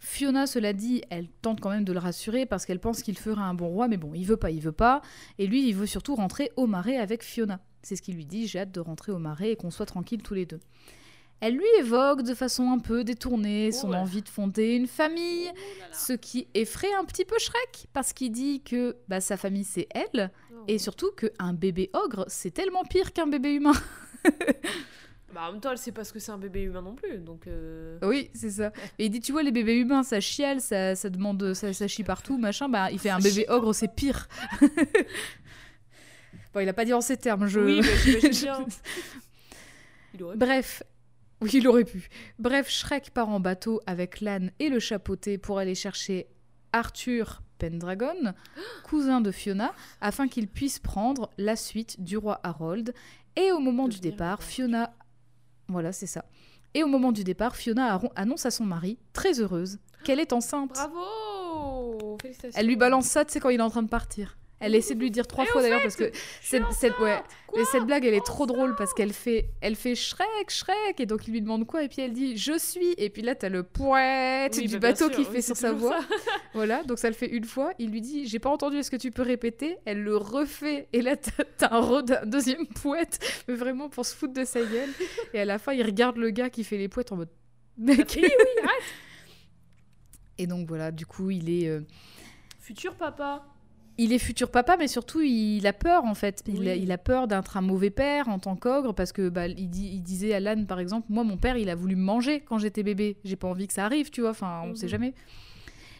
[0.02, 3.42] Fiona, cela dit, elle tente quand même de le rassurer parce qu'elle pense qu'il fera
[3.42, 5.02] un bon roi, mais bon, il veut pas, il veut pas.
[5.38, 7.60] Et lui, il veut surtout rentrer au marais avec Fiona.
[7.82, 10.22] C'est ce qu'il lui dit, j'ai hâte de rentrer au marais et qu'on soit tranquille
[10.22, 10.60] tous les deux.
[11.40, 15.84] Elle lui évoque de façon un peu détournée son envie de fonder une famille, oh
[15.92, 19.88] ce qui effraie un petit peu Shrek, parce qu'il dit que bah, sa famille c'est
[19.90, 20.30] elle,
[20.68, 20.78] et oh.
[20.78, 23.74] surtout qu'un bébé ogre c'est tellement pire qu'un bébé humain.
[25.32, 27.18] Bah, en même temps, elle sait pas ce que c'est un bébé humain non plus,
[27.18, 27.46] donc.
[27.46, 28.00] Euh.
[28.02, 28.72] Oui, c'est ça.
[28.98, 31.86] Et il dit, tu vois, les bébés humains, ça chiale, ça, ça demande, ça, ça
[31.86, 32.68] chie partout, machin.
[32.68, 34.26] Bah, il fait un bébé ogre, c'est pire.
[36.52, 37.60] bon, il a pas dit en ces termes, je.
[37.60, 37.80] Oui,
[40.36, 40.82] Bref,
[41.40, 42.08] oui, il aurait pu.
[42.38, 46.26] Bref, Shrek part en bateau avec l'âne et le chapeauté pour aller chercher
[46.72, 48.34] Arthur Pendragon,
[48.84, 52.94] cousin de Fiona, afin qu'il puisse prendre la suite du roi Harold.
[53.36, 54.94] Et au moment du départ, Fiona.
[55.68, 56.24] Voilà, c'est ça.
[56.74, 60.70] Et au moment du départ, Fiona annonce à son mari, très heureuse, qu'elle est enceinte.
[60.70, 62.60] Bravo Félicitations.
[62.60, 64.36] Elle lui balance ça, tu sais, quand il est en train de partir.
[64.60, 66.10] Elle essaie de lui dire trois fois d'ailleurs parce que
[66.42, 67.22] cette, cette, ouais,
[67.72, 71.26] cette blague elle est trop drôle parce qu'elle fait elle fait Shrek Shrek et donc
[71.26, 73.62] il lui demande quoi et puis elle dit je suis et puis là t'as le
[73.62, 76.00] poète du bah, bateau qui fait sur sa voix.
[76.54, 78.96] voilà donc ça le fait une fois il lui dit j'ai pas entendu est-ce que
[78.96, 79.78] tu peux répéter?
[79.86, 83.18] Elle le refait et là t'as un, un deuxième poète
[83.48, 84.90] mais vraiment pour se foutre de sa gueule.
[85.32, 87.30] Et à la fin il regarde le gars qui fait les poètes en mode
[87.78, 88.12] mec.
[88.16, 88.82] Oui, oui, arrête.
[90.38, 91.80] et donc voilà du coup il est euh,
[92.58, 93.46] futur papa
[94.00, 96.42] il est futur papa, mais surtout il a peur en fait.
[96.48, 100.32] Il, a, peur d'être un mauvais père en tant qu'ogre parce que bah, il, disait
[100.32, 103.18] à l'âne par exemple, moi mon père il a voulu me manger quand j'étais bébé.
[103.24, 104.30] J'ai pas envie que ça arrive, tu vois.
[104.30, 104.90] Enfin, on sait mhm.
[104.90, 105.14] jamais.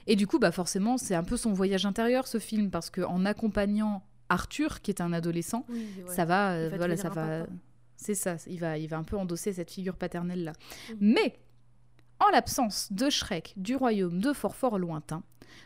[0.06, 3.02] Et du coup, bah forcément, c'est un peu son voyage intérieur ce film parce que
[3.02, 5.66] en accompagnant Arthur, qui est un adolescent,
[6.06, 7.47] ça va, euh, voilà, ça va.
[7.97, 10.52] C'est ça, il va, il va un peu endosser cette figure paternelle là.
[10.89, 10.97] Mhm.
[11.01, 11.39] Mais
[12.18, 15.22] en l'absence de Shrek du royaume de fort fort lointain,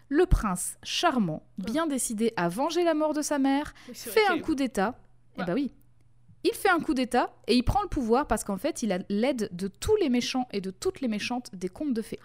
[0.08, 4.54] le prince charmant, bien décidé à venger la mort de sa mère, fait un coup
[4.54, 4.98] d'État.
[5.36, 5.72] Et eh bah oui.
[6.44, 8.98] Il fait un coup d'État et il prend le pouvoir parce qu'en fait, il a
[9.08, 12.20] l'aide de tous les méchants et de toutes les méchantes des contes de fées.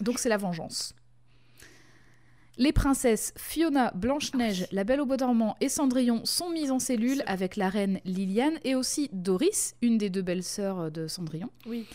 [0.00, 0.94] Donc c'est la vengeance.
[2.56, 7.22] Les princesses Fiona, Blanche-Neige, La Belle au Bois dormant et Cendrillon sont mises en cellule
[7.26, 11.50] avec la reine Liliane et aussi Doris, une des deux belles sœurs de Cendrillon.
[11.66, 11.86] Oui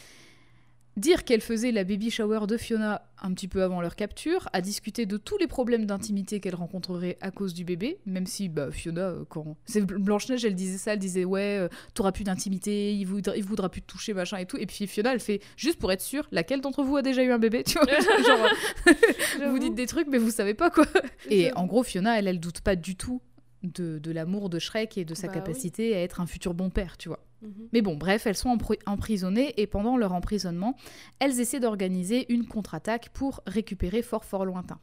[0.97, 4.61] dire qu'elle faisait la baby shower de Fiona un petit peu avant leur capture, à
[4.61, 8.71] discuter de tous les problèmes d'intimité qu'elle rencontrerait à cause du bébé, même si bah,
[8.71, 9.55] Fiona, euh, quand.
[9.65, 13.43] C'est Blanche-Neige, elle disait ça, elle disait ouais, euh, t'auras plus d'intimité, il voudra, il
[13.43, 14.57] voudra plus te toucher, machin et tout.
[14.57, 17.31] Et puis Fiona, elle fait juste pour être sûre, laquelle d'entre vous a déjà eu
[17.31, 17.87] un bébé Tu vois,
[18.27, 20.85] genre, vous dites des trucs, mais vous savez pas quoi.
[21.29, 23.21] Et en gros, Fiona, elle, elle doute pas du tout
[23.63, 26.97] de, l'amour de Shrek et de sa bah capacité à être un futur bon père,
[26.97, 27.19] tu vois.
[27.43, 27.69] Mhm.
[27.73, 30.75] Mais bon, bref, elles sont emprisonnées et pendant leur emprisonnement,
[31.19, 34.79] elles essaient d'organiser une contre-attaque pour récupérer Fort Fort Lointain.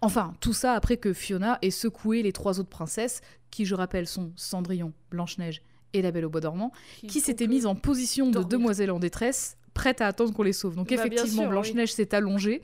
[0.00, 3.20] Enfin, tout ça après que Fiona ait secoué les trois autres princesses,
[3.50, 5.62] qui je rappelle sont Cendrillon, Blanche-Neige
[5.92, 6.72] et la Belle au Bois dormant,
[7.06, 10.76] qui, s'étaient mises en position de demoiselles en détresse, prêtes à attendre qu'on les sauve.
[10.76, 12.62] Donc bah, effectivement, Blanche-Neige s'est allongée.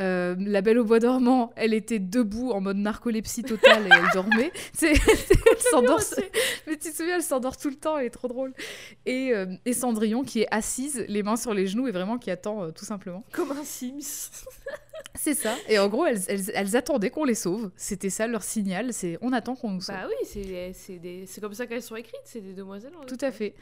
[0.00, 4.10] Euh, la Belle au Bois dormant, elle était debout en mode narcolepsie totale et elle
[4.12, 4.52] dormait.
[4.72, 6.00] C'est, elle s'endort.
[6.66, 8.52] Mais tu te souviens, elle s'endort tout le temps, elle est trop drôle.
[9.06, 12.30] Et, euh, et, Cendrillon qui est assise, les mains sur les genoux et vraiment qui
[12.30, 13.24] attend euh, tout simplement.
[13.32, 14.30] Comme un Sims.
[15.16, 15.56] c'est ça.
[15.68, 16.20] Et en gros, elles,
[16.54, 17.72] elles, attendaient qu'on les sauve.
[17.76, 18.92] C'était ça leur signal.
[18.92, 19.96] C'est on attend qu'on nous sauve.
[19.96, 21.26] Bah oui, c'est, c'est, des...
[21.26, 22.20] c'est comme ça qu'elles sont écrites.
[22.24, 22.92] C'est des demoiselles.
[23.08, 23.54] Tout à fait.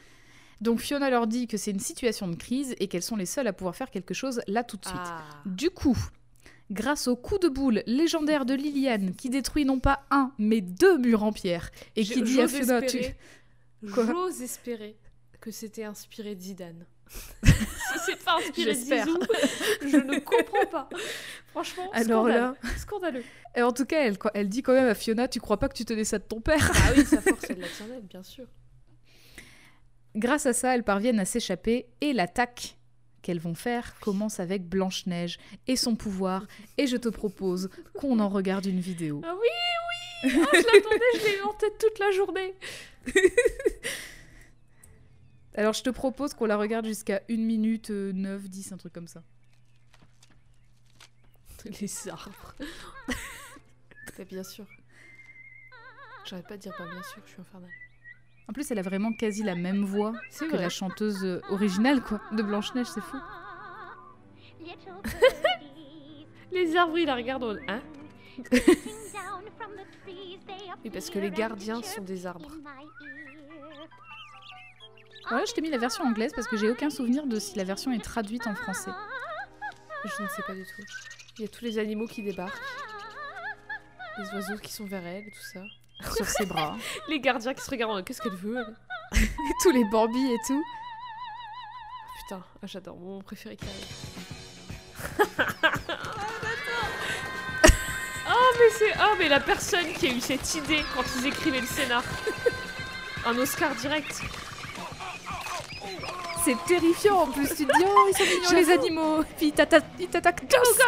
[0.61, 3.47] Donc Fiona leur dit que c'est une situation de crise et qu'elles sont les seules
[3.47, 4.97] à pouvoir faire quelque chose là tout de suite.
[4.99, 5.23] Ah.
[5.45, 5.97] Du coup,
[6.71, 10.97] grâce au coup de boule légendaire de Liliane qui détruit non pas un mais deux
[10.97, 12.81] murs en pierre et qui dit à Fiona
[13.83, 14.97] J'ose espérer
[15.39, 16.85] que c'était inspiré de Zidane.
[17.43, 17.53] si
[18.05, 19.19] c'est pas inspiré de Zizou,
[19.81, 20.89] je ne comprends pas.
[21.51, 23.23] Franchement, Alors là, scandaleux.
[23.55, 25.75] Et en tout cas, elle, elle dit quand même à Fiona, tu crois pas que
[25.75, 26.71] tu tenais ça de ton père?
[26.73, 28.45] Ah oui, sa force, elle la bien sûr.
[30.17, 32.75] Grâce à ça, elles parviennent à s'échapper et l'attaque
[33.21, 35.37] qu'elles vont faire commence avec Blanche-Neige
[35.67, 36.47] et son pouvoir,
[36.79, 39.21] et je te propose qu'on en regarde une vidéo.
[39.23, 39.47] Ah oui,
[40.25, 42.55] oui oh, Je l'attendais, je l'ai eu en tête toute la journée.
[45.53, 49.07] Alors je te propose qu'on la regarde jusqu'à 1 minute 9, 10, un truc comme
[49.07, 49.21] ça.
[51.79, 52.55] Les arbres.
[54.27, 54.65] Bien sûr.
[56.25, 57.69] J'arrête pas de dire pas bien sûr, je suis infernale.
[58.49, 60.61] En plus, elle a vraiment quasi la même voix C'est que vrai.
[60.63, 63.17] la chanteuse euh, originale quoi, de Blanche-Neige, c'est fou.
[66.51, 67.81] Les arbres, ils la regardent Hein
[70.83, 72.51] Oui, parce que les gardiens sont des arbres.
[75.31, 77.65] Ouais, je t'ai mis la version anglaise parce que j'ai aucun souvenir de si la
[77.65, 78.91] version est traduite en français.
[80.05, 80.83] Je ne sais pas du tout.
[81.37, 82.53] Il y a tous les animaux qui débarquent.
[84.17, 85.61] Les oiseaux qui sont vers elle et tout ça.
[86.15, 86.75] Sur ses bras.
[87.09, 88.75] Les gardiens qui se regardent Qu'est-ce qu'elle veut elle
[89.63, 90.63] tous les Bambi et tout.
[92.21, 93.85] Putain, ah, j'adore, mon préféré qui arrive.
[98.29, 101.61] oh mais c'est oh mais la personne qui a eu cette idée quand ils écrivaient
[101.61, 102.03] le scénar.
[103.25, 104.21] Un Oscar direct.
[106.43, 107.47] C'est terrifiant en plus.
[107.49, 109.23] Tu te dis, oh, ils sont mignons les animaux.
[109.37, 110.79] Puis ils t'atta- ils t'attaquent tous.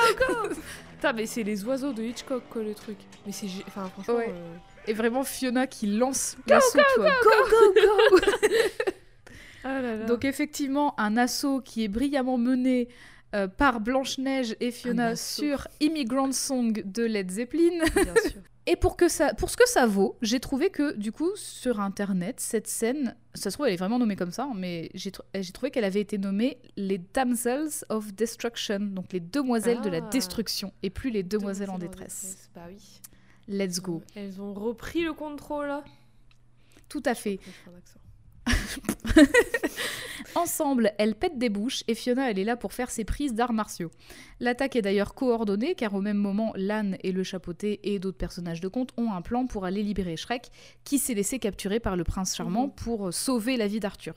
[0.91, 2.97] Putain mais c'est les oiseaux de Hitchcock quoi le truc.
[3.25, 4.15] Mais c'est enfin franchement.
[4.15, 4.29] Ouais.
[4.29, 4.55] euh,
[4.89, 6.79] Et vraiment Fiona qui lance l'assaut.
[6.95, 7.11] tu vois.
[7.23, 8.19] Go, go, go.
[9.63, 10.05] Ah là là.
[10.05, 12.87] Donc effectivement, un assaut qui est brillamment mené
[13.35, 15.43] euh, par Blanche-Neige et Fiona assaut.
[15.43, 17.83] sur Immigrant Song de Led Zeppelin.
[17.95, 18.41] bien sûr.
[18.65, 21.79] Et pour, que ça, pour ce que ça vaut, j'ai trouvé que du coup sur
[21.79, 25.09] internet, cette scène, ça se trouve elle est vraiment nommée comme ça, hein, mais j'ai
[25.09, 29.89] tr- j'ai trouvé qu'elle avait été nommée les Damsels of Destruction, donc les demoiselles de
[29.89, 30.09] la Ah.
[30.11, 32.47] destruction, et plus les demoiselles, en détresse.
[32.53, 32.77] Bah oui.
[33.49, 34.01] Let's go.
[34.15, 35.73] Elles ont repris le contrôle.
[36.87, 37.39] Tout à fait.
[40.35, 43.53] Ensemble, elles pètent des bouches et Fiona, elle est là pour faire ses prises d'arts
[43.53, 43.89] martiaux.
[44.39, 48.61] L'attaque est d'ailleurs coordonnée car au même moment, Lan et le chapeauté et d'autres personnages
[48.61, 50.49] de conte ont un plan pour aller libérer Shrek
[50.83, 52.73] qui s'est laissé capturer par le prince charmant Mhm.
[52.75, 54.13] pour sauver la vie d'Arthur.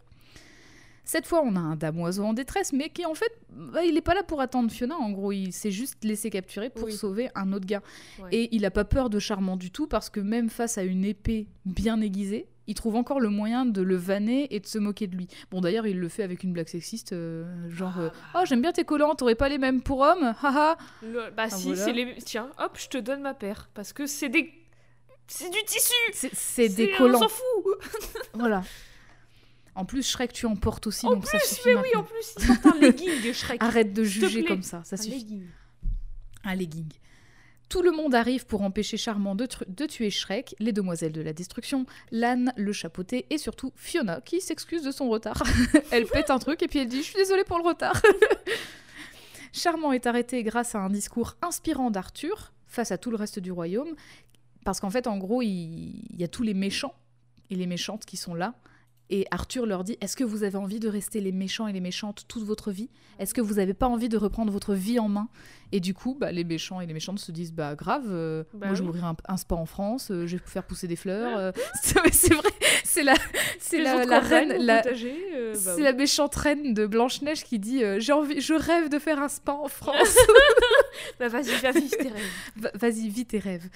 [1.04, 4.00] Cette fois, on a un damoiseau en détresse, mais qui en fait, bah, il n'est
[4.00, 4.96] pas là pour attendre Fiona.
[4.96, 6.92] En gros, il s'est juste laissé capturer pour Oui.
[6.92, 7.82] sauver un autre gars.
[8.20, 8.28] Ouais.
[8.32, 11.04] Et il a pas peur de Charmant du tout parce que même face à une
[11.04, 15.08] épée bien aiguisée, il trouve encore le moyen de le vanner et de se moquer
[15.08, 15.26] de lui.
[15.50, 18.70] Bon, d'ailleurs, il le fait avec une blague sexiste, euh, genre euh, Oh, j'aime bien
[18.70, 21.84] tes collants, t'aurais pas les mêmes pour hommes Haha Le- Bah si, voilà.
[21.84, 22.14] c'est les.
[22.24, 23.68] Tiens, hop, je te donne ma paire.
[23.74, 24.52] Parce que c'est des.
[25.26, 27.18] C'est du tissu C'est- des On collants.
[27.18, 27.42] s'en fout
[28.34, 28.62] Voilà.
[29.74, 31.68] En plus, Shrek, tu en portes aussi, En donc ça suffit.
[31.68, 33.62] Mais oui, en plus, ils sortent un legging, Shrek.
[33.62, 35.18] Arrête de juger comme ça, ça Un suffit.
[35.18, 35.46] legging.
[36.44, 36.88] Un legging.
[37.70, 39.46] Tout le monde arrive pour empêcher Charmant de,
[39.86, 44.82] tuer Shrek, les demoiselles de la destruction, Lan, le chapeauté et surtout Fiona qui s'excuse
[44.82, 45.42] de son retard.
[45.90, 48.02] elle pète un truc et puis elle dit Je suis désolée pour le retard.
[49.54, 53.52] Charmant est arrêté grâce à un discours inspirant d'Arthur face à tout le reste du
[53.52, 53.94] royaume.
[54.66, 55.48] Parce qu'en fait, en gros, il,
[56.10, 56.94] il y a tous les méchants
[57.48, 58.54] et les méchantes qui sont là.
[59.14, 61.80] Et Arthur leur dit Est-ce que vous avez envie de rester les méchants et les
[61.82, 62.88] méchantes toute votre vie?
[63.18, 65.28] Est-ce que vous n'avez pas envie de reprendre votre vie en main?
[65.70, 68.68] Et du coup, bah, les méchants et les méchantes se disent Bah, grave, euh, Bah
[68.68, 68.88] moi je oui.
[68.88, 71.36] ouvrir un, un spa en France, euh, je vais faire pousser des fleurs.
[71.38, 71.52] euh.
[71.82, 71.98] c'est
[72.34, 72.50] vrai,
[72.84, 73.14] c'est la,
[73.60, 74.54] c'est la, la reine.
[74.64, 75.82] La, potager, bah c'est oui.
[75.82, 79.52] la méchante reine de Blanche-Neige qui dit J'ai envie, Je rêve de faire un spa
[79.52, 80.16] en France.
[81.20, 82.30] Bah vas-y, vas-y, tes rêves.
[82.56, 83.68] Va- Vas-y, vis tes rêves.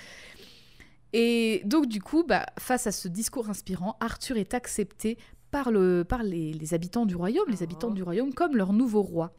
[1.19, 5.17] Et donc, du coup, bah, face à ce discours inspirant, Arthur est accepté
[5.51, 7.65] par, le, par les, les habitants du royaume, les Oh.
[7.65, 9.33] habitants du royaume comme leur nouveau roi.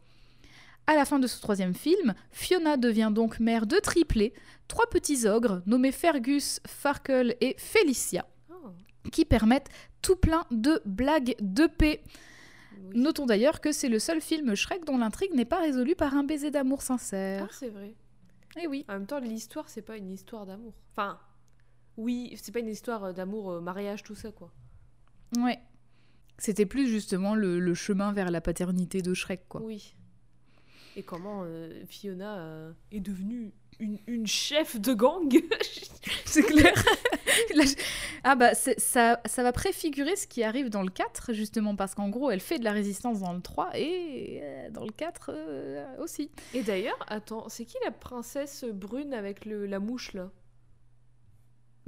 [0.88, 4.32] À la fin de ce troisième film, Fiona devient donc mère de triplés,
[4.66, 8.70] trois petits ogres nommés Fergus, Farkle et Felicia, Oh,
[9.12, 9.68] qui permettent
[10.02, 12.02] tout plein de blagues de paix.
[12.72, 12.98] oui.
[13.00, 16.24] Notons d'ailleurs que c'est le seul film Shrek dont l'intrigue n'est pas résolue par un
[16.24, 17.48] baiser d'amour Ah, sincère.
[17.52, 17.94] c'est vrai.
[18.60, 18.84] Eh oui.
[18.88, 20.72] En même temps, l'histoire, c'est pas une histoire d'amour.
[20.96, 21.18] Enfin,
[21.98, 24.50] oui, c'est pas une histoire euh, d'amour, euh, mariage, tout ça, quoi.
[25.36, 25.58] Ouais.
[26.38, 29.60] C'était plus justement le, le chemin vers la paternité de Shrek, quoi.
[29.60, 29.94] Oui.
[30.96, 35.32] Et comment euh, Fiona euh, est devenue une, une chef de gang?
[36.24, 36.74] C'est clair.
[38.24, 42.08] Ah bah ça, ça va préfigurer ce qui arrive dans le 4, justement, parce qu'en
[42.08, 45.84] gros, elle fait de la résistance dans le 3 et euh, dans le 4 euh,
[45.98, 46.30] aussi.
[46.54, 50.30] Et d'ailleurs, attends, c'est qui la princesse brune avec le, la mouche, là?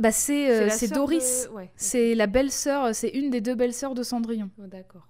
[0.01, 1.47] Bah c'est euh, c'est Doris.
[1.49, 1.71] de- Ouais.
[1.77, 4.51] C'est la belle-sœur, c'est une des deux belles-sœurs de Cendrillon.
[4.59, 5.07] Oh, D'accord.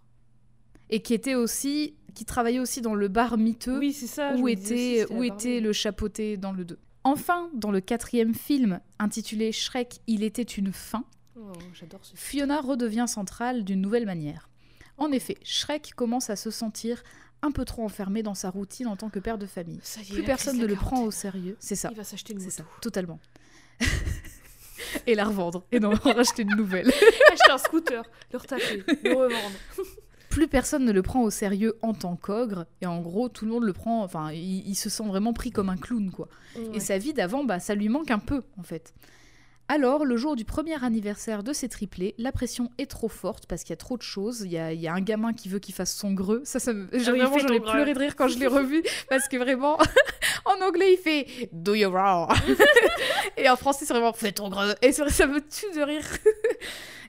[0.90, 3.78] Et qui était aussi, qui travaillait aussi dans le bar miteux.
[3.78, 4.34] Oui, ça.
[4.36, 6.78] où était, où était le chapeauté dans le 2.
[7.04, 11.04] Enfin, dans le quatrième film, intitulé Shrek, il était une fin,
[11.36, 12.14] Oh, J'adore ce.
[12.16, 14.50] Fiona redevient centrale d'une nouvelle manière.
[14.98, 17.02] En effet, Shrek commence à se sentir
[17.40, 19.78] un peu trop enfermé dans sa routine en tant que père de famille.
[19.82, 21.56] Ça y est, Plus personne ne le prend au sérieux.
[21.60, 21.88] C'est ça.
[21.92, 22.70] Il va s'acheter une C'est moto.
[22.74, 23.18] ça, totalement.
[25.06, 25.64] et la revendre.
[25.72, 26.88] Et non, en racheter une nouvelle.
[27.32, 29.56] Acheter un scooter, le retaper, le revendre.
[30.28, 32.66] Plus personne ne le prend au sérieux en tant qu'ogre.
[32.80, 34.02] Et en gros, tout le monde le prend.
[34.04, 36.28] Enfin, il, il se sent vraiment pris comme un clown, quoi.
[36.56, 36.76] Ouais.
[36.76, 38.94] Et sa vie d'avant, bah, ça lui manque un peu, en fait.
[39.72, 43.62] Alors, le jour du premier anniversaire de ses triplés, la pression est trop forte parce
[43.62, 44.40] qu'il y a trop de choses.
[44.40, 46.40] Il y a, il y a un gamin qui veut qu'il fasse son greu.
[46.42, 46.88] Ça, ça me...
[46.88, 49.78] fait j'en ai pleuré de rire quand je l'ai revu parce que vraiment,
[50.44, 52.26] en anglais, il fait Do your raw.
[53.36, 54.74] Et en français, c'est vraiment Fais ton greu.
[54.82, 56.04] Et vrai, ça me tue de rire.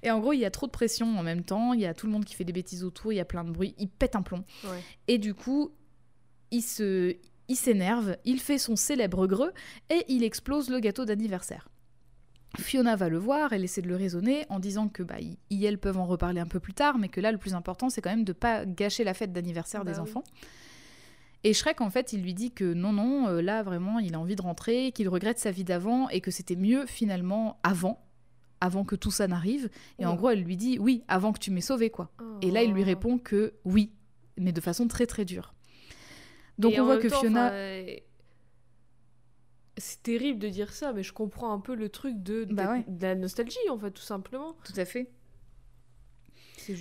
[0.04, 1.74] Et en gros, il y a trop de pression en même temps.
[1.74, 3.12] Il y a tout le monde qui fait des bêtises autour.
[3.12, 3.74] Il y a plein de bruit.
[3.80, 4.46] Il pète un plomb.
[4.66, 4.84] Ouais.
[5.08, 5.74] Et du coup,
[6.52, 7.16] il se,
[7.48, 9.52] il s'énerve, il fait son célèbre greu
[9.90, 11.71] et il explose le gâteau d'anniversaire.
[12.60, 15.16] Fiona va le voir, elle essaie de le raisonner en disant que bah,
[15.50, 17.90] ils- elles peuvent en reparler un peu plus tard, mais que là, le plus important,
[17.90, 20.04] c'est quand même de pas gâcher la fête d'anniversaire Bah des oui.
[20.04, 20.24] enfants.
[21.44, 24.20] Et Shrek, en fait, il lui dit que non, non, euh, là, vraiment, il a
[24.20, 28.04] envie de rentrer, qu'il regrette sa vie d'avant et que c'était mieux, finalement, avant,
[28.60, 29.70] avant que tout ça n'arrive.
[29.98, 30.18] Et en Ouais.
[30.18, 32.12] gros, elle lui dit, oui, avant que tu m'aies sauvé, quoi.
[32.44, 32.86] Et là, il lui Oh.
[32.86, 33.92] répond que oui,
[34.38, 35.56] mais de façon très très dure.
[36.60, 37.52] Donc Et on voit que temps, Fiona.
[37.54, 37.96] euh,
[39.78, 42.72] C'est terrible de dire ça, mais je comprends un peu le truc de, de, Bah
[42.74, 42.84] ouais.
[42.88, 44.56] de la nostalgie, en fait, tout simplement.
[44.66, 45.10] Tout à fait.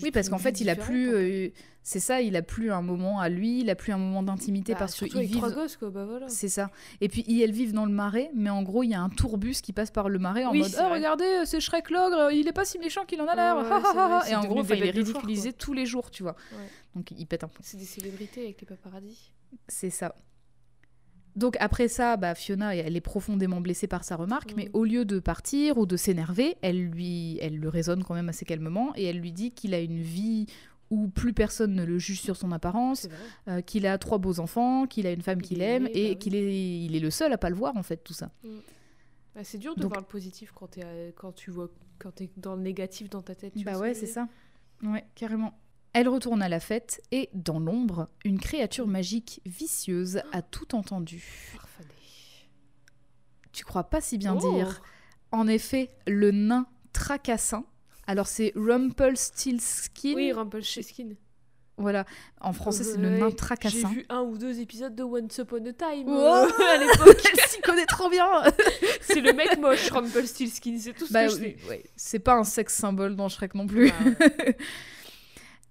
[0.02, 1.14] Oui, parce qu'en fait, il a plus.
[1.14, 1.48] euh,
[1.82, 4.72] c'est ça, il a plus un moment à lui, il a plus un moment d'intimité
[4.74, 5.54] Bah, parce avec trois vivent.
[5.54, 6.28] gosses, quoi, bah voilà.
[6.28, 6.70] C'est ça.
[7.00, 9.08] Et puis ils- elles vivent dans le marais, mais en gros, il y a un
[9.08, 10.92] tourbus qui passe par le marais en Oui, mode Oh, vrai.
[10.98, 13.56] regardez, c'est Shrek l'ogre, il est pas si méchant qu'il en a l'air.
[13.56, 16.36] Ouais, Et en gros, il est ridiculisé tous les jours, tu vois.
[16.52, 16.68] Ouais.
[16.94, 17.62] Donc il pète un plomb.
[17.64, 19.32] C'est des célébrités avec les paparazzis.
[19.66, 20.14] C'est ça.
[21.36, 25.04] Donc après ça, bah, Fiona, elle est profondément blessée par sa remarque, mais au lieu
[25.04, 29.04] de partir ou de s'énerver, elle lui, elle le raisonne quand même assez calmement et
[29.04, 30.46] elle lui dit qu'il a une vie
[30.90, 33.08] où plus personne ne le juge sur son apparence,
[33.46, 36.02] euh, qu'il a trois beaux enfants, qu'il a une femme Il qu'il aime aimé, et
[36.02, 36.18] bah oui.
[36.18, 38.32] qu'il est, il est le seul à pas le voir en fait tout ça.
[39.36, 41.70] Bah, c'est dur de Donc- voir le positif quand, t'es, euh, quand tu vois
[42.00, 43.52] quand t'es dans le négatif dans ta tête.
[43.56, 44.26] tu bah ouais, c'est ça.
[44.82, 45.56] Ouais, carrément.
[45.92, 51.56] Elle retourne à la fête et dans l'ombre, une créature magique vicieuse a tout entendu.
[53.52, 54.80] Tu crois pas si bien Oh dire
[55.32, 57.64] En effet, le nain tracassin.
[58.06, 60.14] Alors c'est Rumpelstiltskin.
[60.14, 61.10] Oui, Rumpelstiltskin.
[61.76, 62.04] Voilà.
[62.40, 63.88] En français, c'est le nain J'ai tracassin.
[63.88, 67.22] vu un ou deux épisodes de Once Upon a Time Oh euh, à l'époque.
[67.32, 68.26] Elle s'y connaît trop bien.
[69.00, 71.56] c'est le mec moche, Rumpelstiltskin, c'est tout ce bah que je sais.
[71.68, 71.82] ouais.
[71.96, 73.90] C'est pas un sexe symbole dans Shrek non plus.
[73.90, 74.56] Ah ouais.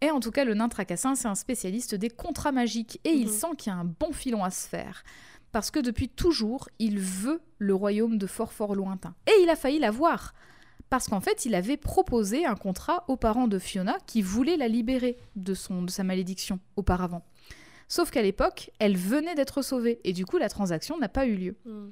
[0.02, 3.28] Et en tout cas, le nain tracassin, c'est un spécialiste des contrats magiques et il
[3.28, 3.34] Mhm.
[3.34, 5.04] sent qu'il y a un bon filon à se faire.
[5.52, 9.16] Parce que depuis toujours, il veut le royaume de fort fort lointain.
[9.28, 10.34] Et il a failli l'avoir.
[10.90, 14.68] Parce qu'en fait, il avait proposé un contrat aux parents de Fiona qui voulaient la
[14.68, 17.24] libérer de, son, de sa malédiction auparavant.
[17.88, 21.36] Sauf qu'à l'époque, elle venait d'être sauvée et du coup, la transaction n'a pas eu
[21.36, 21.56] lieu.
[21.66, 21.90] Hmm.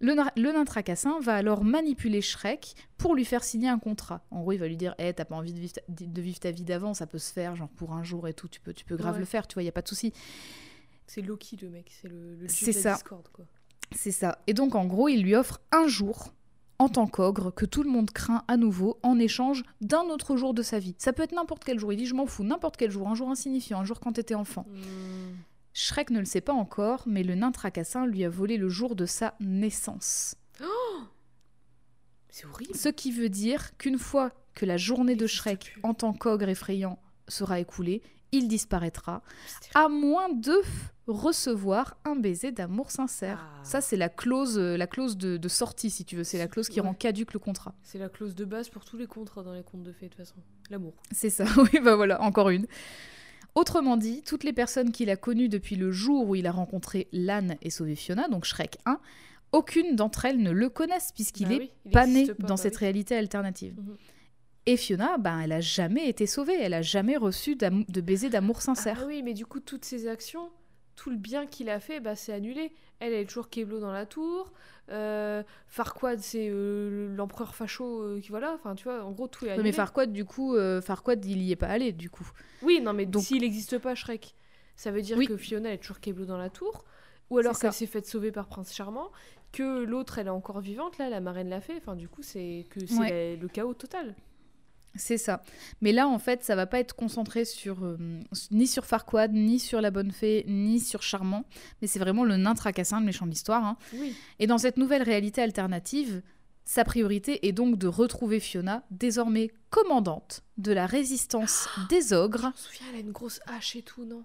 [0.00, 4.22] Le, na- le nain tracassin va alors manipuler Shrek pour lui faire signer un contrat.
[4.30, 6.38] En gros, il va lui dire Eh, t'as pas envie de vivre, ta, de vivre
[6.40, 8.74] ta vie d'avant, ça peut se faire, genre pour un jour et tout, tu peux,
[8.74, 9.20] tu peux grave Ouais.
[9.20, 10.12] le faire, tu vois, y a pas de souci.
[11.06, 12.92] C'est Loki le mec, c'est le, le dieu de la ça.
[12.94, 13.44] Discord quoi.
[13.94, 14.38] C'est ça.
[14.46, 16.34] Et donc, en gros, il lui offre un jour
[16.80, 20.54] en tant qu'ogre que tout le monde craint à nouveau en échange d'un autre jour
[20.54, 20.96] de sa vie.
[20.98, 21.92] Ça peut être n'importe quel jour.
[21.92, 24.34] Il dit Je m'en fous, n'importe quel jour, un jour insignifiant, un jour quand t'étais
[24.34, 24.66] enfant.
[24.68, 25.34] Hmm.
[25.74, 28.94] Shrek ne le sait pas encore, mais le nain tracassin lui a volé le jour
[28.94, 30.36] de sa naissance.
[32.30, 32.74] C'est horrible.
[32.74, 36.98] Ce qui veut dire qu'une fois que la journée de Shrek en tant qu'ogre effrayant
[37.28, 38.02] sera écoulée,
[38.32, 39.22] il disparaîtra,
[39.74, 40.54] à moins de
[41.06, 43.38] recevoir un baiser d'amour sincère.
[43.60, 43.64] Ah.
[43.64, 46.24] Ça, c'est la clause, euh, la clause de, de sortie, si tu veux.
[46.24, 46.86] C'est la clause qui Ouais.
[46.88, 47.74] rend caduque le contrat.
[47.84, 50.10] C'est la clause de base pour tous les contrats dans les contes de fées de
[50.14, 50.34] toute façon.
[50.70, 50.94] L'amour.
[51.12, 52.66] C'est ça, oui, bah voilà, encore une.
[53.54, 57.08] Autrement dit, toutes les personnes qu'il a connues depuis le jour où il a rencontré
[57.12, 58.98] l'âne et sauvé Fiona, donc Shrek 1,
[59.52, 62.48] aucune d'entre elles ne le connaissent puisqu'il Bah est oui, il pas né pas, dans
[62.54, 62.80] bah cette oui.
[62.80, 63.74] réalité alternative.
[63.78, 63.96] Mhm.
[64.66, 68.62] Et Fiona, ben, elle a jamais été sauvée, elle a jamais reçu de baiser d'amour
[68.62, 69.00] sincère.
[69.02, 70.48] Ah oui, mais du coup, toutes ces actions,
[70.96, 72.72] tout le bien qu'il a fait, bah, c'est annulé.
[72.98, 74.52] Elle, elle est toujours Keblo dans la tour.
[74.90, 78.52] Euh, Farquaad, c'est euh, l'empereur facho euh, qui voilà.
[78.54, 79.62] Enfin, tu vois, en gros, tout est annulé.
[79.64, 82.28] mais Farquaad, du coup, Farquaad, il y est pas allé, du coup.
[82.62, 84.34] Oui, non, mais Donc- s'il n'existe pas, Shrek,
[84.76, 85.26] ça veut dire Oui.
[85.26, 86.84] que Fiona est toujours Keblo dans la tour.
[87.30, 89.10] Ou alors qu'elle s'est faite sauver par Prince Charmant.
[89.52, 91.76] Que l'autre, elle est encore vivante, là, la marraine l'a fait.
[91.78, 93.36] Enfin, du coup, c'est que c'est Ouais.
[93.40, 94.14] le chaos total.
[94.96, 95.42] C'est ça.
[95.80, 97.98] Mais là, en fait, ça va pas être concentré sur euh,
[98.50, 101.44] ni sur Farquaad, ni sur la bonne fée, ni sur Charmant.
[101.82, 103.64] Mais c'est vraiment le nain tracassin, le méchant de l'histoire.
[103.64, 103.76] hein.
[103.94, 104.14] Oui.
[104.38, 106.22] Et dans cette nouvelle réalité alternative,
[106.64, 112.40] sa priorité est donc de retrouver Fiona, désormais commandante de la résistance des ogres.
[112.42, 114.22] Je me souviens, elle a une grosse hache et tout, non?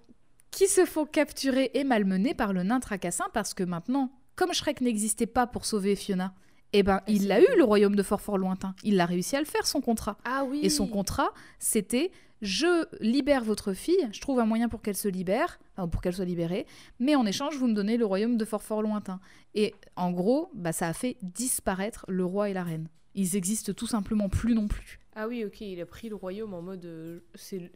[0.50, 4.80] Qui se font capturer et malmener par le nain tracassin parce que maintenant, comme Shrek
[4.80, 6.34] n'existait pas pour sauver Fiona,
[6.72, 8.74] eh ben, il l'a eu, le royaume de Fort Fort Lointain.
[8.84, 10.16] Il a réussi à le faire, son contrat.
[10.24, 10.60] Ah oui.
[10.62, 12.10] Et son contrat, c'était
[12.42, 16.14] je libère votre fille, je trouve un moyen pour qu'elle se libère, enfin, pour qu'elle
[16.14, 16.66] soit libérée,
[16.98, 19.20] mais en échange, vous me donnez le royaume de Fort Fort Lointain.
[19.54, 22.88] Et en gros, bah, ça a fait disparaître le roi et la reine.
[23.14, 25.00] Ils existent tout simplement plus non plus.
[25.16, 27.70] Ah oui, ok, il a pris le royaume en mode euh, c'est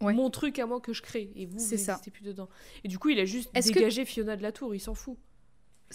[0.00, 0.14] Ouais.
[0.14, 1.92] mon truc à moi que je crée et vous vous C'est ça.
[1.92, 2.48] n'existez plus dedans.
[2.84, 4.94] Et du coup, il a juste Est-ce que- dégagé Fiona de la tour, il s'en
[4.94, 5.18] fout.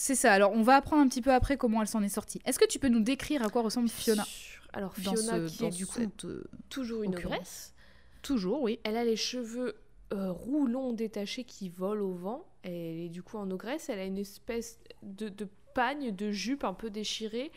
[0.02, 0.32] C'est ça.
[0.32, 2.40] Alors, on va apprendre un petit peu après comment elle s'en est sortie.
[2.46, 4.26] Est-ce que tu peux nous décrire à quoi ressemble Fiona
[4.72, 7.74] Alors Fiona ce- qui est du coup euh, toujours une ogresse.
[8.22, 8.80] Toujours, oui.
[8.86, 9.76] Elle a les cheveux
[10.14, 12.46] euh, roux longs détachés qui volent au vent.
[12.64, 12.72] Elle
[13.02, 13.90] est du coup en ogresse.
[13.90, 17.52] Elle a une espèce de, de pagne, de jupe un peu déchirée.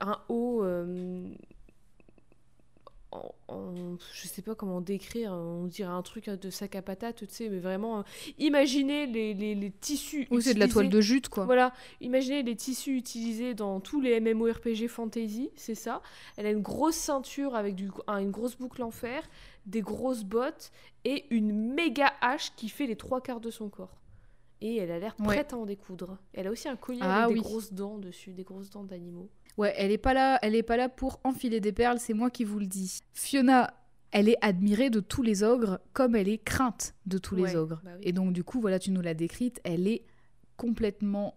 [0.00, 0.64] Un haut.
[0.64, 1.28] euh,
[3.48, 7.26] en- je sais pas comment décrire, on dirait un truc de sac à patates, tu
[7.28, 8.02] sais, mais vraiment, euh,
[8.38, 10.26] imaginez les, les, les tissus.
[10.30, 11.44] Oui, c'est de la toile de jute, quoi.
[11.44, 16.00] Voilà, imaginez les tissus utilisés dans tous les MMORPG fantasy, c'est ça.
[16.36, 19.22] Elle a une grosse ceinture avec du, une grosse boucle en fer,
[19.66, 20.72] des grosses bottes
[21.04, 23.98] et une méga hache qui fait les trois quarts de son corps.
[24.64, 25.26] Et elle a l'air Ouais.
[25.26, 26.18] prête à en découdre.
[26.34, 27.42] Elle a aussi un collier Ah avec oui.
[27.42, 29.28] des grosses dents dessus, des grosses dents d'animaux.
[29.58, 32.30] Ouais, elle est pas là, elle est pas là pour enfiler des perles, c'est moi
[32.30, 33.00] qui vous le dis.
[33.12, 33.74] Fiona,
[34.10, 37.80] elle est admirée de tous les ogres comme elle est crainte de tous les ogres.
[37.84, 38.02] bah oui.
[38.04, 40.04] Et donc du coup, voilà, tu nous l'as décrite, elle est
[40.56, 41.34] complètement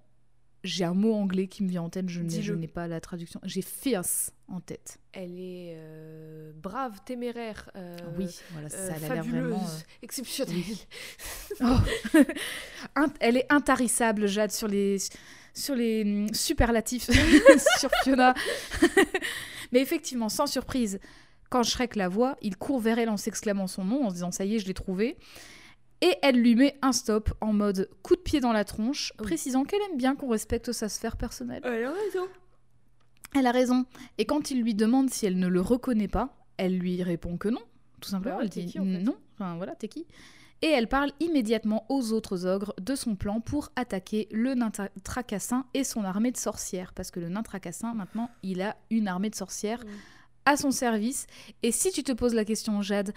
[0.66, 3.40] j'ai un mot anglais qui me vient en tête, je n'ai, pas la traduction.
[3.44, 5.00] J'ai fierce en tête.
[5.14, 9.58] Elle est euh, brave, téméraire, euh, oui, voilà, euh, ça elle a l'air vraiment.
[9.58, 10.56] euh, exceptionnelle.
[11.62, 11.78] Oh.
[13.22, 14.98] Elle est intarissable, Jade, sur les,
[15.56, 17.10] sur les hum, superlatifs
[17.80, 18.34] sur Fiona.
[19.72, 20.99] Mais effectivement, sans surprise,
[21.49, 24.32] quand Shrek la voit, il court vers elle en s'exclamant son nom, en se disant
[24.32, 25.18] ça y est, je l'ai trouvé.
[26.02, 29.64] Et elle lui met un stop en mode coup de pied dans la tronche, précisant
[29.64, 31.61] qu'elle aime bien qu'on respecte sa sphère personnelle.
[31.64, 32.27] Elle a raison.
[33.36, 33.86] Elle a raison.
[34.18, 37.48] Et quand il lui demande si elle ne le reconnaît pas, elle lui répond que
[37.48, 37.61] non,
[38.02, 38.38] tout simplement.
[38.38, 38.99] Ouais, elle dit qui, en fait?
[38.99, 39.15] non.
[39.36, 40.06] Enfin voilà, t'es qui?
[40.61, 44.90] Et elle parle immédiatement aux autres ogres de son plan pour attaquer le nain tra-
[45.03, 46.94] tracassin et son armée de sorcières.
[46.94, 49.84] Parce que le nain tracassin, maintenant, il a une armée de sorcières
[50.45, 51.27] à son service.
[51.61, 53.14] Et si tu te poses la question, Jade,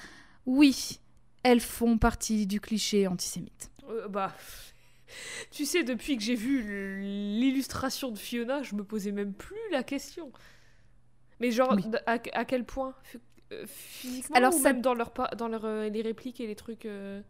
[0.46, 0.98] oui,
[1.42, 3.70] elles font partie du cliché antisémite.
[3.88, 4.34] Euh, bah,
[5.50, 9.82] tu sais, depuis que j'ai vu l'illustration de Fiona, je me posais même plus la
[9.82, 10.32] question.
[11.40, 11.84] Mais genre, Oui.
[12.06, 12.94] à, à quel point
[13.66, 16.84] Physiquement Alors, ou ça- même dans, leur, dans leur, euh, les répliques et les trucs
[16.86, 17.20] euh,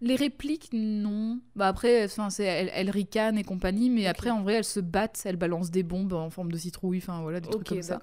[0.00, 1.40] Les répliques, non.
[1.56, 4.80] Bah après, enfin, c'est elle, elle ricane et compagnie, mais après, en vrai, elles se
[4.80, 8.00] battent, elles balancent des bombes en forme de citrouille, enfin voilà, des trucs comme ça.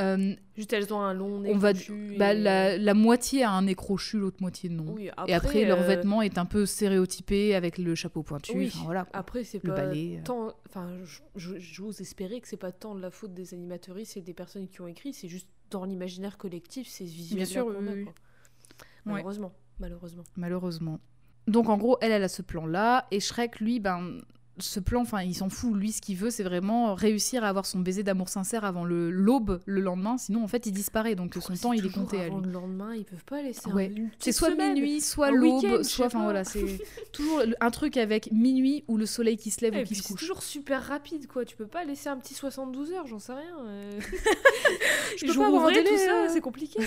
[0.00, 3.52] Euh, Juste elles ont un long nez on va, crochu bah, la, la moitié a
[3.52, 4.86] un nez crochu, l'autre moitié non.
[4.88, 8.56] Oui, et après, leur euh, vêtement est un peu stéréotypé avec le chapeau pointu.
[8.56, 8.72] Oui.
[8.84, 9.04] voilà.
[9.04, 9.20] quoi.
[9.20, 10.52] Après, c'est Le pas balai, tant.
[10.68, 10.88] Enfin,
[11.36, 14.80] j'ose espérer que c'est pas tant de la faute des animatrices et des personnes qui
[14.80, 17.46] ont écrit, c'est juste dans l'imaginaire collectif, c'est visuel.
[17.46, 18.12] sûr, oui, qu'on a, oui, quoi.
[18.12, 19.12] Ouais.
[19.12, 20.24] Malheureusement, malheureusement.
[20.36, 21.00] Malheureusement.
[21.46, 24.20] Donc en gros, elle, elle a ce plan-là, et Shrek, lui, ben,
[24.60, 25.74] ce plan, enfin, il s'en fout.
[25.74, 29.10] Lui, ce qu'il veut, c'est vraiment réussir à avoir son baiser d'amour sincère avant le
[29.10, 30.18] l'aube le lendemain.
[30.18, 31.14] Sinon, en fait, il disparaît.
[31.14, 32.36] Donc son temps, il est compté à lui.
[32.44, 33.92] le lendemain, ils peuvent pas laisser Ouais.
[34.18, 34.74] C'est soit semaine.
[34.74, 36.78] minuit, soit l'aube, soit, enfin voilà, c'est
[37.12, 40.02] toujours un truc avec minuit ou le soleil qui se lève Et ou qui se
[40.02, 40.20] c'est couche.
[40.20, 41.44] toujours super rapide, quoi.
[41.44, 43.58] Tu peux pas laisser un petit 72 heures, j'en sais rien.
[43.66, 44.00] euh.
[45.16, 46.28] Je peux pas avoir un délai, tout ça, euh.
[46.32, 46.80] c'est compliqué.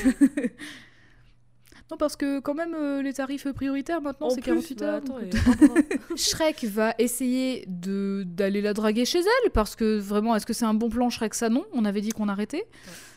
[1.92, 4.86] Non, parce que quand même, euh, les tarifs prioritaires maintenant, En c'est plus, 48 bah,
[4.86, 4.96] heures.
[4.96, 6.16] attends, donc, et euh.
[6.16, 10.64] Shrek va essayer de d'aller la draguer chez elle parce que vraiment est-ce que c'est
[10.64, 11.34] un bon plan Shrek?
[11.34, 12.66] Ça non on avait dit qu'on arrêtait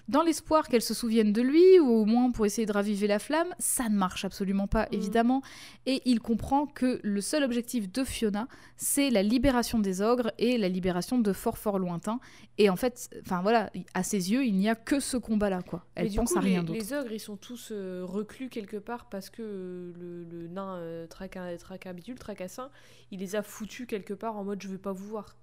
[0.09, 3.18] dans l'espoir qu'elle se souvienne de lui ou au moins pour essayer de raviver la
[3.18, 4.94] flamme ça ne marche absolument pas Mm.
[4.94, 5.43] évidemment
[5.86, 10.59] et il comprend que le seul objectif de Fiona c'est la libération des ogres et
[10.59, 12.20] la libération de fort fort lointain
[12.59, 15.62] et en fait enfin voilà à ses yeux il n'y a que ce combat là
[15.62, 17.70] quoi elle Mais du pense coup, à rien les, d'autre les ogres, ils sont tous
[17.72, 22.70] euh, reclus quelque part parce que euh, le, le nain euh, traca- tracabidule, tracassin,
[23.10, 25.36] il les a foutus quelque part en mode je veux pas vous voir.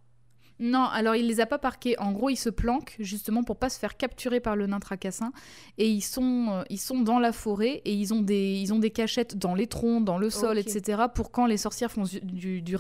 [0.61, 1.97] Non, alors il les a pas parqués.
[1.99, 5.33] En gros, ils se planquent justement pour pas se faire capturer par le nain tracassin.
[5.79, 8.79] Et ils sont, euh, ils sont dans la forêt et ils ont des, ils ont
[8.79, 11.03] des cachettes dans les troncs, dans le sol, etc.
[11.13, 12.75] Pour quand les sorcières font du, du,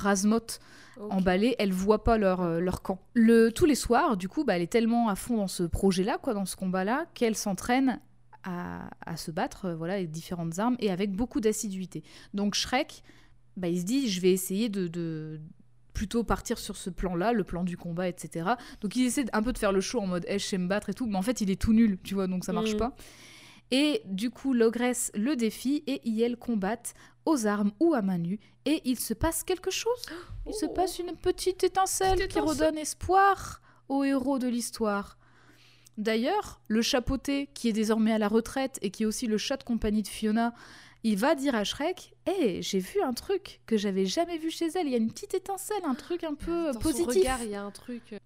[0.99, 1.11] Ok.
[1.13, 2.99] emballé, elles voient pas leur, euh, leur camp.
[3.13, 6.17] Le, tous les soirs, du coup, bah, elle est tellement à fond dans ce projet-là,
[6.21, 7.99] quoi, dans ce combat-là, qu'elle s'entraîne
[8.43, 12.03] à, à se battre, euh, voilà, avec différentes armes et avec beaucoup d'assiduité.
[12.33, 13.03] Donc Shrek,
[13.57, 15.39] bah, il se dit, je vais essayer de, de
[15.93, 18.51] plutôt partir sur ce plan-là, le plan du combat, etc.
[18.81, 20.67] Donc il essaie un peu de faire le show en mode, hey, je sais me
[20.67, 22.71] battre et tout, mais en fait il est tout nul, tu vois, donc ça marche
[22.73, 22.77] Mhm.
[22.79, 22.95] pas.
[23.73, 26.93] Et du coup, l'ogresse le défie et ils combattent
[27.25, 28.39] aux armes ou à main nue.
[28.65, 30.01] Et il se passe quelque chose.
[30.45, 30.73] Il se Oh.
[30.73, 32.67] passe une petite étincelle Petite qui étincelle.
[32.67, 35.17] redonne espoir aux héros de l'histoire.
[35.97, 39.57] D'ailleurs, le chapeauté, qui est désormais à la retraite et qui est aussi le chat
[39.57, 40.53] de compagnie de Fiona,
[41.03, 44.67] il va dire à Shrek Hé, j'ai vu un truc que j'avais jamais vu chez
[44.75, 44.87] elle.
[44.87, 47.11] Il y a une petite étincelle, un truc un peu Dans positif.
[47.13, 48.13] son regard, il y a un truc.
[48.13, 48.17] euh,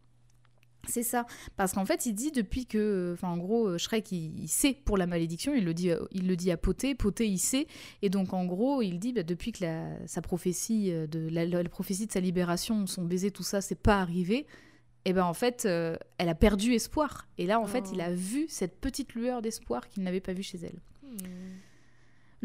[0.87, 1.25] C'est ça.
[1.55, 3.11] Parce qu'en fait, il dit depuis que.
[3.13, 5.53] Enfin, en gros, euh, Shrek, il, il sait pour la malédiction.
[5.55, 6.95] Il le dit, euh, il le dit à Poté.
[6.95, 7.67] Poté, il sait.
[8.01, 11.69] Et donc, en gros, il dit bah, depuis que la, sa prophétie de la, la
[11.69, 14.45] prophétie de sa libération, son baiser, tout ça, c'est pas arrivé.
[15.07, 17.27] Et ben en fait, euh, elle a perdu espoir.
[17.37, 17.91] Et là, en fait, Oh.
[17.93, 20.79] il a vu cette petite lueur d'espoir qu'il n'avait pas vue chez elle.
[21.03, 21.17] hmm.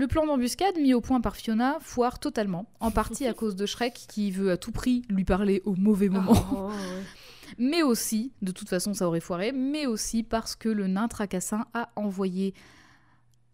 [0.01, 3.67] Le plan d'embuscade mis au point par Fiona foire totalement, en partie à cause de
[3.67, 6.33] Shrek qui veut à tout prix lui parler au mauvais moment.
[6.55, 7.03] Oh, ouais.
[7.59, 11.67] mais aussi, de toute façon ça aurait foiré, mais aussi parce que le nain tracassin
[11.75, 12.55] a envoyé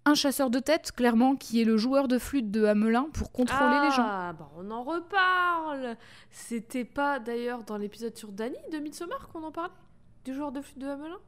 [0.05, 3.81] un chasseur de tête, clairement, qui est le joueur de flûte de Hamelin pour contrôler
[3.83, 4.07] les gens.
[4.07, 5.97] Ah, bah on en reparle.
[6.31, 9.73] C'était pas d'ailleurs dans l'épisode sur Danny de Midsommar qu'on en parlait
[10.25, 11.19] Du joueur de flûte de Hamelin?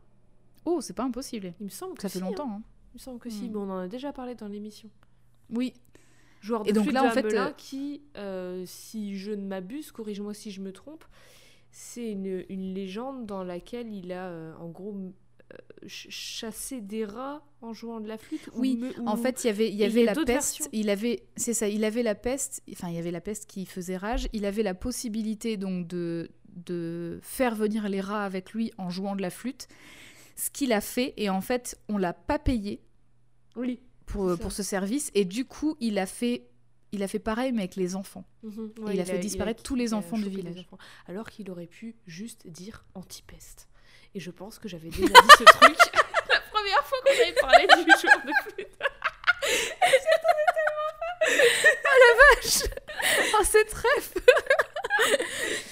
[0.65, 1.55] Oh, c'est pas impossible.
[1.59, 2.49] Il me semble que Ça fait si, longtemps.
[2.49, 2.61] hein.
[2.61, 2.63] hein.
[2.95, 3.53] Il me semble que si, Hmm.
[3.53, 4.89] mais on en a déjà parlé dans l'émission.
[5.51, 5.75] Oui.
[6.41, 9.47] Joueur de Et donc flûte là, de en fait, euh, qui, euh, si je ne
[9.47, 11.05] m'abuse, corrige-moi si je me trompe,
[11.71, 17.05] c'est une, une légende dans laquelle il a euh, en gros euh, ch- chassé des
[17.05, 18.49] rats en jouant de la flûte.
[18.55, 20.15] ou Oui, me- En fait, il y avait, il y et il y avait la
[20.15, 20.59] peste.
[20.59, 20.67] versions.
[20.73, 22.63] Il avait, c'est ça, il avait la peste.
[22.71, 24.29] Enfin, il y avait la peste qui faisait rage.
[24.33, 26.31] Il avait la possibilité donc de
[26.67, 29.69] de faire venir les rats avec lui en jouant de la flûte.
[30.37, 32.81] Ce qu'il a fait et en fait, on l'a pas payé
[33.57, 33.81] oui.
[34.09, 34.37] Pour, ça.
[34.37, 36.49] pour ce service et du coup, il a fait
[36.91, 38.25] il a fait pareil mais avec les enfants.
[38.43, 38.73] Mhm.
[38.93, 40.67] il a fait disparaître tous les enfants du chopé les village.
[41.07, 43.69] Alors qu'il aurait pu juste dire antipeste.
[44.15, 45.77] Et je pense que j'avais déjà dit ce truc
[46.31, 48.79] la première fois qu'on avait parlé du joueur de flûte.
[53.35, 54.21] Oh, c'est trèfle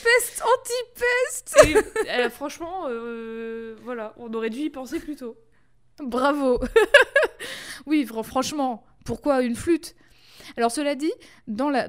[0.04, 1.56] Peste anti-peste
[2.08, 5.36] euh, franchement, euh, voilà, on aurait dû y penser plus tôt.
[6.02, 6.60] Bravo.
[7.86, 9.94] Oui, fran- franchement, pourquoi une flûte?
[10.56, 11.12] Alors cela dit,
[11.46, 11.86] dans, la,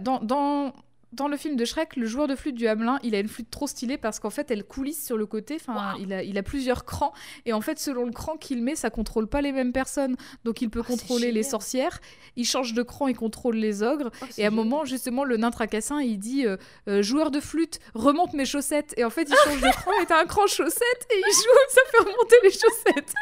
[1.17, 3.49] dans le film de Shrek, le joueur de flûte du Hamelin, il a une flûte
[3.51, 5.55] trop stylée parce qu'en fait, elle coulisse sur le côté.
[5.59, 7.11] Enfin, il, a, il a plusieurs crans.
[7.45, 10.15] Et en fait, selon le cran qu'il met, ça contrôle pas les mêmes personnes.
[10.45, 11.99] Donc, il peut Oh, c'est contrôler les sorcières.
[12.35, 14.11] Il change de cran, il contrôle les ogres.
[14.21, 16.55] Oh, Et à un moment, justement, le nain tracassin, il dit euh,
[16.87, 18.93] Euh, Joueur de flûte, remonte mes chaussettes.
[18.95, 21.59] Et en fait, il change de cran et t'as un cran chaussettes et il joue,
[21.69, 23.13] ça fait remonter les chaussettes.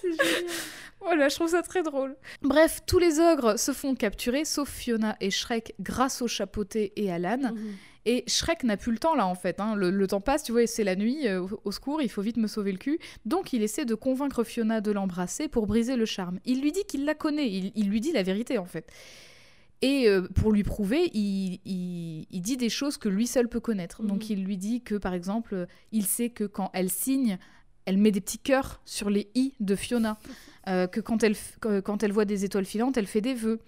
[0.00, 0.52] c'est génial.
[1.00, 2.16] Voilà, je trouve ça très drôle.
[2.42, 7.10] Bref, tous les ogres se font capturer, sauf Fiona et Shrek, grâce au chapeauté et
[7.12, 7.52] à l'âne.
[7.54, 7.74] Mhm.
[8.04, 9.60] Et Shrek n'a plus le temps là en fait.
[9.60, 9.74] hein.
[9.74, 12.36] Le, le temps passe, tu vois, c'est la nuit, euh, au, secours, il faut vite
[12.38, 12.98] me sauver le cul.
[13.26, 16.40] Donc il essaie de convaincre Fiona de l'embrasser pour briser le charme.
[16.46, 18.90] Il lui dit qu'il la connaît, il, il lui dit la vérité en fait.
[19.80, 23.60] Et euh, pour lui prouver, il, il- il dit des choses que lui seul peut
[23.60, 24.02] connaître.
[24.02, 24.36] Donc Mhm.
[24.36, 27.38] il lui dit que par exemple, il sait que quand elle signe,
[27.88, 30.18] elle met des petits cœurs sur les i de Fiona.
[30.66, 33.58] Euh, que quand elle, que quand elle voit des étoiles filantes, elle fait des vœux.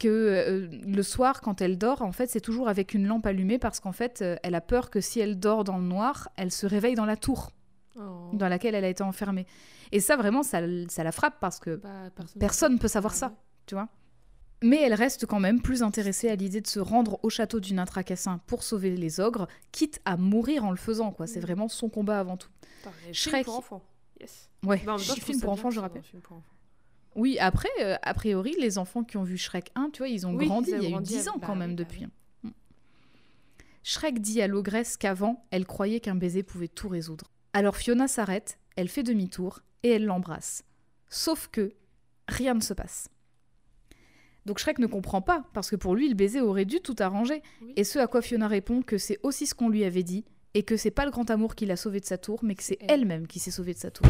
[0.00, 3.60] Que euh, le soir, quand elle dort, en fait, c'est toujours avec une lampe allumée
[3.60, 6.50] parce qu'en fait, euh, elle a peur que si elle dort dans le noir, elle
[6.50, 7.52] se réveille dans la tour
[7.96, 8.30] Oh.
[8.32, 9.46] dans laquelle elle a été enfermée.
[9.92, 10.58] Et ça, vraiment, ça,
[10.88, 12.10] ça la frappe parce que Bah,
[12.40, 13.34] personne ne peut savoir ça,
[13.66, 13.88] tu vois.
[14.62, 17.74] Mais elle reste quand même plus intéressée à l'idée de se rendre au château du
[17.74, 21.26] nain tracassin pour sauver les ogres, quitte à mourir en le faisant, quoi.
[21.26, 21.46] C'est Mhm.
[21.46, 22.48] vraiment son combat avant tout.
[23.12, 23.82] Shrek- Film pour enfants.
[24.20, 24.48] Yes.
[24.64, 26.02] Ouais, Bah, en même temps, je je film trouve pour enfants, je rappelle.
[27.14, 30.26] Oui, après, euh, a priori, les enfants qui ont vu Shrek 1, tu vois, ils
[30.26, 30.70] ont Oui, grandi.
[30.70, 32.06] ils Il y a eu grandi 10 ans quand même bah depuis.
[32.42, 32.50] Mm.
[33.82, 37.30] Shrek dit à l'ogresse qu'avant, elle croyait qu'un baiser pouvait tout résoudre.
[37.52, 40.64] Alors Fiona s'arrête, elle fait demi-tour et elle l'embrasse.
[41.08, 41.74] Sauf que
[42.28, 43.08] rien ne se passe.
[44.46, 47.42] Donc Shrek ne comprend pas, parce que pour lui, le baiser aurait dû tout arranger.
[47.62, 47.72] Oui.
[47.76, 50.24] Et ce à quoi Fiona répond que c'est aussi ce qu'on lui avait dit,
[50.54, 52.62] et que c'est pas le grand amour qui l'a sauvé de sa tour, mais que
[52.62, 53.00] c'est Elle.
[53.02, 54.06] elle-même qui s'est sauvée de sa tour.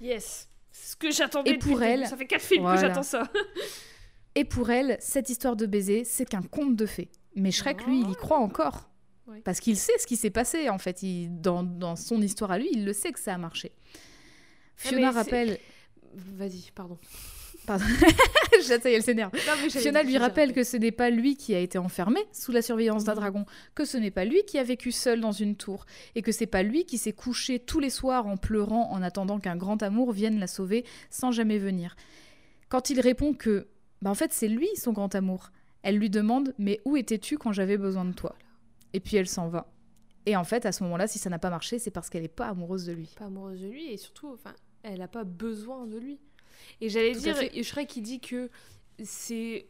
[0.00, 0.48] Yes.
[0.70, 2.80] Ce que j'attendais Et pour elle, Ça fait quatre films voilà.
[2.80, 3.24] que j'attends ça.
[4.34, 7.10] Et pour elle, cette histoire de baiser, c'est qu'un conte de fées.
[7.34, 8.88] Mais Shrek, lui, il y croit encore.
[9.26, 9.40] Oui.
[9.44, 11.02] Parce qu'il sait ce qui s'est passé, en fait.
[11.02, 13.72] Il- dans, dans son histoire à lui, il le sait que ça a marché.
[14.76, 15.58] Fiona mais c'est- rappelle...
[16.14, 16.98] Vas-y, pardon.
[17.66, 17.84] Pardon.
[18.62, 19.32] Ça y est, elle s'énerve.
[19.70, 23.04] Fiona lui rappelle que ce n'est pas lui qui a été enfermé sous la surveillance
[23.04, 23.18] d'un Mhm.
[23.20, 25.84] dragon, que ce n'est pas lui qui a vécu seul dans une tour,
[26.14, 29.38] et que c'est pas lui qui s'est couché tous les soirs en pleurant en attendant
[29.40, 31.96] qu'un grand amour vienne la sauver sans jamais venir.
[32.68, 33.66] Quand il répond que,
[34.00, 35.50] bah en fait c'est lui son grand amour,
[35.82, 38.36] elle lui demande mais où étais-tu quand j'avais besoin de toi?
[38.92, 39.72] Et puis elle s'en va.
[40.26, 42.28] Et en fait à ce moment-là, si ça n'a pas marché, c'est parce qu'elle n'est
[42.28, 43.10] pas amoureuse de lui.
[43.18, 46.20] Pas amoureuse de lui et surtout, enfin, elle a pas besoin de lui.
[46.80, 47.36] Et j'allais dire.
[47.62, 48.50] Shrek qui dit que
[49.02, 49.66] c'est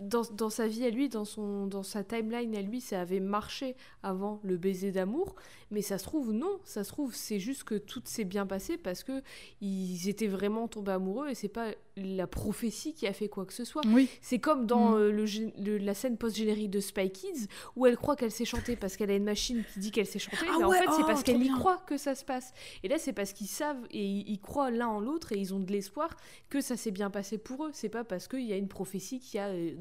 [0.00, 3.20] dans, dans sa vie à lui, dans, son, dans sa timeline à lui, ça avait
[3.20, 5.34] marché avant le baiser d'amour,
[5.70, 8.76] mais ça se trouve non, ça se trouve c'est juste que tout s'est bien passé
[8.76, 9.22] parce que
[9.60, 13.54] ils étaient vraiment tombés amoureux et c'est pas la prophétie qui a fait quoi que
[13.54, 13.80] ce soit.
[13.86, 14.08] Oui.
[14.20, 14.94] C'est comme dans Mm.
[14.98, 18.44] euh, le, gé- le- la scène post-générique de Spy Kids où elle croit qu'elle sait
[18.44, 20.84] chanter parce qu'elle a une machine qui dit qu'elle sait chanter, Ah mais en fait
[20.94, 22.52] c'est oh, parce qu'elle y croit que ça se passe.
[22.82, 25.58] Et là c'est parce qu'ils savent et ils, croient l'un en l'autre et ils ont
[25.60, 26.14] de l'espoir
[26.50, 27.70] que ça s'est bien passé pour eux.
[27.72, 29.74] C'est pas parce qu'il y a une prophétie qui a, euh,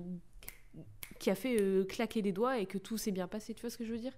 [1.20, 3.54] qui a fait euh, claquer des doigts et que tout s'est bien passé.
[3.54, 4.14] Tu vois ce que je veux dire?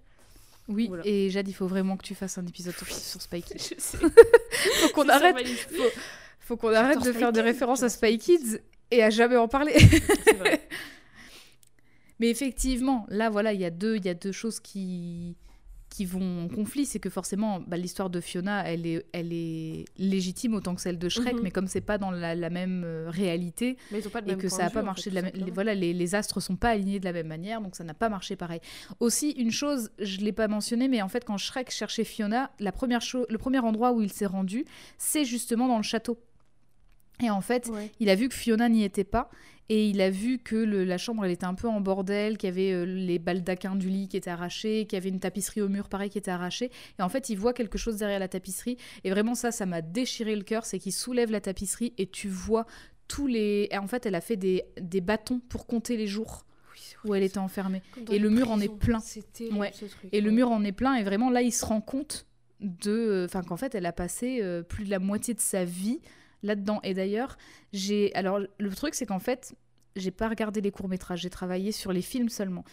[0.68, 1.02] Oui, Voilà.
[1.06, 3.54] et Jade, il faut vraiment que tu fasses un épisode sur, sur Spy Kids.
[3.58, 3.98] Je sais.
[4.80, 5.34] Faut qu'on arrête.
[6.48, 8.58] Faut qu'on arrête de faire des références à Spy Kids
[8.90, 9.74] et à jamais en parler.
[10.38, 10.66] Vrai.
[12.20, 15.36] Mais effectivement, là, voilà, il y a deux, il y a deux choses qui
[15.90, 19.86] qui vont en conflit, c'est que forcément, bah, l'histoire de Fiona, elle est, elle est
[19.96, 21.40] légitime autant que celle de Shrek, Mhm.
[21.42, 24.30] mais comme c'est pas dans la, la même euh, réalité Mais ils ont pas le
[24.32, 26.14] et que ça n'a pas marché fait, de la tout même, les, voilà, les, les
[26.14, 28.60] astres sont pas alignés de la même manière, donc ça n'a pas marché pareil.
[29.00, 32.70] Aussi, une chose, je l'ai pas mentionné, mais en fait, quand Shrek cherchait Fiona, la
[32.70, 34.66] première chose, le premier endroit où il s'est rendu,
[34.98, 36.18] c'est justement dans le château.
[37.22, 37.90] Et en fait, Ouais.
[38.00, 39.30] il a vu que Fiona n'y était pas
[39.68, 42.48] et il a vu que le- la chambre elle était un peu en bordel, qu'il
[42.48, 45.60] y avait euh, les baldaquins du lit qui étaient arrachés, qu'il y avait une tapisserie
[45.60, 46.70] au mur pareil qui était arrachée.
[46.98, 48.76] Et en fait, il voit quelque chose derrière la tapisserie.
[49.04, 52.28] Et vraiment ça, ça m'a déchiré le cœur, c'est qu'il soulève la tapisserie et tu
[52.28, 52.66] vois
[53.08, 53.68] tous les.
[53.70, 56.44] et en fait, elle a fait des, des bâtons pour compter les jours
[57.04, 57.82] où elle était enfermée.
[58.10, 58.98] Et le mur en est plein.
[59.52, 59.70] Ouais.
[59.74, 60.08] ce truc.
[60.12, 62.26] Et le mur en est plein et vraiment là, il se rend compte
[62.60, 66.00] de, enfin qu'en fait, elle a passé euh, plus de la moitié de sa vie
[66.42, 66.80] là-dedans.
[66.82, 67.36] Et d'ailleurs,
[67.72, 69.54] j'ai, alors le truc, c'est qu'en fait,
[69.96, 72.64] j'ai pas regardé les courts métrages, j'ai travaillé sur les films seulement.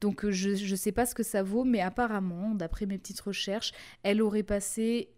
[0.00, 3.20] Donc euh, je je sais pas ce que ça vaut, mais apparemment, d'après mes petites
[3.20, 3.72] recherches,
[4.02, 5.08] elle aurait passé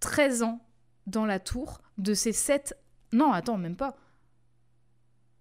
[0.00, 0.60] 13 ans
[1.06, 2.74] dans la tour de ses 7
[3.12, 3.94] non, attends, même pas.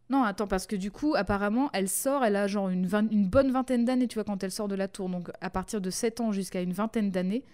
[0.09, 3.29] Non, attends, parce que du coup, apparemment, elle sort, elle a genre une, vingt- une
[3.29, 5.07] bonne vingtaine d'années, tu vois, quand elle sort de la tour.
[5.07, 7.45] Donc, à partir de 7 ans jusqu'à une vingtaine d'années,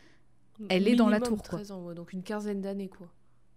[0.70, 1.60] elle est dans la tour, quoi.
[1.60, 3.08] 13 ans, ouais, donc une quinzaine d'années, quoi.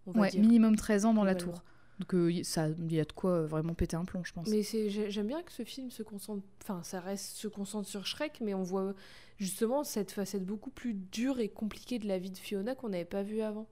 [0.06, 0.40] On va ouais, dire.
[0.40, 1.62] minimum 13 ans dans la tour.
[1.98, 4.48] Donc, euh, ça, il y a de quoi euh, vraiment péter un plomb, je pense.
[4.48, 8.40] Mais j'aime bien que ce film se concentre, enfin, ça reste se concentre sur Shrek,
[8.40, 8.94] mais on voit
[9.36, 13.04] justement cette facette beaucoup plus dure et compliquée de la vie de Fiona qu'on n'avait
[13.04, 13.66] pas vue avant.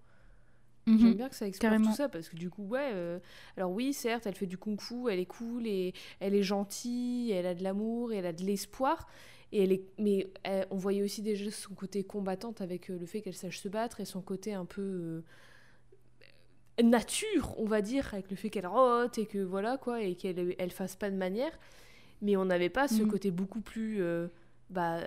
[0.86, 0.98] Mhm.
[0.98, 1.90] J'aime bien que ça explore carrément.
[1.90, 2.90] tout ça parce que du coup, ouais.
[2.92, 3.18] euh,
[3.56, 7.46] alors oui, certes, elle fait du kung-fu, elle est cool et elle est gentille, elle
[7.46, 9.06] a de l'amour elle a de l'espoir.
[9.52, 13.22] Et elle est, mais elle- on voyait aussi déjà son côté combattante avec le fait
[13.22, 15.24] qu'elle sache se battre et son côté un peu euh,
[16.82, 20.54] nature, on va dire, avec le fait qu'elle rote et que voilà quoi et qu'elle
[20.58, 21.50] elle fasse pas de manière.
[22.22, 23.10] Mais on n'avait pas ce Mhm.
[23.10, 24.28] côté beaucoup plus euh,
[24.70, 25.00] bah,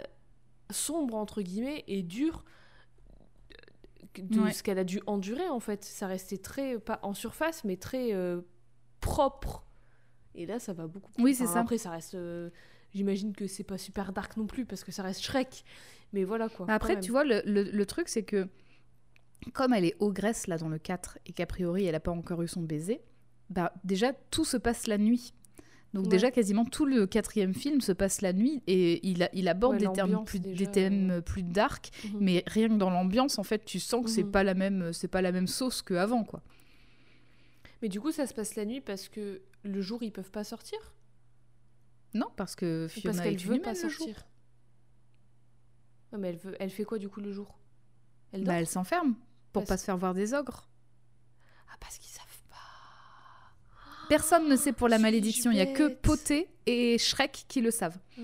[0.70, 2.44] sombre entre guillemets et dur
[4.18, 4.52] de Ouais.
[4.54, 5.84] ce qu'elle a dû endurer en fait.
[5.84, 8.42] Ça restait très, pas en surface, mais très euh,
[9.00, 9.64] propre.
[10.36, 11.24] Et là, ça va beaucoup plus.
[11.24, 11.60] Oui, c'est Enfin, ça.
[11.62, 12.16] Après, ça reste.
[12.16, 12.50] euh,
[12.94, 15.64] J'imagine que c'est pas super dark non plus parce que ça reste Shrek.
[16.12, 16.66] Mais voilà quoi.
[16.70, 18.50] Après, tu vois, le, le- le truc, c'est que
[19.54, 22.42] comme elle est ogresse là dans le 4 et qu'a priori elle n'a pas encore
[22.42, 23.02] eu son baiser,
[23.50, 25.34] bah déjà tout se passe la nuit.
[25.94, 26.10] Donc Ouais.
[26.12, 29.74] déjà quasiment tout le quatrième film se passe la nuit et il, a- il aborde
[29.74, 31.22] Ouais, des, termes l'ambiance, plus, déjà, des thèmes euh.
[31.22, 32.18] plus dark, Mhm.
[32.22, 34.32] mais rien que dans l'ambiance en fait tu sens que c'est Mhm.
[34.32, 36.42] pas la même c'est pas la même sauce qu'avant quoi.
[37.82, 40.44] Mais du coup, ça se passe la nuit parce que le jour, ils peuvent pas
[40.44, 40.78] sortir?
[42.14, 44.28] Non parce que Fiona parce qu'elle est veut pas sortir?
[46.12, 46.56] Ouais, mais elle, veut...
[46.60, 47.58] elle fait quoi du coup le jour?
[48.32, 49.16] Elle Bah, elle s'enferme
[49.54, 50.68] pour Parce- pas se faire voir des ogres.
[51.72, 52.56] Ah, parce qu'ils savent pas.
[54.10, 55.88] Personne ne sait pour la malédiction, il y a que.
[55.90, 57.98] Poté et Shrek qui le savent.
[58.18, 58.22] Ah,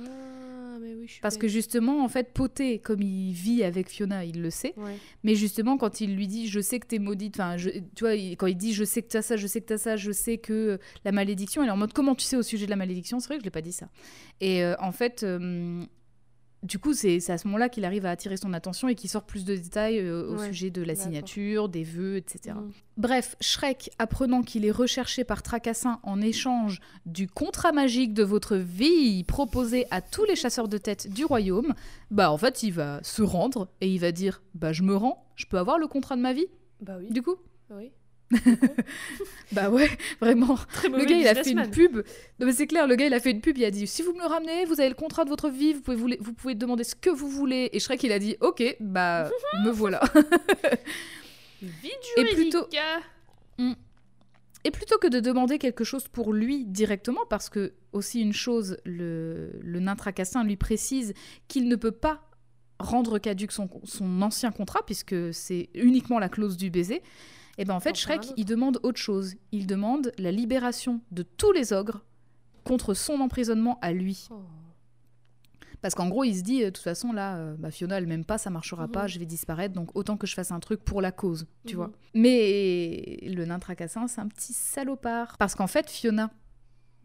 [0.81, 4.25] mais oui, je suis Parce que justement, en fait, Poté, comme il vit avec Fiona,
[4.25, 4.73] il le sait.
[4.77, 4.97] Ouais.
[5.23, 8.15] Mais justement, quand il lui dit, je sais que t'es maudite, enfin, je- tu vois,
[8.15, 10.11] il- quand il dit, je sais que t'as ça, je sais que t'as ça, je
[10.11, 12.69] sais que euh, la malédiction, elle est en mode, comment tu sais au sujet de
[12.71, 13.19] la malédiction?
[13.19, 13.87] C'est vrai que je l'ai pas dit ça.
[14.41, 15.83] Et euh, en fait, euh,
[16.63, 19.23] du coup, c'est à ce moment-là qu'il arrive à attirer son attention et qu'il sort
[19.23, 22.55] plus de détails euh, au Ouais, sujet de la signature, des vœux, etc.
[22.55, 22.71] Mhm.
[22.97, 28.55] Bref, Shrek, apprenant qu'il est recherché par Tracassin en échange du contrat magique de votre
[28.57, 31.73] vie proposé à tous les chasseurs de tête du royaume,
[32.09, 35.25] bah en fait, il va se rendre et il va dire Bah, je me rends,
[35.35, 36.47] je peux avoir le contrat de ma vie?
[36.81, 37.09] Bah oui.
[37.11, 37.35] Du coup?
[37.69, 37.91] Oui.
[39.53, 39.89] Bah ouais,
[40.19, 40.55] vraiment.
[40.73, 41.95] Très Le gars, il a fait une pub.
[42.39, 43.57] Non, mais c'est clair, le gars, il a fait une pub.
[43.57, 45.73] Il a dit Si vous me le ramenez, vous avez le contrat de votre vie,
[45.73, 47.69] vous pouvez, vous, vous pouvez demander ce que vous voulez.
[47.71, 49.29] Et Shrek, il a dit Ok, bah,
[49.65, 50.01] me voilà.
[51.61, 52.67] Vide Et plutôt-
[54.63, 58.77] Et plutôt que de demander quelque chose pour lui directement, parce que aussi une chose,
[58.83, 61.13] le, le nain tracassin lui précise
[61.47, 62.21] qu'il ne peut pas
[62.79, 67.01] rendre caduque son, son ancien contrat, puisque c'est uniquement la clause du baiser,
[67.57, 69.35] Et ben en fait, un Shrek, il demande autre chose.
[69.51, 72.03] Il demande la libération de tous les ogres
[72.63, 74.27] contre son emprisonnement à lui.
[74.31, 74.41] Oh.
[75.81, 78.07] Parce qu'en gros, il se dit, euh, de toute façon, là, euh, bah, Fiona, elle
[78.07, 78.91] m'aime pas, ça marchera Mhm.
[78.91, 81.73] pas, je vais disparaître, donc autant que je fasse un truc pour la cause, tu
[81.75, 81.77] Mhm.
[81.77, 81.91] vois.
[82.15, 85.37] Mais le nain tracassin, c'est un petit salopard.
[85.37, 86.31] Parce qu'en fait, Fiona,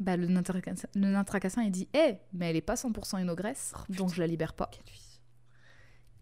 [0.01, 3.19] bah, le, nain tracassin, le nain tracassin, il dit, hé, mais elle est pas 100%
[3.19, 4.71] une ogresse, Oh, donc je la libère pas.
[4.73, 5.21] Quel fils.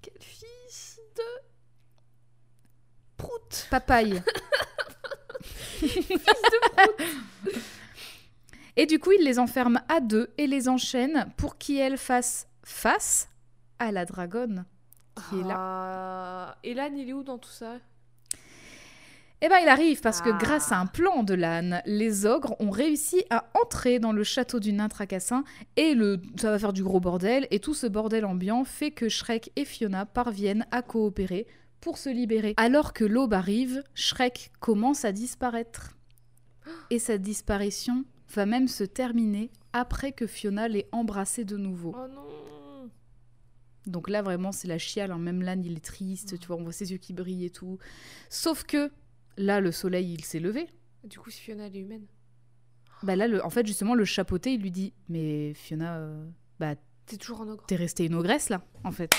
[0.03, 0.47] Quel fils de.
[3.21, 4.23] Prout Papaye.
[8.77, 13.29] et du coup, il les enferme à deux et les enchaîne pour qu'elle fasse face
[13.79, 14.65] à la dragonne
[15.29, 15.55] qui est là.
[15.59, 17.75] Ah, Et l'âne, il est où dans tout ça?
[19.43, 20.39] Eh ben, il arrive parce que Ah.
[20.39, 24.61] grâce à un plan de l'âne, les ogres ont réussi à entrer dans le château
[24.61, 25.45] du nain tracassin
[25.77, 27.47] et le, ça va faire du gros bordel.
[27.51, 31.47] Et tout ce bordel ambiant fait que Shrek et Fiona parviennent à coopérer
[31.81, 32.55] pour se libérer.
[32.57, 35.97] Alors que l'aube arrive, Shrek commence à disparaître.
[36.91, 38.05] Et sa disparition
[38.35, 41.95] va même se terminer après que Fiona l'ait embrassé de nouveau.
[41.97, 42.91] Oh non
[43.87, 45.11] Donc là, vraiment, c'est la chiale.
[45.11, 45.19] hein.
[45.19, 47.79] Même l'âne, il est triste, tu vois, on voit ses yeux qui brillent et tout.
[48.29, 48.91] Sauf que
[49.37, 50.69] là, le soleil, il s'est levé.
[51.05, 52.07] Du coup, si Fiona, elle est humaine.
[53.03, 56.29] Bah là, le- en fait, justement, le chapeauté, il lui dit Mais Fiona, euh,
[56.59, 56.75] bah,
[57.07, 57.65] T'es toujours un ogre.
[57.67, 59.11] t'es restée une ogresse là, en fait.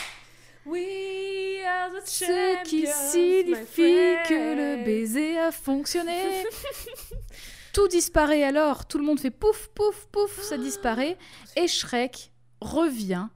[0.65, 6.43] We are the Ce qui signifie que le baiser a fonctionné.
[7.73, 11.17] Tout disparaît alors, tout le monde fait pouf, pouf, pouf, ça disparaît.
[11.55, 13.27] Et Shrek revient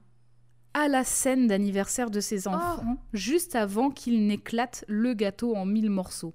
[0.74, 5.88] à la scène d'anniversaire de ses enfants, juste avant qu'il n'éclate le gâteau en mille
[5.88, 6.34] morceaux.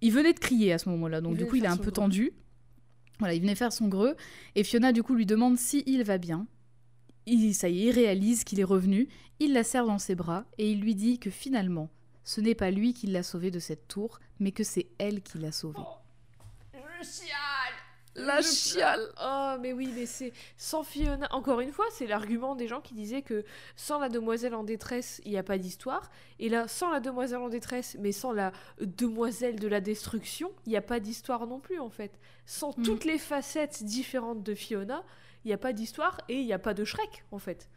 [0.00, 1.84] Il venait de crier à ce moment-là, donc Il du coup il est un peu
[1.90, 1.92] greu.
[1.92, 2.32] tendu.
[3.18, 4.16] Voilà, il venait faire son greu,
[4.54, 6.46] et Fiona du coup lui demande si il va bien.
[7.26, 9.08] Il, ça y est, il réalise qu'il est revenu,
[9.38, 11.88] il la serre dans ses bras, et il lui dit que finalement,
[12.24, 15.38] ce n'est pas lui qui l'a sauvé de cette tour, mais que c'est elle qui
[15.38, 15.80] l'a sauvé.
[16.74, 17.36] Le chial
[18.14, 19.00] La Je chiale.
[19.24, 20.32] Oh, mais oui, mais c'est.
[20.56, 21.26] Sans Fiona.
[21.32, 23.44] Encore une fois, c'est l'argument des gens qui disaient que
[23.74, 26.10] sans la demoiselle en détresse, il n'y a pas d'histoire.
[26.38, 30.70] Et là, sans la demoiselle en détresse, mais sans la demoiselle de la destruction, il
[30.70, 32.12] n'y a pas d'histoire non plus, en fait.
[32.46, 32.82] Sans Mm.
[32.82, 35.02] toutes les facettes différentes de Fiona,
[35.44, 37.68] il n'y a pas d'histoire et il n'y a pas de Shrek, en fait.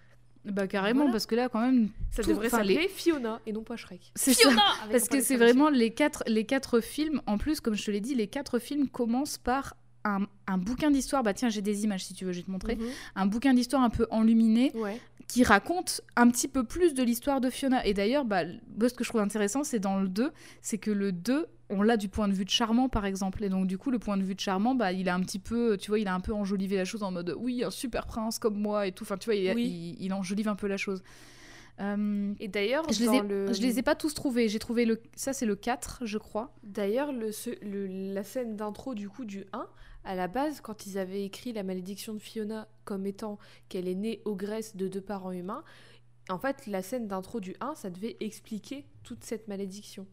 [0.45, 1.11] Bah carrément, Voilà.
[1.13, 4.11] parce que là quand même, Ça Tout- devrait s'appeler les- Fiona et non pas Shrek.
[4.15, 4.49] C'est ça,
[4.91, 7.19] Parce que c'est vraiment les quatre, les quatre films.
[7.25, 10.91] En plus, comme je te l'ai dit, les quatre films commencent par un, un bouquin
[10.91, 11.23] d'histoire.
[11.23, 12.75] Bah tiens, j'ai des images si tu veux, je vais te montrer.
[12.75, 12.85] Mhm.
[13.15, 15.01] Un bouquin d'histoire un peu enluminé Ouais.
[15.27, 17.83] qui raconte un petit peu plus de l'histoire de Fiona.
[17.87, 18.43] Et d'ailleurs, bah,
[18.79, 20.31] ce que je trouve intéressant, c'est dans le 2,
[20.61, 23.43] c'est que le 2, on l'a du point de vue de Charmant, par exemple.
[23.43, 25.39] Et donc, du coup, le point de vue de Charmant, bah, il a un petit
[25.39, 28.05] peu, tu vois, il a un peu enjolivé la chose en mode, oui, un super
[28.05, 29.03] prince comme moi et tout.
[29.03, 29.95] Enfin, tu vois, il, Oui.
[29.99, 31.01] il, il enjolive un peu la chose.
[31.81, 33.51] Euh, Et d'ailleurs, je les, ai, le...
[33.51, 34.47] je les ai pas tous trouvés.
[34.47, 35.01] J'ai trouvé le.
[35.15, 36.53] Ça, c'est le 4, je crois.
[36.63, 37.31] D'ailleurs, le,
[37.61, 39.67] le- la scène d'intro du coup du 1,
[40.05, 43.95] à la base, quand ils avaient écrit la malédiction de Fiona comme étant qu'elle est
[43.95, 45.63] née ogresse de deux parents humains,
[46.29, 50.07] en fait, la scène d'intro du 1, ça devait expliquer toute cette malédiction.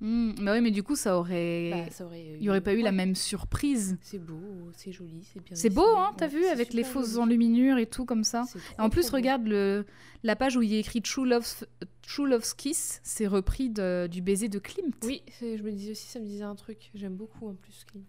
[0.00, 1.70] Bah oui, mais du coup, ça aurait.
[1.70, 3.96] Bah, ça aurait il n'y aurait pas eu la même surprise.
[4.02, 4.40] C'est beau,
[4.74, 5.56] c'est joli, c'est bien.
[5.56, 7.22] C'est beau, hein, t'as Ouais, vu, avec les fausses joli.
[7.22, 8.44] enluminures et tout comme ça.
[8.78, 9.16] En plus, beau.
[9.16, 9.86] regarde le,
[10.22, 11.64] la page où il y a écrit True Love's,
[12.02, 14.94] True Love's Kiss, c'est repris de- du baiser de Klimt.
[15.04, 16.90] Oui, je me disais aussi, ça me disait un truc.
[16.94, 18.04] J'aime beaucoup en plus Klimt.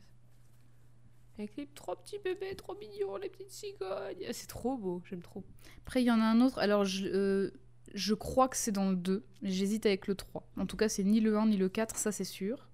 [1.39, 4.25] Avec les trois petits bébés, trop mignons, les petites cigognes.
[4.27, 5.43] Ah, C'est trop beau, j'aime trop.
[5.85, 6.57] Après, il y en a un autre.
[6.57, 7.51] Alors, je, euh,
[7.93, 9.23] je crois que c'est dans le 2.
[9.41, 10.43] mais J'hésite avec le 3.
[10.57, 12.67] En tout cas, c'est ni le 1 ni le 4, ça c'est sûr.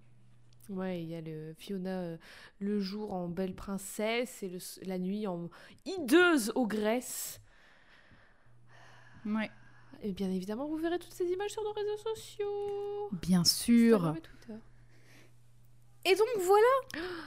[0.70, 2.18] Ouais, il y a le Fiona euh,
[2.60, 5.50] le jour en belle princesse et le, la nuit en
[5.86, 7.42] hideuse ogresse.
[9.26, 9.52] Ouais.
[10.02, 13.10] Et bien évidemment, vous verrez toutes ces images sur nos réseaux sociaux.
[13.22, 14.16] Bien sûr.
[16.06, 16.68] Et donc voilà,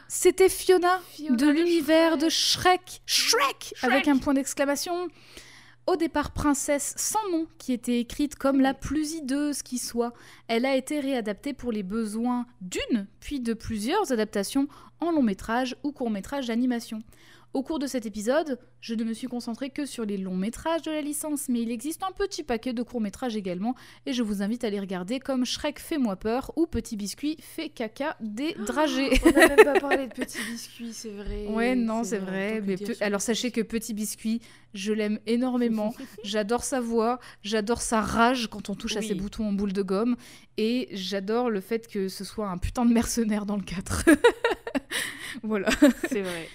[0.07, 3.01] c'était Fiona, Fiona de l'univers de Shrek.
[3.07, 3.41] Shrek.
[3.41, 3.91] Shrek, Shrek.
[3.91, 5.09] avec un point d'exclamation.
[5.87, 10.13] Au départ, princesse sans nom, qui était écrite comme la plus hideuse qui soit,
[10.49, 14.67] elle a été réadaptée pour les besoins d'une, puis de plusieurs adaptations
[14.99, 17.03] en long métrage ou court métrage d'animation.
[17.57, 20.83] Au cours de cet épisode, je ne me suis concentrée que sur les longs métrages
[20.83, 23.74] de la licence, mais il existe un petit paquet de courts métrages également,
[24.05, 27.39] et je vous invite à les regarder comme Shrek fait moi peur ou Petit Biscuit
[27.41, 29.09] fait caca des dragées.
[29.24, 31.47] On n'a même pas parlé de petits biscuits, c'est vrai.
[31.47, 32.61] Ouais, non, c'est vrai.
[32.61, 34.43] Mais Alors sachez que Petit Biscuit,
[34.74, 35.95] je l'aime énormément.
[36.24, 39.81] j'adore sa voix, j'adore sa rage quand on touche à ses boutons en boule de
[39.81, 40.16] gomme,
[40.59, 44.05] et j'adore le fait que ce soit un putain de mercenaire dans le 4.
[45.43, 45.70] voilà.
[46.11, 46.51] C'est vrai.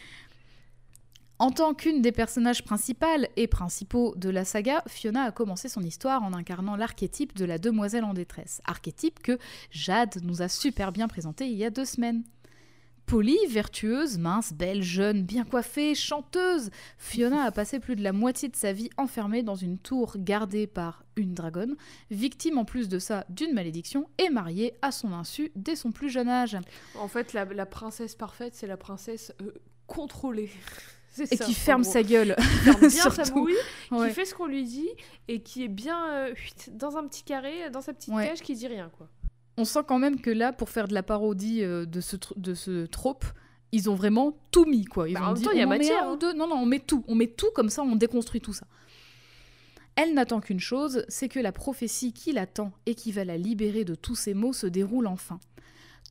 [1.42, 5.82] En tant qu'une des personnages principales et principaux de la saga, Fiona a commencé son
[5.82, 9.40] histoire en incarnant l'archétype de la demoiselle en détresse, archétype que
[9.72, 12.24] Jade nous a super bien présenté il y a deux semaines.
[13.08, 16.70] Polie, vertueuse, mince, belle, jeune, bien coiffée, chanteuse,
[17.00, 20.68] Fiona a passé plus de la moitié de sa vie enfermée dans une tour gardée
[20.68, 21.76] par une dragonne,
[22.12, 26.12] victime en plus de ça d'une malédiction et mariée à son insu dès son plus
[26.12, 26.56] jeune âge.
[27.00, 29.54] En fait, la, princesse parfaite, c'est la princesse euh,
[29.88, 30.52] contrôlée.
[31.20, 31.92] Et ça, qui ferme gros.
[31.92, 32.36] sa gueule.
[32.38, 33.34] Qui ferme bien sa Surtout.
[33.42, 33.54] bouille,
[33.92, 34.08] Ouais.
[34.10, 34.88] qui fait ce qu'on lui dit
[35.28, 36.34] et qui est bien euh,
[36.72, 38.28] dans un petit carré, dans sa petite Ouais.
[38.28, 39.08] cage, qui dit rien quoi.
[39.58, 42.54] On sent quand même que là, pour faire de la parodie euh, de ce, de
[42.54, 43.26] ce trope,
[43.74, 45.10] ils ont vraiment tout mis, quoi.
[45.10, 46.14] Ils Bah, ont en dit, temps, il y a on en met matière, un ou
[46.14, 46.18] hein.
[46.18, 46.34] deux.
[46.34, 47.04] Non, non, on met tout.
[47.08, 48.66] On met tout comme ça, on déconstruit tout ça.
[49.96, 53.84] Elle n'attend qu'une chose, c'est que la prophétie qui l'attend et qui va la libérer
[53.84, 55.40] de tous ces maux se déroule enfin.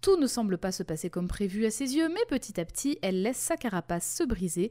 [0.01, 2.99] Tout ne semble pas se passer comme prévu à ses yeux, mais petit à petit,
[3.03, 4.71] elle laisse sa carapace se briser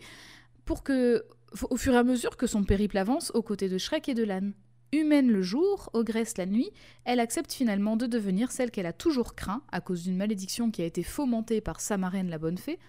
[0.66, 1.24] pour que,
[1.70, 4.24] au fur et à mesure que son périple avance aux côtés de Shrek et de
[4.24, 4.54] l'âne.
[4.92, 6.72] Humaine le jour, ogresse la nuit,
[7.06, 10.82] elle accepte finalement de devenir celle qu'elle a toujours craint à cause d'une malédiction qui
[10.82, 12.80] a été fomentée par sa marraine la bonne fée.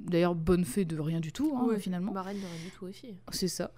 [0.00, 1.78] D'ailleurs, bonne fée de rien du tout, hein, Ouais.
[1.78, 2.12] finalement.
[2.12, 3.14] Marraine de rien du tout aussi.
[3.30, 3.70] C'est ça.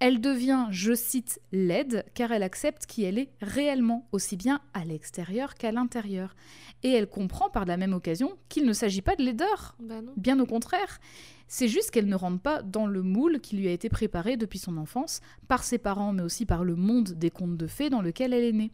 [0.00, 4.86] Elle devient, je cite, laide, car elle accepte qui elle est réellement, aussi bien à
[4.86, 6.34] l'extérieur qu'à l'intérieur.
[6.82, 10.00] Et elle comprend par la même occasion qu'il ne s'agit pas de laideur, Bah.
[10.16, 11.00] Bien au contraire,
[11.48, 14.58] c'est juste qu'elle ne rentre pas dans le moule qui lui a été préparé depuis
[14.58, 18.00] son enfance, par ses parents, mais aussi par le monde des contes de fées dans
[18.00, 18.70] lequel elle est née.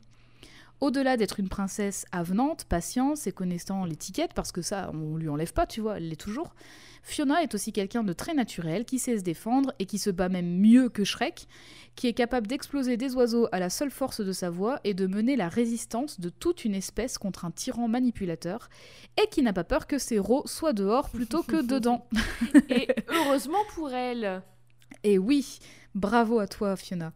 [0.80, 5.52] Au-delà d'être une princesse avenante, patiente et connaissant l'étiquette, parce que ça, on lui enlève
[5.52, 6.54] pas, tu vois, elle l'est toujours,
[7.06, 10.28] Fiona est aussi quelqu'un de très naturel, qui sait se défendre et qui se bat
[10.28, 11.46] même mieux que Shrek,
[11.94, 15.06] qui est capable d'exploser des oiseaux à la seule force de sa voix et de
[15.06, 18.68] mener la résistance de toute une espèce contre un tyran manipulateur,
[19.22, 22.08] et qui n'a pas peur que ses rots soient dehors plutôt que dedans.
[22.68, 24.42] Et heureusement pour elle.
[25.04, 25.60] Et oui,
[25.94, 27.12] bravo à toi Fiona.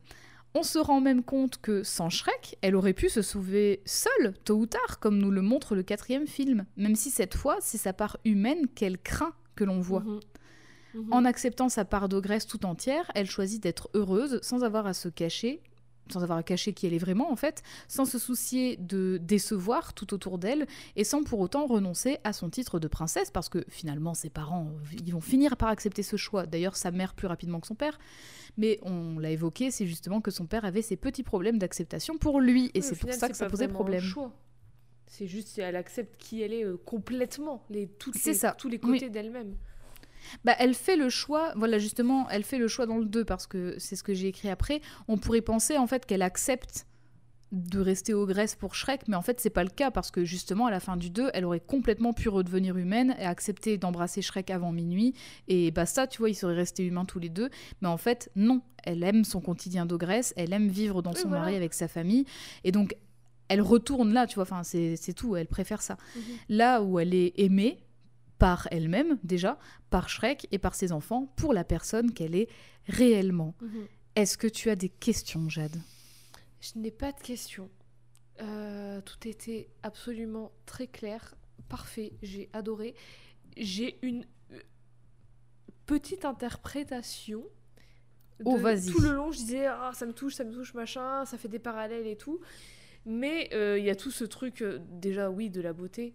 [0.54, 4.56] On se rend même compte que sans Shrek, elle aurait pu se sauver seule, tôt
[4.56, 7.92] ou tard, comme nous le montre le quatrième film, même si cette fois, c'est sa
[7.92, 10.00] part humaine qu'elle craint que l'on voit.
[10.00, 10.20] Mhm.
[10.94, 11.12] Mhm.
[11.12, 15.08] En acceptant sa part d'ogresse tout entière, elle choisit d'être heureuse sans avoir à se
[15.08, 15.62] cacher,
[16.12, 19.94] sans avoir à cacher qui elle est vraiment en fait, sans se soucier de décevoir
[19.94, 20.66] tout autour d'elle
[20.96, 24.70] et sans pour autant renoncer à son titre de princesse parce que finalement ses parents
[25.04, 26.46] ils vont finir par accepter ce choix.
[26.46, 27.98] D'ailleurs sa mère plus rapidement que son père,
[28.56, 32.40] mais on l'a évoqué, c'est justement que son père avait ses petits problèmes d'acceptation pour
[32.40, 34.00] lui et Oui, c'est pour ça que ça posait problème.
[34.02, 34.32] choix.
[35.06, 38.78] C'est juste elle accepte qui elle est euh, complètement, les, toutes les- ça, tous les
[38.84, 38.92] oui.
[39.00, 39.56] côtés d'elle-même.
[40.44, 43.46] Bah, elle fait le choix, voilà justement, elle fait le choix dans le 2 parce
[43.46, 44.80] que c'est ce que j'ai écrit après.
[45.08, 46.86] On pourrait penser en fait qu'elle accepte
[47.52, 50.66] de rester ogresse pour Shrek, mais en fait c'est pas le cas parce que justement
[50.66, 54.50] à la fin du 2, elle aurait complètement pu redevenir humaine et accepter d'embrasser Shrek
[54.50, 55.14] avant minuit
[55.48, 57.50] et basta, tu vois, ils seraient restés humains tous les deux.
[57.82, 61.44] Mais en fait non, elle aime son quotidien d'ogresse, elle aime vivre dans son voilà.
[61.44, 62.24] mari avec sa famille
[62.62, 62.94] et donc
[63.48, 65.96] elle retourne là, tu vois, enfin c'est c'est tout, elle préfère ça.
[66.14, 66.22] Mhm.
[66.50, 67.80] Là où elle est aimée
[68.40, 69.58] par elle-même déjà,
[69.90, 72.48] par Shrek et par ses enfants, pour la personne qu'elle est
[72.88, 73.54] réellement.
[73.60, 73.86] Mhm.
[74.16, 75.76] Est-ce que tu as des questions, Jade?
[76.60, 77.70] Je n'ai pas de questions.
[78.40, 81.34] Euh, tout était absolument très clair,
[81.68, 82.94] parfait, j'ai adoré.
[83.58, 84.58] J'ai une euh,
[85.84, 87.44] petite interprétation.
[88.46, 88.90] Oh, de- vas-y.
[88.90, 91.48] Tout le long, je disais, ah, ça me touche, ça me touche, machin, ça fait
[91.48, 92.40] des parallèles et tout.
[93.04, 96.14] Mais euh, il y a tout ce truc, euh, déjà, oui, de la beauté.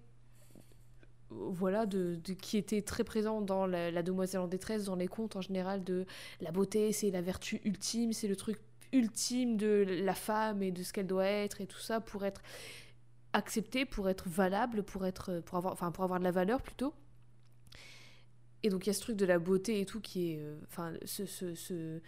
[1.31, 5.41] Voilà, de, qui était très présent dans la, demoiselle en détresse, dans les contes en
[5.41, 6.05] général, de
[6.39, 8.59] la beauté, c'est la vertu ultime, c'est le truc
[8.93, 12.41] ultime de la femme et de ce qu'elle doit être et tout ça pour être
[13.33, 16.93] acceptée, pour être valable, pour être pour avoir enfin pour avoir de la valeur plutôt.
[18.63, 20.57] Et donc il y a ce truc de la beauté et tout qui est euh,
[21.05, 22.01] ce, ce- ce-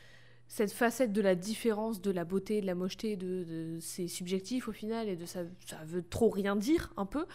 [0.48, 4.72] cette facette de la différence de la beauté, de la mocheté, de, c'est subjectif au
[4.72, 5.44] final et de ça
[5.86, 7.26] veut trop rien dire un peu.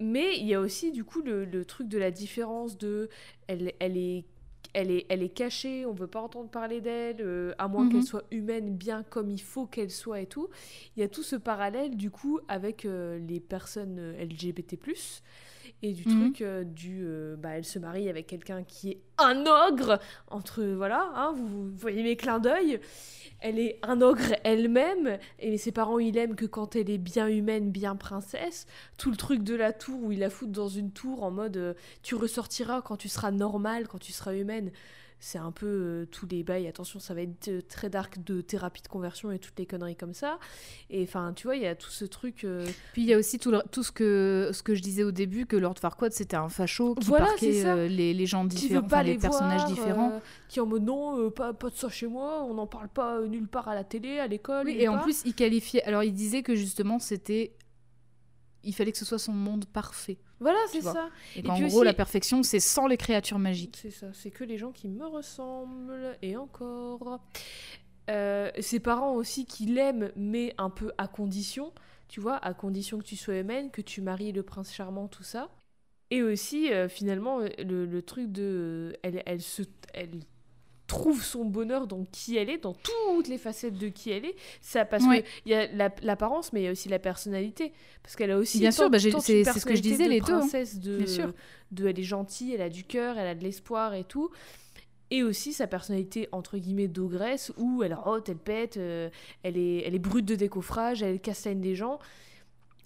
[0.00, 3.08] Mais il y a aussi du coup le, le truc de la différence de
[3.46, 4.24] elle, elle est
[4.76, 7.90] elle est, elle est cachée, on veut pas entendre parler d'elle, euh, à moins Mhm.
[7.90, 10.48] qu'elle soit humaine bien comme il faut qu'elle soit et tout.
[10.96, 14.76] Il y a tout ce parallèle du coup avec euh, les personnes euh, LGBT+,
[15.84, 16.20] et du Mhm.
[16.32, 17.02] truc euh, du...
[17.04, 19.98] euh, bah, elle se marie avec quelqu'un qui est un ogre,
[20.28, 20.62] entre...
[20.64, 22.80] Voilà, hein, vous, vous voyez mes clins d'œil.
[23.40, 27.28] Elle est un ogre elle-même, et ses parents, ils l'aiment que quand elle est bien
[27.28, 28.66] humaine, bien princesse.
[28.96, 31.58] Tout le truc de la tour où il la fout dans une tour en mode
[31.58, 34.70] euh, tu ressortiras quand tu seras normale, quand tu seras humaine.
[35.20, 38.42] C'est un peu euh, tous les bails, attention, ça va être euh, très dark de
[38.42, 40.38] thérapie de conversion et toutes les conneries comme ça.
[40.90, 42.44] Et enfin, tu vois, il y a tout ce truc.
[42.44, 45.02] euh, Puis il y a aussi tout, le- tout ce, que, ce que je disais
[45.02, 48.42] au début, que Lord Farquaad c'était un facho qui Voilà, parquait euh, les, les gens
[48.46, 50.20] qui différents, pas les, les personnages différents.
[50.48, 53.48] qui en mode non, pas, pas de ça chez moi, on n'en parle pas nulle
[53.48, 54.66] part à la télé, à l'école.
[54.66, 55.04] Oui, et en part.
[55.04, 55.82] plus, il qualifiait.
[55.84, 57.52] Alors, il disait que justement, c'était.
[58.64, 60.18] Il fallait que ce soit son monde parfait.
[60.40, 61.08] Voilà, c'est ça.
[61.36, 63.78] Et Et qu'en gros, aussi- la perfection, c'est sans les créatures magiques.
[63.80, 67.20] C'est ça, c'est que les gens qui me ressemblent, et encore.
[68.10, 71.72] Euh, ses parents aussi qui l'aiment, mais un peu à condition,
[72.08, 75.22] tu vois, à condition que tu sois humaine, que tu maries le prince charmant, tout
[75.22, 75.50] ça.
[76.10, 78.94] Et aussi, euh, finalement, le, le truc de.
[79.02, 79.62] Elle, elle, se,
[79.94, 80.20] elle
[80.86, 84.34] trouve son bonheur dans qui elle est, dans toutes les facettes de qui elle est.
[84.60, 85.04] Ça, parce
[85.46, 87.72] il y a la- l'apparence, mais il y a aussi la personnalité.
[88.02, 88.58] Parce qu'elle a aussi.
[88.58, 90.46] Bien sûr, bah, c'est- ce que je disais, de les deux, hein.
[90.82, 91.32] de, Bien sûr.
[91.72, 94.30] de elle est gentille, elle a du cœur, elle a de l'espoir et tout.
[95.10, 99.10] Et aussi sa personnalité entre guillemets d'ogresse où elle rote, elle pète, euh,
[99.42, 101.98] elle, est, elle est brute de décoffrage, elle castagne des gens.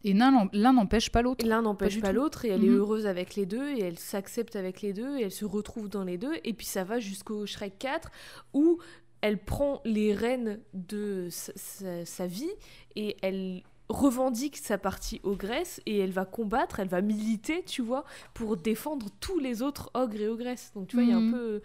[0.05, 0.31] Et l'un
[0.73, 1.45] n'empêche pas l'autre.
[1.47, 2.77] L'un n'empêche pas, l'autre et elle est Mhm.
[2.79, 6.05] heureuse avec les deux et elle s'accepte avec les deux et elle se retrouve dans
[6.05, 6.35] les deux.
[6.45, 8.11] Et puis ça va jusqu'au Shrek 4
[8.55, 8.79] où
[9.20, 12.51] elle prend les rênes de sa, sa- sa vie
[12.95, 18.05] et elle revendique sa partie ogresse et elle va combattre, elle va militer, tu vois,
[18.35, 20.70] pour défendre tous les autres ogres et ogresses.
[20.75, 21.33] Donc tu vois, il y a un Mhm.
[21.33, 21.62] peu,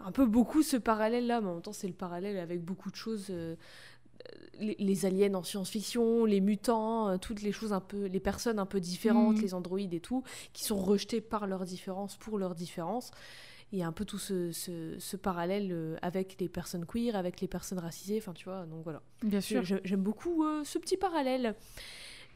[0.00, 2.96] un peu beaucoup ce parallèle-là, mais en même temps c'est le parallèle avec beaucoup de
[2.96, 3.26] choses.
[3.30, 3.56] euh,
[4.60, 8.58] les, les aliens en science-fiction, les mutants, euh, toutes les choses un peu, les personnes
[8.58, 9.42] un peu différentes, Mhm.
[9.42, 10.22] les androïdes et tout,
[10.52, 13.10] qui sont rejetés par leur différence pour leur différence.
[13.72, 17.16] Il y a un peu tout ce, ce- ce parallèle euh, avec les personnes queer,
[17.16, 19.02] avec les personnes racisées, enfin tu vois, donc voilà.
[19.22, 21.54] Bien j'ai- J'aime beaucoup euh, ce petit parallèle.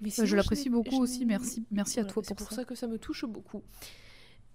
[0.01, 1.27] Mais sinon, je l'apprécie beaucoup aussi.
[1.27, 2.63] Merci, merci à toi c'est pour, pour ça.
[2.63, 3.63] ça que ça me touche beaucoup.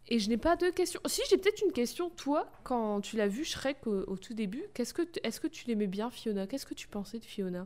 [0.09, 0.99] Et je n'ai pas de questions.
[1.05, 2.09] Si, j'ai peut-être une question.
[2.09, 5.65] Toi, quand tu l'as vu Shrek au, au tout début, qu'est-ce que est-ce que tu
[5.67, 6.45] l'aimais bien, Fiona?
[6.45, 7.65] Qu'est-ce que tu pensais de Fiona?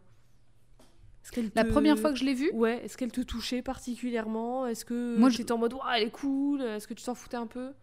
[1.56, 4.66] La première fois que je l'ai vue, Ouais, est-ce qu'elle te touchait particulièrement?
[4.66, 6.62] Est-ce que Moi, Moi, je- étais en mode, Ouah, elle est cool?
[6.62, 7.74] Est-ce que tu t'en foutais un peu?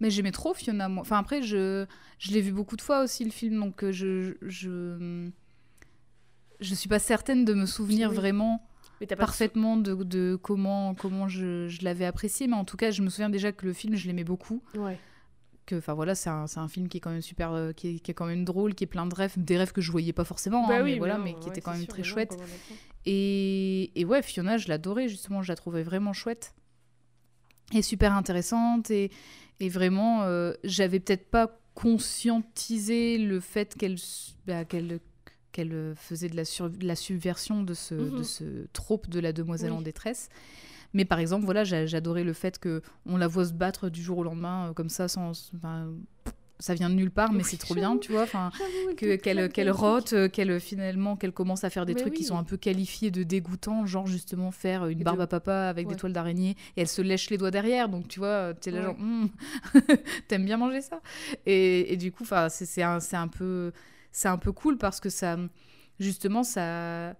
[0.00, 0.88] Mais j'aimais trop Fiona.
[0.88, 1.02] Moi.
[1.02, 1.84] Enfin après, je,
[2.18, 5.28] je l'ai vu beaucoup de fois aussi le film, donc euh, je, je,
[6.60, 8.16] je suis pas certaine de me souvenir Oui.
[8.16, 8.66] vraiment
[9.16, 13.08] Parfaitement de, de comment, comment je, je l'avais apprécié, mais en tout cas, je me
[13.08, 14.62] souviens déjà que le film, je l'aimais beaucoup.
[14.76, 14.98] Ouais.
[15.66, 17.88] Que, enfin voilà, c'est un, c'est un film qui est quand même super, euh, qui,
[17.96, 19.90] est, qui est quand même drôle, qui est plein de rêves, des rêves que je
[19.90, 22.02] voyais pas forcément, hein, mais voilà, non, mais qui ouais, étaient quand même sûr, très
[22.02, 22.36] non, apprend
[23.06, 26.54] Et, et ouais, Fiona, je l'adorais justement, je la trouvais vraiment chouette
[27.72, 29.10] et super intéressante et,
[29.60, 33.96] et vraiment, euh, j'avais peut-être pas conscientisé le fait qu'elle
[34.46, 34.98] bah, qu'elle
[35.52, 38.18] qu'elle euh, faisait de la, sur- de la subversion de ce, Mhm.
[38.18, 39.78] de ce trope de la demoiselle Oui.
[39.78, 40.28] en détresse.
[40.92, 44.02] Mais par exemple, voilà, j'a- j'adorais le fait que on la voit se battre du
[44.02, 45.32] jour au lendemain euh, comme ça, sans,
[46.58, 48.24] ça vient de nulle part, mais Oui, c'est trop bien, tu vois.
[48.24, 48.50] Enfin,
[48.98, 52.36] qu'elle qu'elle rote, euh, qu'elle finalement qu'elle commence à faire des Mais trucs qui sont
[52.36, 55.94] un peu qualifiés de dégoûtants, genre justement faire une barbe de- à papa avec Ouais.
[55.94, 58.80] des toiles d'araignée et elle se lèche les doigts derrière, donc tu vois, t'es là
[58.80, 58.84] Ouais.
[58.86, 59.30] genre Hum,
[60.28, 61.00] t'aimes bien manger ça
[61.46, 63.72] et, et du coup, enfin c'est un, c'est un peu
[64.12, 65.36] c'est un peu cool parce que ça
[65.98, 67.14] justement ça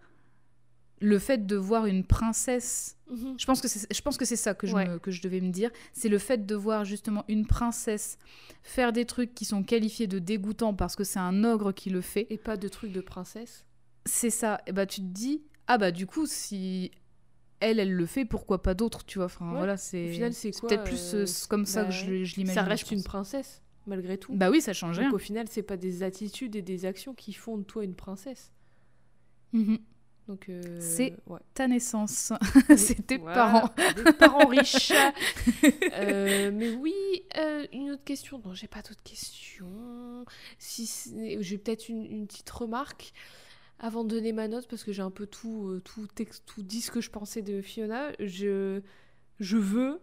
[1.02, 3.34] le fait de voir une princesse Mhm.
[3.38, 4.86] je pense que c'est, je pense que c'est ça que je, Ouais.
[4.86, 5.70] me- que je devais me dire.
[5.94, 8.18] C'est le fait de voir justement une princesse
[8.62, 12.02] faire des trucs qui sont qualifiés de dégoûtants parce que c'est un ogre qui le
[12.02, 12.26] fait.
[12.30, 13.64] Et pas de trucs de princesse.
[14.06, 14.60] C'est ça.
[14.68, 16.92] Et bah tu te dis ah bah du coup si
[17.58, 19.24] elle elle le fait pourquoi pas d'autres tu vois?
[19.26, 19.56] Enfin Ouais.
[19.58, 20.12] voilà c'est.
[20.60, 22.54] Quoi, peut-être plus euh, euh, comme ça bah, que je, je l'imagine.
[22.54, 23.60] Ça reste une princesse,
[23.90, 24.32] malgré tout.
[24.34, 25.08] Bah oui ça change rien.
[25.08, 27.94] Donc au final, c'est pas des attitudes et des actions qui font de toi une
[27.94, 28.52] princesse.
[29.52, 29.78] Mhm.
[30.28, 31.40] Donc euh, C'est- ouais.
[31.54, 32.32] Ta naissance,
[32.76, 33.70] c'est tes voilà, parents.
[33.96, 34.92] Des parents riches.
[35.92, 36.94] Euh, mais oui,
[37.36, 38.40] euh, une autre question.
[38.44, 40.24] Non, j'ai pas d'autres questions.
[40.58, 40.88] Si
[41.40, 43.12] j'ai peut-être une, une petite remarque
[43.78, 46.80] avant de donner ma note parce que j'ai un peu tout, tout, texte, tout dit
[46.80, 48.12] ce que je pensais de Fiona.
[48.20, 48.80] Je,
[49.40, 50.00] je veux.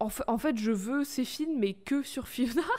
[0.00, 2.62] En fa- en fait, je veux ces films, mais que sur Fiona.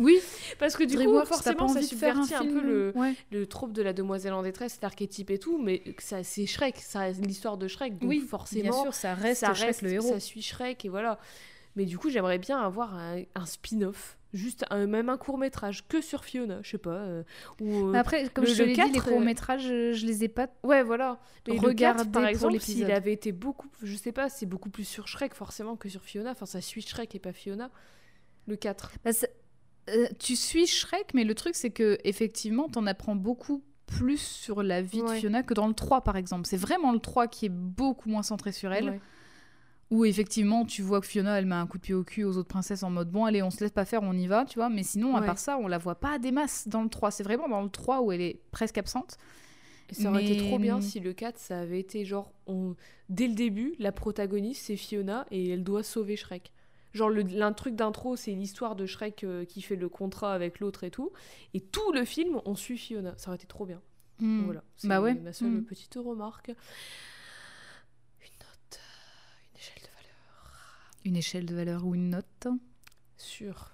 [0.00, 0.18] Oui.
[0.58, 3.14] Parce que du DreamWorks, coup, forcément, ça un subvertit un, film peu le, Ouais.
[3.30, 6.76] le trope de la demoiselle en détresse, l'archétype et tout, mais c'est Shrek,
[7.20, 10.08] l'histoire de Shrek, donc Oui, forcément Bien sûr ça reste, ça Shrek reste le héros.
[10.08, 11.18] ça suit Shrek et voilà.
[11.76, 15.86] Mais du coup, j'aimerais bien avoir un, un spin-off, juste un, même un court métrage
[15.88, 16.90] que sur Fiona, je sais pas.
[16.90, 17.22] euh,
[17.60, 19.62] ou, euh, Après comme le- je te le l'ai dit les 4, euh, courts métrages
[19.62, 21.18] je, je les ai pas ouais, voilà.
[21.46, 24.70] Mais le 4, Regardez par exemple, s'il avait été beaucoup, je sais pas, c'est beaucoup
[24.70, 26.30] plus sur Shrek forcément que sur Fiona.
[26.30, 27.70] Enfin, ça suit Shrek et pas Fiona.
[28.46, 28.92] Le 4.
[29.04, 29.10] Bah,
[29.90, 34.62] euh, tu suis Shrek, mais le truc, c'est que effectivement, t'en apprends beaucoup plus sur
[34.62, 35.14] la vie Ouais.
[35.16, 36.46] de Fiona que dans le 3, par exemple.
[36.46, 38.90] C'est vraiment le 3 qui est beaucoup moins centré sur elle.
[38.90, 39.00] Ouais.
[39.92, 42.36] Où effectivement tu vois que Fiona elle met un coup de pied au cul aux
[42.38, 44.58] autres princesses en mode bon allez on se laisse pas faire on y va tu
[44.58, 45.26] vois mais sinon à Ouais.
[45.26, 47.68] part ça on la voit pas des masses dans le 3 c'est vraiment dans le
[47.68, 49.18] 3 où elle est presque absente
[49.90, 52.74] Et ça aurait été trop bien si le 4, ça avait été genre, on...
[53.10, 56.50] dès le début, la protagoniste, c'est Fiona et elle doit sauver Shrek.
[56.94, 60.60] Genre, le, l'un truc d'intro, c'est l'histoire de Shrek euh, qui fait le contrat avec
[60.60, 61.10] l'autre et tout.
[61.52, 63.12] Et tout le film, on suit Fiona.
[63.18, 63.82] Ça aurait été trop bien.
[64.18, 64.44] Hmm.
[64.44, 64.62] Voilà.
[64.76, 65.12] C'est Bah ouais.
[65.14, 65.64] ma seule Hmm.
[65.64, 66.48] petite remarque.
[66.48, 66.54] Une
[68.40, 72.48] note, euh, une échelle de valeur une échelle de valeur ou une note
[73.16, 73.70] sur.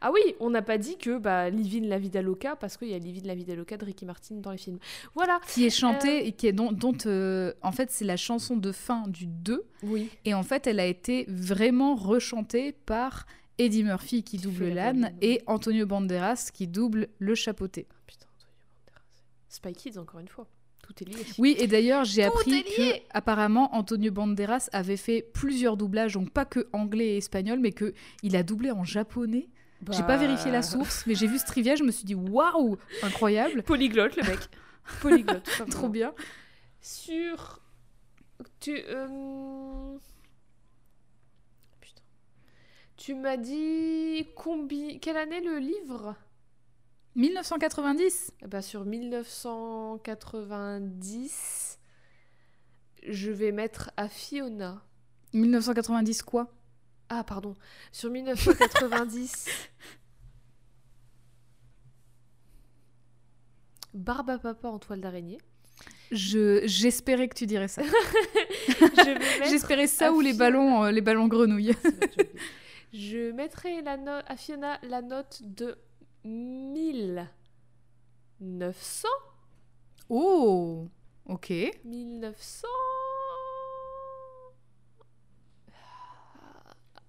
[0.00, 2.94] Ah oui, on n'a pas dit que bah, Livin la vida loca, parce qu'il y
[2.94, 4.78] a Livin la vida loca de Ricky Martin dans les films.
[5.14, 5.38] Voilà.
[5.46, 8.72] qui est chantée et qui est dont, dont, euh, en fait c'est la chanson de
[8.72, 10.08] fin du 2 Oui.
[10.24, 13.26] et en fait elle a été vraiment rechantée par
[13.58, 17.86] Eddie Murphy qui double l'âne et Antonio Banderas qui double le chapeauté.
[17.90, 18.54] Ah, Putain, Antonio
[18.86, 19.02] Banderas.
[19.50, 20.48] Spy Kids, encore une fois.
[20.82, 21.24] Tout est lié.
[21.38, 26.44] Oui, et d'ailleurs, j'ai appris que apparemment Antonio Banderas avait fait plusieurs doublages, donc pas
[26.44, 29.48] que anglais et espagnol, mais que il a doublé en japonais.
[29.90, 32.14] J'ai pas Bah, vérifié la source, mais j'ai vu ce trivia, je me suis dit
[32.14, 34.38] waouh, incroyable, Polyglotte, le mec.
[35.00, 35.62] Polyglotte.
[35.70, 36.12] trop bien.
[36.80, 37.60] Sur.
[38.60, 38.76] Tu.
[38.88, 39.96] euh,
[41.80, 42.02] Putain.
[42.96, 44.26] Tu m'as dit.
[44.36, 44.98] Combi...
[45.00, 46.16] Quelle année le livre?
[47.16, 48.32] 1990.
[48.42, 51.78] Eh ben, Sur 1990.
[53.08, 54.82] Je vais mettre à Fiona.
[55.32, 56.52] 1990 quoi?
[57.08, 57.54] Ah, pardon.
[57.90, 59.46] Sur 1990.
[63.94, 65.38] Barbe à papa en toile d'araignée.
[66.10, 67.82] Je j'espérais que tu dirais ça.
[68.68, 71.74] Je J'espérais ça ou les ballons euh, les ballons grenouilles.
[72.92, 75.76] Je mettrai la à Fiona la note de
[76.24, 79.08] 1900.
[80.08, 80.88] Oh,
[81.26, 81.52] ok.
[81.84, 82.66] 1900.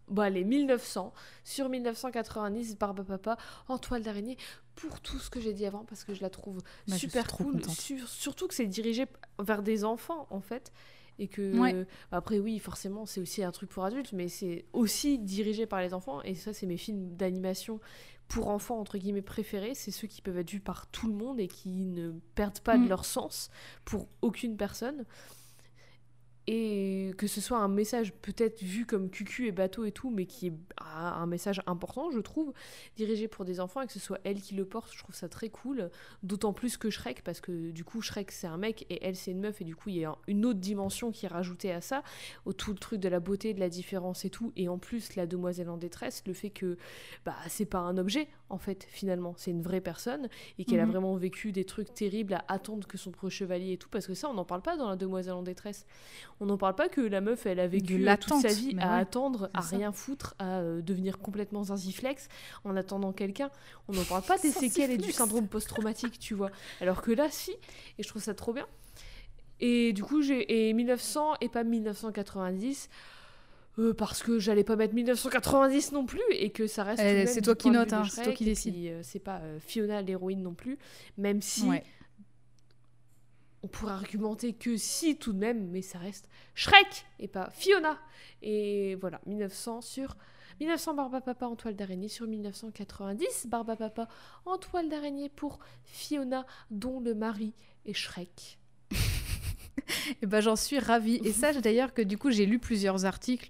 [0.10, 1.14] Bon, allez, 1900
[1.44, 3.38] sur 1990, Barbe à Papa
[3.68, 4.38] en toile d'araignée
[4.76, 7.64] pour tout ce que j'ai dit avant parce que je la trouve Bah, super cool.
[7.70, 9.06] sur- surtout que c'est dirigé
[9.40, 10.72] vers des enfants en fait.
[11.20, 11.58] Et que.
[11.60, 11.86] Ouais.
[12.12, 15.94] Après, oui, forcément, c'est aussi un truc pour adultes, mais c'est aussi dirigé par les
[15.94, 16.22] enfants.
[16.24, 17.80] Et ça, c'est mes films d'animation
[18.34, 19.76] pour enfants, entre guillemets, préférés.
[19.76, 22.78] C'est ceux qui peuvent être vus par tout le monde et qui ne perdent pas
[22.78, 22.90] de Mm.
[22.90, 23.52] leur sens
[23.86, 25.06] pour aucune personne.
[26.48, 30.26] Et que ce soit un message peut-être vu comme cucu et bateau et tout, mais
[30.26, 32.52] qui est ah, un message important, je trouve,
[32.98, 35.30] dirigé pour des enfants et que ce soit elle qui le porte, je trouve ça
[35.30, 35.90] très cool.
[36.22, 39.32] D'autant plus que Shrek, parce que du coup, Shrek c'est un mec et elle c'est
[39.32, 41.72] une meuf, et du coup, il y a un- une autre dimension qui est rajoutée
[41.72, 42.04] à ça,
[42.46, 44.52] au tout le truc de la beauté, de la différence et tout.
[44.58, 46.78] Et en plus, la demoiselle en détresse, le fait que
[47.26, 50.28] bah, c'est pas un objet, en fait, finalement, c'est une vraie personne
[50.60, 50.92] et qu'elle a Mhm.
[50.92, 54.14] vraiment vécu des trucs terribles à attendre que son pro chevalier et tout, parce que
[54.14, 55.86] ça, on n'en parle pas dans la demoiselle en détresse.
[56.40, 58.96] On n'en parle pas que la meuf, elle a vécu euh, toute sa vie à
[58.96, 59.78] ouais, attendre, à ça.
[59.78, 62.28] rien foutre, à euh, devenir complètement zinziflex
[62.66, 63.50] en attendant quelqu'un.
[63.88, 66.52] On n'en parle pas des séquelles et du syndrome post-traumatique, tu vois.
[66.82, 67.52] Alors que là, si,
[67.98, 68.66] et je trouve ça trop bien.
[69.60, 72.90] Et du coup, j'ai et 1900 et pas 1990.
[73.80, 77.02] euh, parce que j'allais pas mettre 1990 non plus et que ça reste.
[77.04, 78.76] Eh, même c'est toi qui notes, hein, c'est toi qui décides.
[78.88, 80.78] euh, c'est pas Fiona l'héroïne non plus,
[81.18, 81.84] même si Ouais.
[83.64, 87.98] On pourrait argumenter que si tout de même, mais ça reste Shrek et pas Fiona.
[88.42, 90.16] Et voilà, 1900 sur
[90.60, 94.08] 1900 Barbe à Papa en toile d'araignée sur 1990 Barbe à Papa
[94.46, 97.54] en toile d'araignée pour Fiona dont le mari
[97.86, 98.60] est Shrek.
[100.22, 101.20] Et ben j'en suis ravie.
[101.24, 103.50] Et sache d'ailleurs que du coup j'ai lu plusieurs articles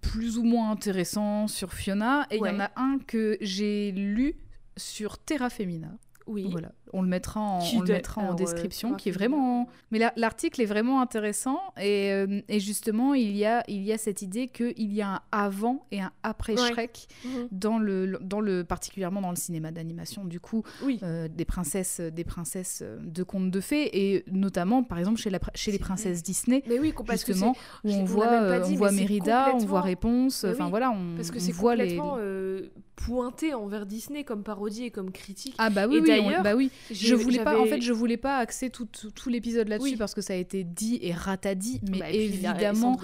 [0.00, 2.50] plus ou moins intéressants sur Fiona et il Ouais.
[2.50, 4.34] y en a un que j'ai lu
[4.76, 5.92] sur Terra Femina.
[6.26, 6.48] Oui.
[6.50, 9.68] Voilà, on le mettra en, on le mettra en euh, description, qui est vraiment.
[9.90, 13.92] Mais la- l'article est vraiment intéressant et, euh, et justement il y a il y
[13.92, 16.68] a cette idée qu'il y a un avant et un après Ouais.
[16.72, 17.48] Shrek Mhm.
[17.52, 20.24] dans le dans le particulièrement dans le cinéma d'animation.
[20.24, 20.98] Du coup, Oui.
[21.02, 25.38] euh, des princesses des princesses de contes de fées et notamment par exemple chez la
[25.54, 27.54] chez les princesses Disney Mais oui, justement
[27.84, 30.90] où on on voit dit, on voit Mérida, on complètement- voit Réponse, enfin oui, voilà,
[30.90, 35.10] on, Parce que c'est voit les, complètement euh, pointé envers Disney comme parodie et comme
[35.10, 35.54] critique.
[35.58, 36.70] Ah bah oui, Et oui, d'ailleurs, bah oui.
[36.90, 39.96] Je voulais pas, en fait, je voulais pas axer tout, tout, tout l'épisode là-dessus Oui.
[39.96, 42.96] parce que ça a été dit et ratadi, mais Bah, et a évidemment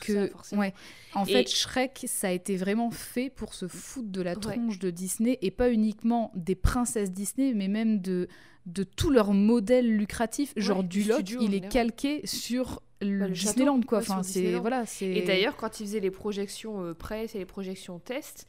[0.00, 0.74] que, ça, ouais,
[1.14, 4.40] en Et- fait, Shrek, ça a été vraiment fait pour se foutre de la Ouais.
[4.40, 8.28] tronche de Disney et pas uniquement des princesses Disney, mais même de
[8.66, 13.32] de tout leur modèle lucratif, genre du Duloc, il est calqué sur le, Bah, le
[13.32, 14.00] Disneyland quoi.
[14.00, 15.06] Enfin, c'est voilà, c'est.
[15.06, 18.46] Et d'ailleurs, quand ils faisaient les projections euh, presse et les projections test,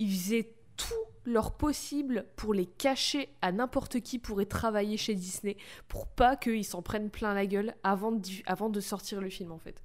[0.00, 0.92] ils faisaient tout
[1.24, 5.56] leur possible pour les cacher à n'importe qui pourrait travailler chez Disney
[5.88, 9.52] pour pas qu'ils s'en prennent plein la gueule avant de, avant de sortir le film
[9.52, 9.82] en fait.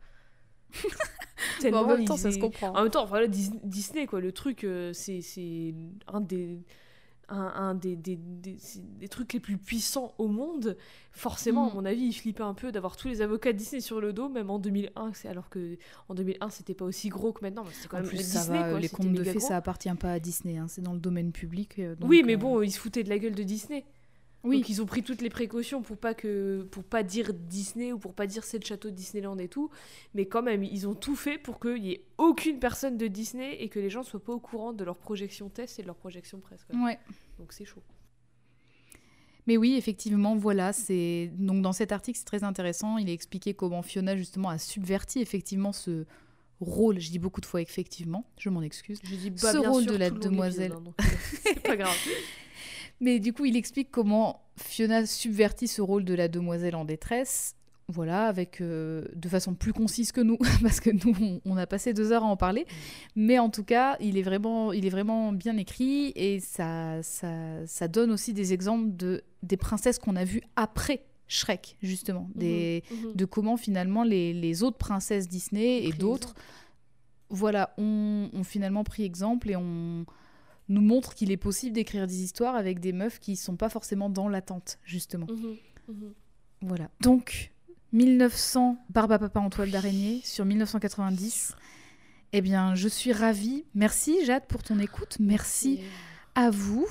[1.71, 2.69] Bon, en même temps, ça se comprend.
[2.75, 5.73] En même temps, voilà, Dis- Disney, quoi, le truc, euh, c'est
[6.07, 6.59] un des.
[7.31, 10.75] Un, un des, des, des- trucs les plus puissants au monde.
[11.11, 11.69] Forcément, Mm.
[11.69, 14.29] à mon avis, ils flippaient un peu d'avoir tous les avocats Disney sur le dos,
[14.29, 15.13] même en 2001.
[15.13, 15.77] c'est- Alors que
[16.07, 17.63] en 2001, c'était pas aussi gros que maintenant.
[17.65, 19.47] mais C'était quand En même plus, Disney, va, quoi, les contes de fées, gros.
[19.47, 21.77] ça appartient pas à Disney, hein, c'est dans le domaine public.
[21.79, 23.85] euh, donc, oui, mais euh, bon, ils se foutaient de la gueule de Disney.
[24.43, 24.57] Oui.
[24.59, 27.99] Donc ils ont pris toutes les précautions pour pas que pour pas dire Disney ou
[27.99, 29.69] pour pas dire c'est le château de Disneyland et tout,
[30.13, 33.61] mais quand même ils ont tout fait pour qu'il y ait aucune personne de Disney
[33.61, 35.97] et que les gens soient pas au courant de leur projection test et de leur
[35.97, 36.63] projection presse.
[36.63, 36.79] quoi.
[36.85, 36.97] Ouais.
[37.37, 37.83] Donc c'est chaud.
[39.45, 42.97] Mais oui, effectivement, voilà, c'est donc dans cet article, c'est très intéressant.
[42.97, 46.05] Il est expliqué comment Fiona justement a subverti effectivement ce
[46.61, 46.99] rôle.
[46.99, 48.99] Je dis beaucoup de fois effectivement, je m'en excuse.
[49.03, 50.73] Je dis Ce rôle de la demoiselle.
[50.73, 51.03] hein, euh,
[51.43, 51.97] c'est pas grave.
[53.01, 57.55] Mais du coup, il explique comment Fiona subvertit ce rôle de la demoiselle en détresse.
[57.91, 61.65] Voilà, avec euh, de façon plus concise que nous, parce que nous, on, on a
[61.65, 62.67] passé deux heures à en parler.
[63.15, 67.65] Mais en tout cas, il est vraiment, il est vraiment bien écrit et ça, ça,
[67.65, 72.83] ça donne aussi des exemples de des princesses qu'on a vues après Shrek, justement, des,
[72.91, 73.13] Mhm.
[73.15, 76.35] de comment finalement les, les autres princesses Disney et d'autres,
[77.29, 80.05] voilà, ont, ont finalement pris exemple et on
[80.69, 84.09] nous montre qu'il est possible d'écrire des histoires avec des meufs qui sont pas forcément
[84.09, 85.27] dans l'attente, justement.
[85.27, 85.57] Mhm.
[85.87, 86.13] Mhm.
[86.61, 86.89] Voilà.
[87.01, 87.51] Donc,
[87.93, 91.55] 1900, Barbe à Papa en toile d'araignée sur 1990.
[92.31, 93.65] Eh bien, je suis ravie.
[93.73, 95.17] Merci Jade pour ton écoute.
[95.19, 95.81] Merci
[96.35, 96.87] à vous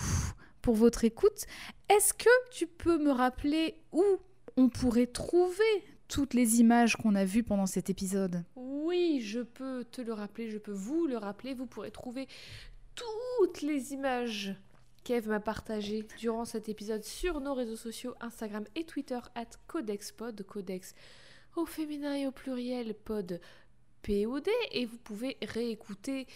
[0.63, 1.47] pour votre écoute.
[1.89, 4.05] Est-ce que tu peux me rappeler où
[4.57, 5.63] on pourrait trouver
[6.09, 8.43] toutes les images qu'on a vues pendant cet épisode?
[8.57, 11.55] Oui, je peux te le rappeler, je peux vous le rappeler.
[11.55, 12.27] Vous pourrez trouver
[12.99, 14.55] toutes les images
[15.05, 20.43] qu'Eve m'a partagées durant cet épisode sur nos réseaux sociaux Instagram et Twitter at CodexPod,
[20.45, 20.95] Codex
[21.57, 23.41] au féminin et au pluriel, pod
[24.03, 24.49] POD.
[24.73, 26.27] Et vous pouvez réécouter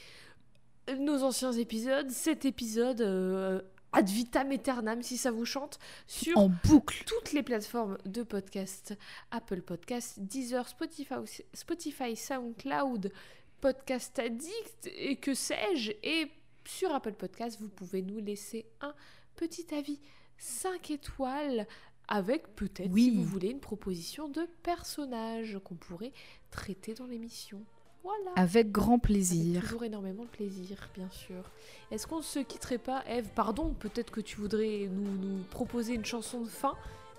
[0.98, 3.60] nos anciens épisodes, cet épisode euh,
[3.92, 7.04] ad vitam aeternam si ça vous chante, sur En boucle.
[7.06, 8.96] toutes les plateformes de podcast,
[9.30, 11.14] Apple Podcast, Deezer, Spotify,
[11.52, 13.12] Spotify, SoundCloud,
[13.60, 15.92] Podcast Addict et que sais-je.
[16.02, 16.30] Et
[16.64, 18.94] sur Apple Podcast, vous pouvez nous laisser un
[19.36, 20.00] petit avis
[20.38, 21.66] 5 étoiles
[22.08, 23.04] avec peut-être, Oui.
[23.04, 26.12] si vous voulez, une proposition de personnage qu'on pourrait
[26.50, 27.60] traiter dans l'émission.
[28.02, 28.32] Voilà.
[28.34, 29.62] Avec grand Avec plaisir.
[29.62, 31.48] toujours énormément de plaisir, bien sûr.
[31.92, 35.94] Est-ce qu'on ne se quitterait pas, Eve Pardon, peut-être que tu voudrais nous, nous proposer
[35.94, 36.76] une chanson de fin,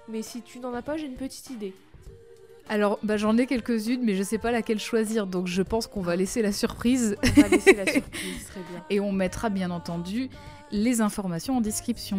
[0.09, 1.73] mais si tu n'en as pas, j'ai une petite idée.
[2.69, 6.01] Alors, bah, j'en ai quelques-unes, mais je sais pas laquelle choisir, donc je pense qu'on
[6.01, 8.83] va laisser la surprise On va laisser la surprise, très bien.
[8.89, 10.29] et on mettra bien entendu
[10.71, 12.17] les informations en description.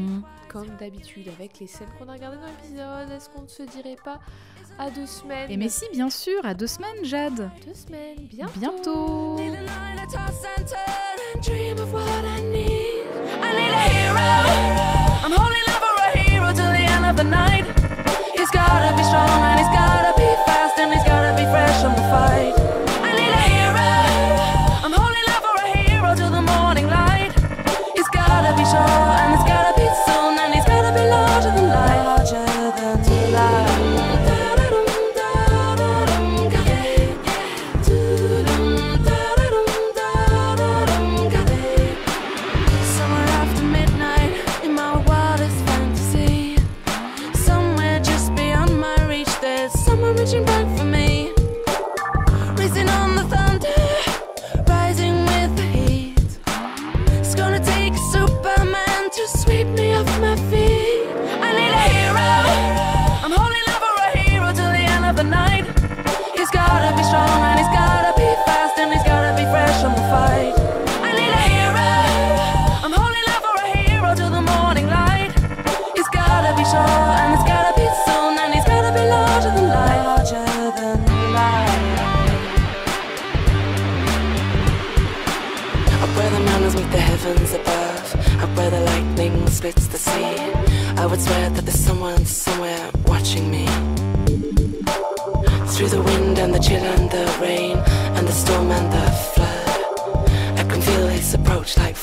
[0.49, 3.97] Comme d'habitude, avec les scènes qu'on a regardées dans l'épisode, est-ce qu'on ne se dirait
[4.05, 4.21] pas
[4.79, 5.51] à deux semaines?
[5.51, 7.51] Et mais si, bien sûr, à deux semaines, Jade.
[7.67, 8.61] Deux semaines, bientôt.
[8.61, 9.35] Bientôt.
[9.39, 13.03] Need a night I toss and turn and dream of what I need.
[13.43, 15.25] I need a hero.
[15.25, 17.65] I'm holding out for a hero till the end of the night.
[18.37, 20.14] He's gotta be strong and he's gotta
[91.15, 93.67] would swear that there's someone somewhere watching me.
[95.73, 97.77] Through the wind and the chill and the rain
[98.17, 101.95] and the storm and the flood, I can feel his approach like